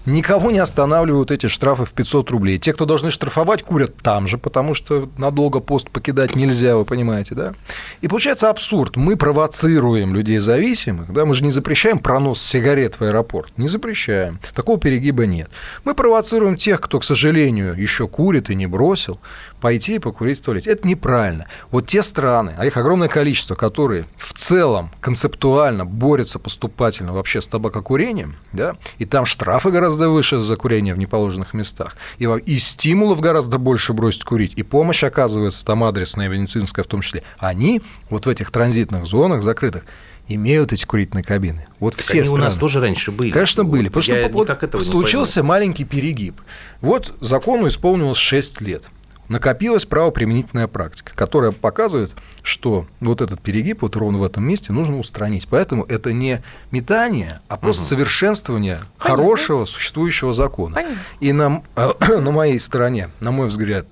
Никого 0.04 0.50
не 0.50 0.58
останавливают 0.58 1.30
эти 1.30 1.46
штрафы 1.46 1.84
в 1.84 1.92
500 1.92 2.30
рублей. 2.30 2.58
Те, 2.58 2.72
кто 2.72 2.86
должны 2.86 3.12
штрафовать, 3.12 3.62
курят 3.62 3.96
там 3.98 4.26
же, 4.26 4.36
потому 4.36 4.74
что 4.74 5.08
надолго 5.16 5.60
пост 5.60 5.90
покидать 5.90 6.34
нельзя, 6.34 6.76
вы 6.76 6.84
понимаете, 6.84 7.36
да? 7.36 7.54
И 8.00 8.08
получается 8.08 8.50
абсурд. 8.50 8.96
Мы 8.96 9.16
провоцируем 9.16 10.12
людей 10.12 10.38
зависимых, 10.38 11.12
да, 11.12 11.24
мы 11.24 11.36
же 11.36 11.44
не 11.44 11.52
запрещаем 11.52 12.00
пронос 12.00 12.42
сигарет 12.42 12.98
в 12.98 13.04
аэропорт, 13.04 13.56
не 13.56 13.68
запрещаем. 13.68 14.40
Такого 14.56 14.76
перегиба 14.76 15.24
нет. 15.24 15.50
Мы 15.84 15.94
провоцируем 15.94 16.56
тех, 16.56 16.80
кто, 16.80 16.98
к 16.98 17.04
сожалению, 17.04 17.74
еще 17.74 18.08
курит 18.08 18.50
и 18.50 18.56
не 18.56 18.66
бросил, 18.66 19.20
пойти 19.62 19.94
и 19.94 19.98
покурить 20.00 20.40
в 20.40 20.42
туалете. 20.42 20.70
Это 20.70 20.86
неправильно. 20.86 21.46
Вот 21.70 21.86
те 21.86 22.02
страны, 22.02 22.54
а 22.58 22.66
их 22.66 22.76
огромное 22.76 23.08
количество, 23.08 23.54
которые 23.54 24.06
в 24.18 24.34
целом 24.34 24.90
концептуально 25.00 25.86
борются 25.86 26.40
поступательно 26.40 27.12
вообще 27.12 27.40
с 27.40 27.46
табакокурением, 27.46 28.34
да, 28.52 28.76
и 28.98 29.04
там 29.04 29.24
штрафы 29.24 29.70
гораздо 29.70 30.10
выше 30.10 30.40
за 30.40 30.56
курение 30.56 30.94
в 30.94 30.98
неположенных 30.98 31.54
местах, 31.54 31.96
и, 32.18 32.24
и 32.44 32.58
стимулов 32.58 33.20
гораздо 33.20 33.58
больше 33.58 33.92
бросить 33.92 34.24
курить, 34.24 34.52
и 34.56 34.64
помощь 34.64 35.04
оказывается 35.04 35.64
там 35.64 35.84
адресная, 35.84 36.28
медицинская 36.28 36.84
в 36.84 36.88
том 36.88 37.00
числе, 37.00 37.22
они 37.38 37.80
вот 38.10 38.26
в 38.26 38.28
этих 38.28 38.50
транзитных 38.50 39.06
зонах 39.06 39.44
закрытых 39.44 39.84
имеют 40.28 40.72
эти 40.72 40.84
курительные 40.84 41.22
кабины. 41.24 41.66
Вот 41.78 41.94
Так 41.94 42.02
все 42.04 42.20
они 42.20 42.28
у 42.30 42.36
нас 42.36 42.54
страны. 42.54 42.60
тоже 42.60 42.80
раньше 42.80 43.12
были. 43.12 43.30
Конечно, 43.30 43.64
были. 43.64 43.88
Потому 43.88 44.18
Я 44.18 44.28
что 44.28 44.38
вот 44.38 44.84
случился 44.84 45.42
маленький 45.42 45.84
перегиб. 45.84 46.40
Вот 46.80 47.14
закону 47.20 47.68
исполнилось 47.68 48.18
6 48.18 48.60
лет. 48.60 48.84
Накопилась 49.28 49.84
правоприменительная 49.84 50.66
практика, 50.66 51.12
которая 51.14 51.52
показывает, 51.52 52.12
что 52.42 52.86
вот 53.00 53.20
этот 53.20 53.40
перегиб 53.40 53.82
вот 53.82 53.96
ровно 53.96 54.18
в 54.18 54.24
этом 54.24 54.46
месте 54.46 54.72
нужно 54.72 54.98
устранить. 54.98 55.48
Поэтому 55.48 55.84
это 55.84 56.12
не 56.12 56.42
метание, 56.70 57.40
а 57.48 57.56
просто 57.56 57.82
угу. 57.82 57.88
совершенствование 57.88 58.80
Понятно. 58.98 59.24
хорошего 59.24 59.64
существующего 59.64 60.32
закона. 60.32 60.74
Понятно. 60.74 60.98
И 61.20 61.32
на, 61.32 61.62
на 62.00 62.30
моей 62.30 62.60
стороне, 62.60 63.10
на 63.20 63.30
мой 63.30 63.48
взгляд, 63.48 63.86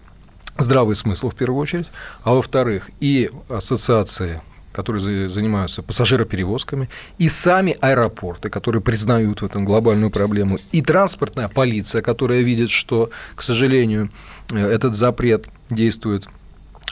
здравый 0.59 0.97
смысл 0.97 1.31
в 1.31 1.35
первую 1.35 1.61
очередь, 1.61 1.87
а 2.23 2.35
во-вторых, 2.35 2.91
и 3.01 3.31
ассоциации 3.49 4.43
которые 4.73 5.29
занимаются 5.29 5.83
пассажироперевозками, 5.83 6.89
и 7.19 7.29
сами 7.29 7.77
аэропорты, 7.81 8.51
которые 8.51 8.83
признают 8.83 9.43
в 9.43 9.45
этом 9.45 9.65
глобальную 9.65 10.11
проблему, 10.11 10.59
и 10.73 10.83
транспортная 10.83 11.49
полиция, 11.49 12.03
которая 12.03 12.41
видит, 12.41 12.71
что, 12.71 13.11
к 13.35 13.43
сожалению, 13.43 14.11
э, 14.51 14.59
этот 14.59 14.95
запрет 14.95 15.47
действует 15.71 16.29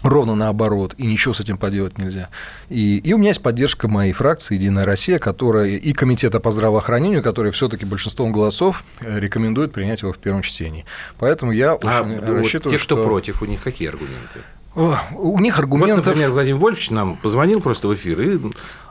ровно 0.02 0.34
наоборот, 0.34 0.94
и 0.96 1.06
ничего 1.06 1.34
с 1.34 1.40
этим 1.40 1.58
поделать 1.58 1.98
нельзя. 1.98 2.28
И, 2.68 2.98
и 2.98 3.12
у 3.12 3.18
меня 3.18 3.30
есть 3.30 3.42
поддержка 3.42 3.88
моей 3.88 4.12
фракции 4.12 4.54
«Единая 4.54 4.84
Россия», 4.84 5.18
которая 5.18 5.68
и 5.68 5.92
Комитета 5.92 6.40
по 6.40 6.50
здравоохранению, 6.50 7.22
который 7.22 7.52
все-таки 7.52 7.84
большинством 7.84 8.32
голосов 8.32 8.84
э, 9.00 9.18
рекомендует 9.18 9.72
принять 9.72 10.02
его 10.02 10.12
в 10.12 10.18
первом 10.18 10.42
чтении. 10.42 10.84
Поэтому 11.18 11.52
я 11.52 11.72
а 11.72 11.74
очень 11.74 12.20
вот 12.20 12.28
рассчитываю, 12.28 12.78
те, 12.78 12.82
что... 12.82 12.96
кто 12.96 13.04
против, 13.04 13.42
у 13.42 13.46
них 13.46 13.62
какие 13.62 13.88
аргументы? 13.88 14.40
У 14.78 15.40
них 15.40 15.58
аргументов... 15.58 15.96
Вот, 15.98 16.06
например, 16.06 16.30
Владимир 16.30 16.58
Вольфович 16.60 16.90
нам 16.90 17.16
позвонил 17.16 17.60
просто 17.60 17.88
в 17.88 17.94
эфир 17.94 18.20
и 18.20 18.38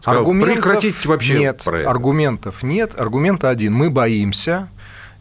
сказал, 0.01 0.21
аргументов 0.21 0.55
прекратить 0.55 1.05
вообще 1.05 1.39
нет, 1.39 1.61
проект. 1.63 1.87
Аргументов 1.87 2.63
нет. 2.63 2.99
Аргумент 2.99 3.45
один. 3.45 3.73
Мы 3.73 3.89
боимся, 3.89 4.67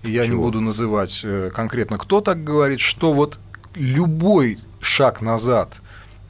я 0.02 0.24
Чего? 0.24 0.34
не 0.34 0.42
буду 0.42 0.60
называть 0.60 1.20
э, 1.22 1.50
конкретно, 1.54 1.98
кто 1.98 2.20
так 2.20 2.42
говорит, 2.42 2.80
что 2.80 3.12
вот 3.12 3.38
любой 3.74 4.58
шаг 4.80 5.20
назад 5.20 5.74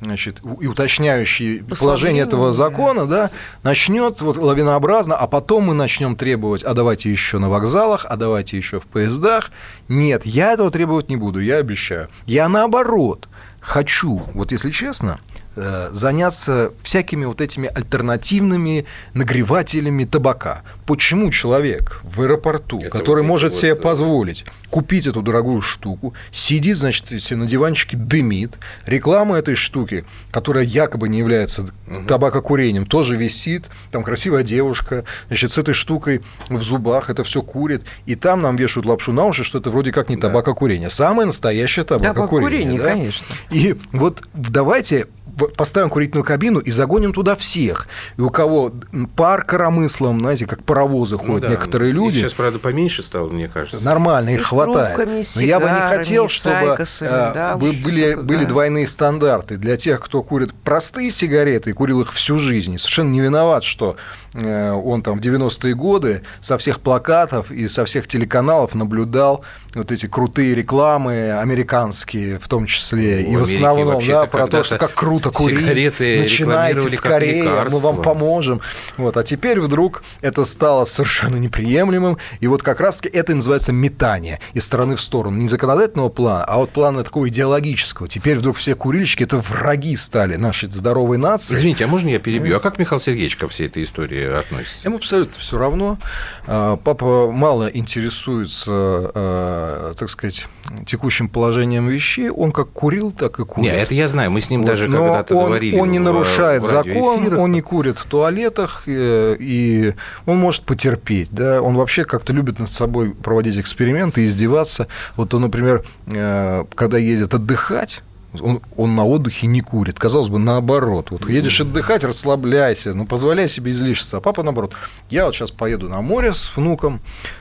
значит, 0.01 0.41
и 0.61 0.67
уточняющий 0.67 1.63
положение 1.63 2.25
этого 2.25 2.53
закона, 2.53 3.07
да, 3.07 3.31
начнет 3.63 4.21
вот 4.21 4.37
лавинообразно, 4.37 5.15
а 5.17 5.27
потом 5.27 5.65
мы 5.65 5.75
начнем 5.75 6.17
требовать, 6.17 6.63
а 6.63 6.75
давайте 6.75 7.11
еще 7.11 7.39
на 7.39 7.49
вокзалах, 7.49 8.05
а 8.07 8.17
давайте 8.17 8.59
еще 8.59 8.79
в 8.79 8.87
поездах. 8.87 9.51
Нет, 9.89 10.27
я 10.27 10.53
этого 10.53 10.71
требовать 10.71 11.09
не 11.09 11.17
буду, 11.17 11.41
я 11.41 11.57
обещаю. 11.57 12.09
Я 12.27 12.49
наоборот 12.49 13.29
хочу, 13.67 14.23
вот 14.33 14.53
если 14.53 14.71
честно, 14.71 15.21
заняться 15.57 16.73
всякими 16.83 17.25
вот 17.25 17.41
этими 17.41 17.69
альтернативными 17.69 18.85
нагревателями 19.15 20.05
табака. 20.05 20.63
Почему 20.85 21.31
человек 21.31 22.01
в 22.05 22.21
аэропорту, 22.21 22.79
Это 22.79 22.91
который 22.91 23.23
вот 23.23 23.29
может 23.29 23.53
вот, 23.53 23.61
себе 23.61 23.75
позволить 23.75 24.45
купить 24.71 25.07
эту 25.07 25.23
дорогую 25.23 25.63
штуку, 25.63 26.13
сидит, 26.31 26.77
значит, 26.77 27.09
себе 27.23 27.37
на 27.37 27.47
диванчике 27.47 27.97
дымит, 27.97 28.59
реклама 28.85 29.39
этой 29.39 29.55
штуки, 29.55 30.05
которая 30.31 30.65
якобы 30.65 31.09
не 31.09 31.19
является 31.19 31.63
угу. 31.63 32.05
табакокурением, 32.07 32.85
тоже 32.85 33.17
висит, 33.17 33.65
там 33.91 34.03
красивая 34.03 34.43
девушка, 34.43 35.05
значит, 35.29 35.53
с 35.53 35.59
этой 35.59 35.73
штукой 35.73 36.23
в 36.51 36.63
зубах 36.63 37.09
это 37.11 37.25
все 37.25 37.41
курит, 37.43 37.85
и 38.05 38.15
там 38.17 38.43
нам 38.43 38.57
вешают 38.57 38.87
лапшу 38.87 39.13
на 39.13 39.25
уши, 39.25 39.45
что 39.45 39.59
это 39.59 39.71
вроде 39.71 39.93
как 39.93 40.09
не 40.11 40.17
да. 40.17 40.29
табакокурение. 40.29 40.91
Самое 40.91 41.27
настоящее 41.27 41.85
табакокурение. 41.85 42.77
Табакокурение, 42.77 42.79
да? 42.79 42.85
конечно. 42.85 43.27
И 43.51 43.77
вот 43.93 44.23
давайте 44.35 45.07
поставим 45.57 45.91
курительную 45.91 46.25
кабину 46.25 46.61
и 46.61 46.71
загоним 46.71 47.13
туда 47.13 47.37
всех. 47.37 47.89
И 48.17 48.21
у 48.21 48.31
кого 48.31 48.73
пар 49.15 49.45
коромыслом, 49.45 50.21
знаете, 50.21 50.47
как 50.47 50.63
паровозы 50.65 51.17
ходят 51.17 51.29
ну, 51.29 51.41
да. 51.41 51.49
некоторые 51.49 51.93
люди. 51.93 52.17
Их 52.17 52.23
сейчас, 52.23 52.35
правда, 52.35 52.59
поменьше 52.59 53.03
стало, 53.03 53.29
мне 53.29 53.49
кажется. 53.49 53.85
Нормально, 53.85 54.31
их 54.31 54.41
и 54.41 54.45
хватает. 54.45 54.99
Но 55.37 55.43
я 55.43 55.61
бы 55.61 55.67
не 55.67 55.97
хотел, 55.97 56.29
чтобы 56.29 56.77
э, 56.79 57.33
да, 57.35 57.57
были, 57.57 58.15
были 58.15 58.45
да. 58.45 58.49
двойные 58.49 58.87
стандарты 58.87 59.57
для 59.57 59.77
тех, 59.77 60.01
кто 60.01 60.23
курит 60.23 60.55
простые 60.55 61.11
сигареты 61.11 61.71
и 61.71 61.73
курил 61.73 62.01
их 62.01 62.13
всю 62.13 62.39
жизнь. 62.39 62.75
И 62.75 62.79
совершенно 62.79 63.11
не 63.11 63.21
виноват, 63.21 63.65
что 63.65 63.97
э, 64.35 64.71
он 64.73 65.03
там 65.03 65.19
в 65.19 65.21
90-е 65.21 65.75
годы 65.75 66.23
со 66.41 66.57
всех 66.59 66.81
плакатов 66.81 67.51
и 67.51 67.69
со 67.69 67.85
всех 67.85 68.09
телеканалов 68.09 68.75
наблюдал 68.75 69.45
вот 69.75 69.93
эти 69.93 70.07
крутые 70.07 70.55
рекламы 70.55 71.33
американские 71.33 72.39
в 72.39 72.49
том 72.49 72.67
числе. 72.67 73.25
Ну, 73.27 73.33
и 73.33 73.37
в 73.37 73.43
основном, 73.43 74.07
да, 74.07 74.27
про 74.27 74.47
то, 74.47 74.65
что 74.65 74.79
как 74.79 74.95
круто 74.95 75.26
курить, 75.31 76.01
начинайте 76.01 76.89
скорее, 76.91 77.67
мы 77.71 77.79
вам 77.79 78.03
поможем. 78.03 78.61
Вот. 78.97 79.17
А 79.17 79.23
теперь 79.23 79.61
вдруг 79.61 80.03
это 80.21 80.45
стало 80.45 80.85
совершенно 80.85 81.37
неприемлемым, 81.37 82.19
и 82.41 82.47
вот 82.47 82.63
как 82.63 82.81
раз-таки 82.81 83.17
это 83.17 83.35
называется 83.35 83.73
метание 83.73 84.41
из 84.55 84.65
стороны 84.65 84.97
в 84.97 85.01
сторону. 85.01 85.37
Не 85.37 85.49
законодательного 85.49 86.09
плана, 86.09 86.45
а 86.45 86.59
вот 86.59 86.71
плана 86.71 87.05
такого 87.05 87.29
идеологического. 87.29 88.09
Теперь 88.09 88.39
вдруг 88.39 88.57
все 88.57 88.75
курильщики 88.75 89.23
это 89.23 89.39
враги 89.39 89.97
стали 89.97 90.37
нашей 90.37 90.71
здоровой 90.71 91.19
нации. 91.19 91.55
Извините, 91.55 91.85
а 91.85 91.89
можно 91.89 92.09
я 92.09 92.19
перебью? 92.19 92.57
А 92.57 92.61
как 92.61 92.79
Михаил 92.79 93.01
Сергеевич 93.01 93.37
ко 93.37 93.49
всей 93.49 93.67
этой 93.67 93.83
истории 93.83 94.39
относится? 94.39 94.89
Ему 94.89 94.97
абсолютно 94.97 95.39
все 95.41 95.59
равно. 95.59 95.99
А, 96.47 96.77
папа 96.77 97.31
мало 97.31 97.67
интересуется 97.67 99.11
а, 99.15 99.95
так 99.95 100.11
сказать, 100.11 100.47
текущим 100.87 101.29
положением 101.29 101.89
вещей, 101.89 102.31
он 102.31 102.53
как 102.53 102.71
курил, 102.71 103.13
так 103.13 103.39
и 103.39 103.45
курит. 103.45 103.73
Нет, 103.73 103.83
это 103.83 103.95
я 103.95 104.09
знаю, 104.09 104.31
мы 104.31 104.41
с 104.41 104.51
ним 104.51 104.61
вот. 104.61 104.67
даже 104.67 104.89
когда-то 105.19 105.37
он, 105.37 105.47
говорили. 105.47 105.79
Он 105.79 105.91
не 105.91 105.99
нарушает 105.99 106.63
в 106.63 106.67
закон, 106.67 107.39
он 107.39 107.53
не 107.53 107.61
курит 107.61 107.99
в 107.99 108.07
туалетах, 108.07 108.83
и, 108.87 109.37
и 109.39 109.95
он 110.27 110.39
может 110.39 110.63
потерпеть. 110.63 111.29
Да? 111.31 111.63
Он 111.63 111.77
вообще 111.77 112.05
как-то 112.05 112.33
любит 112.33 112.59
над 112.59 112.71
собой 112.71 113.11
проводить 113.11 113.57
эксперименты, 113.57 114.27
издеваться. 114.27 114.89
Вот 115.17 115.35
он, 115.35 115.43
например, 115.43 115.85
э, 116.07 116.65
когда 116.75 116.99
едет 116.99 117.35
отдыхать, 117.35 118.03
он, 118.41 118.61
он 118.77 118.95
на 118.95 119.05
отдыхе 119.05 119.47
не 119.47 119.61
курит. 119.61 119.99
Казалось 119.99 120.29
бы, 120.29 120.39
наоборот. 120.39 121.11
Вот 121.11 121.29
едешь 121.29 121.61
отдыхать, 121.61 122.05
расслабляйся, 122.05 122.95
ну, 122.95 123.07
позволяй 123.07 123.49
себе 123.49 123.73
излишиться. 123.73 124.19
А 124.19 124.21
папа, 124.21 124.43
наоборот, 124.43 124.73
я 125.11 125.27
вот 125.27 125.35
сейчас 125.35 125.51
поеду 125.51 125.89
на 125.89 126.01
море 126.01 126.33
с 126.33 126.57
внуком, 126.57 127.01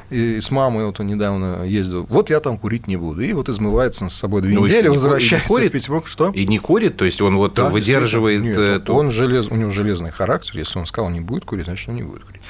и 0.09 0.39
с 0.39 0.51
мамой 0.51 0.85
вот 0.85 0.99
он 0.99 1.07
недавно 1.07 1.63
ездил. 1.63 2.05
Вот 2.09 2.29
я 2.29 2.39
там 2.39 2.57
курить 2.57 2.87
не 2.87 2.97
буду. 2.97 3.21
И 3.21 3.33
вот 3.33 3.49
измывается 3.49 4.07
с 4.09 4.13
собой 4.13 4.41
две 4.41 4.55
ну, 4.55 4.65
недели, 4.65 4.87
возвращается 4.87 5.47
курит, 5.47 5.69
в 5.69 5.73
Петербург. 5.73 6.07
Что? 6.07 6.29
И 6.29 6.45
не 6.45 6.59
курит? 6.59 6.97
То 6.97 7.05
есть 7.05 7.21
он 7.21 7.37
вот 7.37 7.55
да, 7.55 7.69
выдерживает... 7.69 8.41
Нет, 8.41 8.57
эту... 8.57 8.93
он 8.93 9.11
желез... 9.11 9.47
У 9.47 9.55
него 9.55 9.71
железный 9.71 10.11
характер. 10.11 10.57
Если 10.57 10.77
он 10.77 10.85
сказал, 10.85 11.09
не 11.09 11.19
будет 11.19 11.45
курить, 11.45 11.65
значит, 11.65 11.89
он 11.89 11.95
не 11.95 12.03
будет 12.03 12.23
курить. 12.23 12.41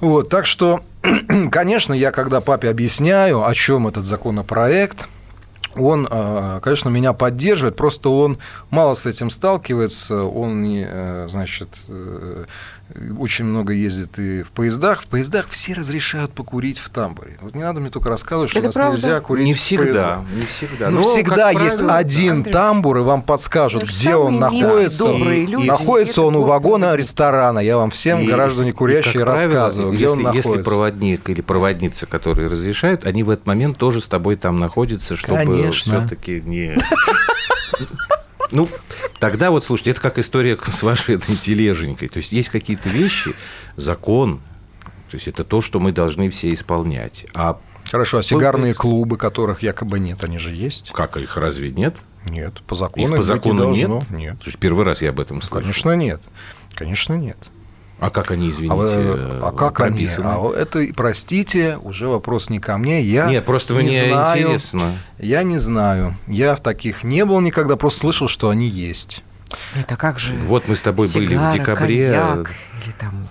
Вот, 0.00 0.30
так 0.30 0.46
что, 0.46 0.80
конечно, 1.50 1.92
я 1.92 2.10
когда 2.10 2.40
папе 2.40 2.70
объясняю, 2.70 3.46
о 3.46 3.54
чем 3.54 3.86
этот 3.86 4.04
законопроект, 4.04 5.08
он, 5.76 6.08
э, 6.10 6.60
конечно, 6.62 6.88
меня 6.88 7.12
поддерживает, 7.12 7.76
просто 7.76 8.08
он 8.08 8.38
мало 8.70 8.94
с 8.94 9.06
этим 9.06 9.30
сталкивается, 9.30 10.24
он, 10.24 10.64
э, 10.64 11.28
значит, 11.30 11.68
э, 11.88 12.44
очень 13.18 13.44
много 13.44 13.72
ездит 13.72 14.18
и 14.18 14.42
в 14.42 14.50
поездах. 14.50 15.02
В 15.02 15.06
поездах 15.06 15.48
все 15.48 15.74
разрешают 15.74 16.32
покурить 16.32 16.78
в 16.78 16.88
тамбуре. 16.88 17.38
Вот 17.40 17.54
не 17.54 17.62
надо 17.62 17.80
мне 17.80 17.90
только 17.90 18.08
рассказывать, 18.08 18.50
что 18.50 18.58
Это 18.58 18.66
у 18.66 18.68
нас 18.68 18.74
правда? 18.74 18.96
нельзя 18.96 19.20
курить 19.20 19.44
не 19.44 19.54
всегда, 19.54 20.24
Не 20.34 20.42
всегда. 20.42 20.90
Но, 20.90 21.00
Но 21.00 21.02
всегда 21.08 21.50
есть 21.50 21.76
правило, 21.78 21.96
один 21.96 22.32
Андрей, 22.32 22.52
тамбур, 22.52 22.98
и 22.98 23.00
вам 23.02 23.22
подскажут, 23.22 23.84
где 23.84 24.14
он 24.14 24.38
находится. 24.38 25.04
Добрые 25.04 25.46
люди, 25.46 25.66
находится 25.66 26.22
он 26.22 26.36
у 26.36 26.42
вагона 26.42 26.94
ресторана. 26.96 27.60
Я 27.60 27.76
вам 27.76 27.90
всем, 27.90 28.20
и, 28.20 28.26
граждане 28.26 28.72
курящие, 28.72 29.24
рассказываю, 29.24 29.92
где 29.92 30.04
если, 30.04 30.16
он 30.16 30.22
находится. 30.22 30.50
Если 30.50 30.62
проводник 30.62 31.28
или 31.30 31.40
проводница, 31.40 32.06
которые 32.06 32.48
разрешают, 32.48 33.06
они 33.06 33.22
в 33.22 33.30
этот 33.30 33.46
момент 33.46 33.78
тоже 33.78 34.00
с 34.00 34.08
тобой 34.08 34.36
там 34.36 34.56
находятся, 34.56 35.16
чтобы 35.16 35.70
все-таки 35.72 36.40
не... 36.40 36.76
Ну, 38.50 38.68
тогда 39.18 39.50
вот, 39.50 39.64
слушайте, 39.64 39.90
это 39.90 40.00
как 40.00 40.18
история 40.18 40.58
с 40.62 40.82
вашей 40.82 41.16
этой 41.16 41.36
тележенькой. 41.36 42.08
То 42.08 42.18
есть 42.18 42.32
есть 42.32 42.48
какие-то 42.48 42.88
вещи, 42.88 43.34
закон, 43.76 44.40
то 45.10 45.16
есть 45.16 45.28
это 45.28 45.44
то, 45.44 45.60
что 45.60 45.80
мы 45.80 45.92
должны 45.92 46.30
все 46.30 46.52
исполнять. 46.52 47.26
А 47.34 47.58
Хорошо, 47.90 48.18
а 48.18 48.22
сигарные 48.22 48.72
вот, 48.72 48.78
клубы, 48.78 49.16
которых 49.16 49.62
якобы 49.62 49.98
нет, 49.98 50.22
они 50.22 50.38
же 50.38 50.54
есть? 50.54 50.90
Как, 50.92 51.16
их 51.16 51.36
разве 51.36 51.70
нет? 51.70 51.96
Нет, 52.28 52.62
по 52.62 52.74
закону 52.74 53.14
их 53.14 53.16
по 53.16 53.22
закону 53.22 53.72
нет? 53.72 54.10
Нет. 54.10 54.36
Слушай, 54.42 54.58
первый 54.58 54.84
раз 54.84 55.02
я 55.02 55.08
об 55.10 55.18
этом 55.18 55.40
слышу. 55.40 55.62
Конечно, 55.62 55.96
нет. 55.96 56.20
Конечно, 56.74 57.14
нет. 57.14 57.38
А 58.00 58.08
как 58.08 58.30
они, 58.30 58.50
извините, 58.50 58.74
а, 58.78 59.48
а 59.48 59.52
как 59.52 59.76
прописаны? 59.76 60.26
они? 60.26 60.54
А 60.54 60.58
это, 60.58 60.86
простите, 60.96 61.78
уже 61.82 62.08
вопрос 62.08 62.48
не 62.48 62.58
ко 62.58 62.78
мне. 62.78 63.02
Я 63.02 63.26
Нет, 63.28 63.44
просто 63.44 63.74
не 63.74 63.80
мне 63.82 64.08
знаю, 64.08 64.42
интересно. 64.42 64.98
Я 65.18 65.42
не 65.42 65.58
знаю. 65.58 66.16
Я 66.26 66.56
в 66.56 66.60
таких 66.60 67.04
не 67.04 67.26
был 67.26 67.40
никогда, 67.40 67.76
просто 67.76 68.00
слышал, 68.00 68.26
что 68.26 68.48
они 68.48 68.68
есть. 68.68 69.22
Это 69.74 69.96
как 69.96 70.18
же 70.18 70.34
Вот 70.44 70.68
мы 70.68 70.76
с 70.76 70.82
тобой 70.82 71.08
сигара, 71.08 71.26
были 71.26 71.50
в 71.50 71.52
декабре. 71.52 72.12
Коньяк, 72.12 72.54
или 72.84 72.92
там... 72.92 73.28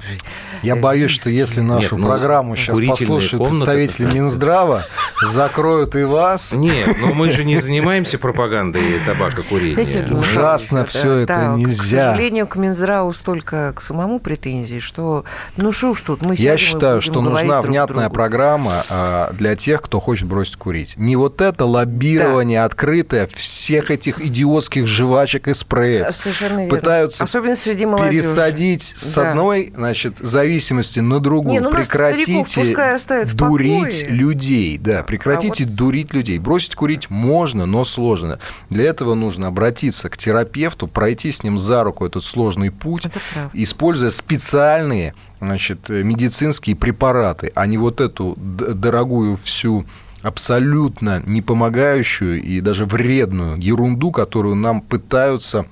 Я 0.62 0.76
э, 0.76 0.80
боюсь, 0.80 1.12
что 1.12 1.30
если 1.30 1.62
нашу 1.62 1.96
Нет, 1.96 2.04
ну, 2.04 2.08
программу 2.08 2.56
сейчас 2.56 2.80
послушают 2.80 3.44
комнаты- 3.44 3.66
представители 3.66 4.06
Минздрава, 4.18 4.86
закроют 5.32 5.96
и 5.96 6.04
вас. 6.04 6.52
Нет, 6.52 6.98
но 7.02 7.14
мы 7.14 7.30
же 7.32 7.44
не 7.44 7.58
занимаемся 7.58 8.18
пропагандой 8.18 8.82
Ну, 9.06 9.14
Михайлович, 9.14 10.12
Ужасно 10.12 10.86
всё 10.86 11.14
это 11.14 11.34
да, 11.34 11.54
К 11.54 11.58
нельзя. 11.58 12.12
сожалению, 12.12 12.48
к 12.48 12.56
Минздраву 12.56 13.14
столько 13.14 13.74
к 13.74 13.82
самому 13.82 14.20
претензий, 14.20 14.80
что 14.80 15.26
ну 15.58 15.72
что 15.72 15.92
уж 15.92 16.02
тут, 16.02 16.22
мы 16.22 16.36
Я 16.38 16.58
считаю, 16.58 17.02
что 17.02 17.22
нужна 17.22 17.62
внятная 17.62 18.10
программа 18.10 18.84
а, 18.90 19.32
для 19.34 19.56
тех, 19.56 19.82
кто 19.82 20.00
хочет 20.00 20.28
бросить 20.28 20.58
курить. 20.58 20.94
Не 20.98 21.16
вот 21.16 21.42
это 21.42 21.66
лоббирование 21.66 22.64
открытое 22.64 23.28
всех 23.36 23.92
этих 23.92 24.22
идиотских 24.22 24.88
жвачек 24.88 25.48
и 25.48 25.54
спреев. 25.54 26.14
Совершенно 26.14 26.60
верно. 26.60 26.70
Пытаются 26.76 27.24
Особенно 27.24 27.56
среди 27.56 27.86
молодежи. 27.86 28.24
пересадить 28.24 28.94
с 28.98 29.14
Да. 29.16 29.34
Одной 29.40 29.74
значит, 29.76 30.18
зависимости 30.20 31.00
на 31.00 31.20
другую. 31.20 31.54
Не, 31.54 31.60
ну 31.60 31.72
стариков 31.84 31.88
прекратите 31.90 32.62
пускай 32.62 32.96
оставят 32.96 33.28
в 33.30 33.36
дурить 33.36 34.10
людей. 34.10 34.78
Да, 34.78 35.04
прекратите 35.04 35.64
А 35.64 35.68
вот- 35.68 35.76
дурить 35.76 36.14
людей. 36.14 36.38
Бросить 36.40 36.76
курить 36.76 37.10
можно, 37.10 37.66
но 37.66 37.84
сложно. 37.86 38.40
Для 38.70 38.86
этого 38.86 39.16
нужно 39.16 39.48
обратиться 39.48 40.10
к 40.10 40.18
терапевту, 40.18 40.88
пройти 40.88 41.32
с 41.32 41.44
ним 41.44 41.58
за 41.58 41.84
руку 41.84 42.06
этот 42.06 42.24
сложный 42.24 42.72
путь, 42.72 43.08
используя 43.54 44.12
специальные 44.12 45.14
значит, 45.42 45.90
медицинские 45.90 46.76
препараты, 46.76 47.52
а 47.56 47.66
не 47.66 47.78
вот 47.78 48.02
эту 48.02 48.36
дорогую 48.38 49.38
всю 49.44 49.86
абсолютно 50.22 51.24
не 51.26 51.42
помогающую 51.42 52.42
и 52.42 52.60
даже 52.60 52.86
вредную 52.86 53.58
ерунду, 53.58 54.12
которую 54.12 54.56
нам 54.56 54.82
пытаются 54.82 55.66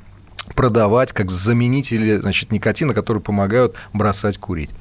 продавать 0.55 1.13
как 1.13 1.31
заменители 1.31 2.17
значит, 2.17 2.51
никотина, 2.51 2.93
которые 2.93 3.21
помогают 3.21 3.75
бросать 3.93 4.37
курить. 4.37 4.71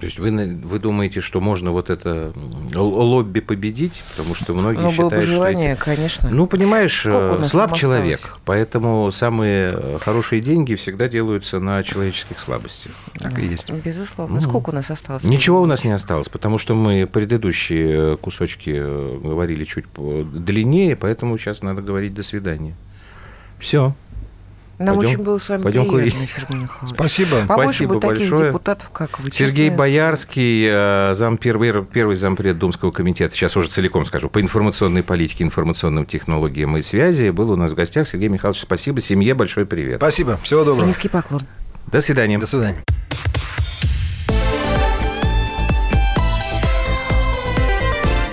То 0.00 0.06
есть 0.06 0.18
вы, 0.18 0.30
вы 0.64 0.78
думаете, 0.78 1.20
что 1.20 1.42
можно 1.42 1.72
вот 1.72 1.90
это 1.90 2.32
лобби 2.74 3.40
победить? 3.40 4.02
Потому 4.16 4.34
что 4.34 4.54
многие 4.54 4.78
Ну, 4.78 4.84
было 4.84 4.92
считают, 4.92 5.12
бы 5.12 5.20
что 5.20 5.30
желание, 5.30 5.72
это- 5.72 5.82
конечно. 5.84 6.30
Ну, 6.30 6.46
понимаешь, 6.46 7.04
э, 7.04 7.42
слаб 7.44 7.74
человек, 7.76 8.18
осталось? 8.20 8.40
поэтому 8.46 9.12
самые 9.12 9.74
э, 9.74 9.98
хорошие 10.00 10.40
деньги 10.40 10.74
всегда 10.74 11.06
делаются 11.06 11.60
на 11.60 11.82
человеческих 11.82 12.40
слабостях. 12.40 12.92
Так 13.18 13.38
и 13.38 13.44
есть. 13.44 13.70
Безусловно. 13.70 14.36
Ну, 14.36 14.40
Сколько 14.40 14.70
у 14.70 14.72
нас 14.72 14.90
осталось? 14.90 15.22
Ничего 15.22 15.60
у 15.60 15.66
нас 15.66 15.84
не 15.84 15.90
осталось, 15.92 16.30
потому 16.30 16.56
что 16.56 16.74
мы 16.74 17.06
предыдущие 17.06 18.16
кусочки 18.16 18.72
э, 18.74 19.18
говорили 19.22 19.64
чуть 19.64 19.84
длиннее, 19.98 20.96
поэтому 20.96 21.36
сейчас 21.36 21.60
надо 21.60 21.82
говорить 21.82 22.14
«до 22.14 22.22
свидания». 22.22 22.74
Все. 23.60 23.94
Нам 24.78 24.96
Пойдем- 24.96 25.12
очень 25.12 25.22
было 25.22 25.36
с 25.38 25.46
вами 25.46 25.62
пойдем 25.62 25.82
приятно, 25.82 25.98
курить. 26.10 26.30
Сергей 26.30 26.56
Михайлович. 26.62 26.94
Спасибо. 26.94 27.46
Побольше 27.46 27.72
Спасибо 27.74 27.94
бы 27.96 28.00
таких 28.00 28.30
большое. 28.30 28.50
депутатов, 28.50 28.90
как 28.90 29.20
вы. 29.20 29.30
Сергей 29.30 29.68
Боярский, 29.68 30.66
э, 30.70 31.10
зам 31.14 31.36
первый, 31.36 31.84
первый 31.84 32.16
зампред 32.16 32.58
Думского 32.58 32.90
комитета, 32.90 33.34
сейчас 33.36 33.58
уже 33.58 33.68
целиком 33.68 34.06
скажу, 34.06 34.30
по 34.30 34.40
информационной 34.40 35.02
политике, 35.02 35.44
информационным 35.44 36.06
технологиям 36.06 36.78
и 36.78 36.80
связи, 36.82 37.28
был 37.28 37.50
у 37.50 37.56
нас 37.56 37.72
в 37.72 37.74
гостях. 37.74 38.08
Сергей 38.08 38.30
Михайлович, 38.30 38.62
спасибо. 38.62 39.02
Семье 39.02 39.34
большой 39.34 39.66
привет. 39.66 39.98
Спасибо. 39.98 40.38
Всего 40.38 40.64
доброго. 40.64 40.86
Низкий 40.88 41.10
поклон. 41.10 41.42
До 41.92 42.00
свидания. 42.00 42.38
До 42.38 42.46
свидания. 42.46 42.82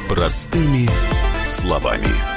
Простыми 0.08 0.88
словами. 1.44 2.37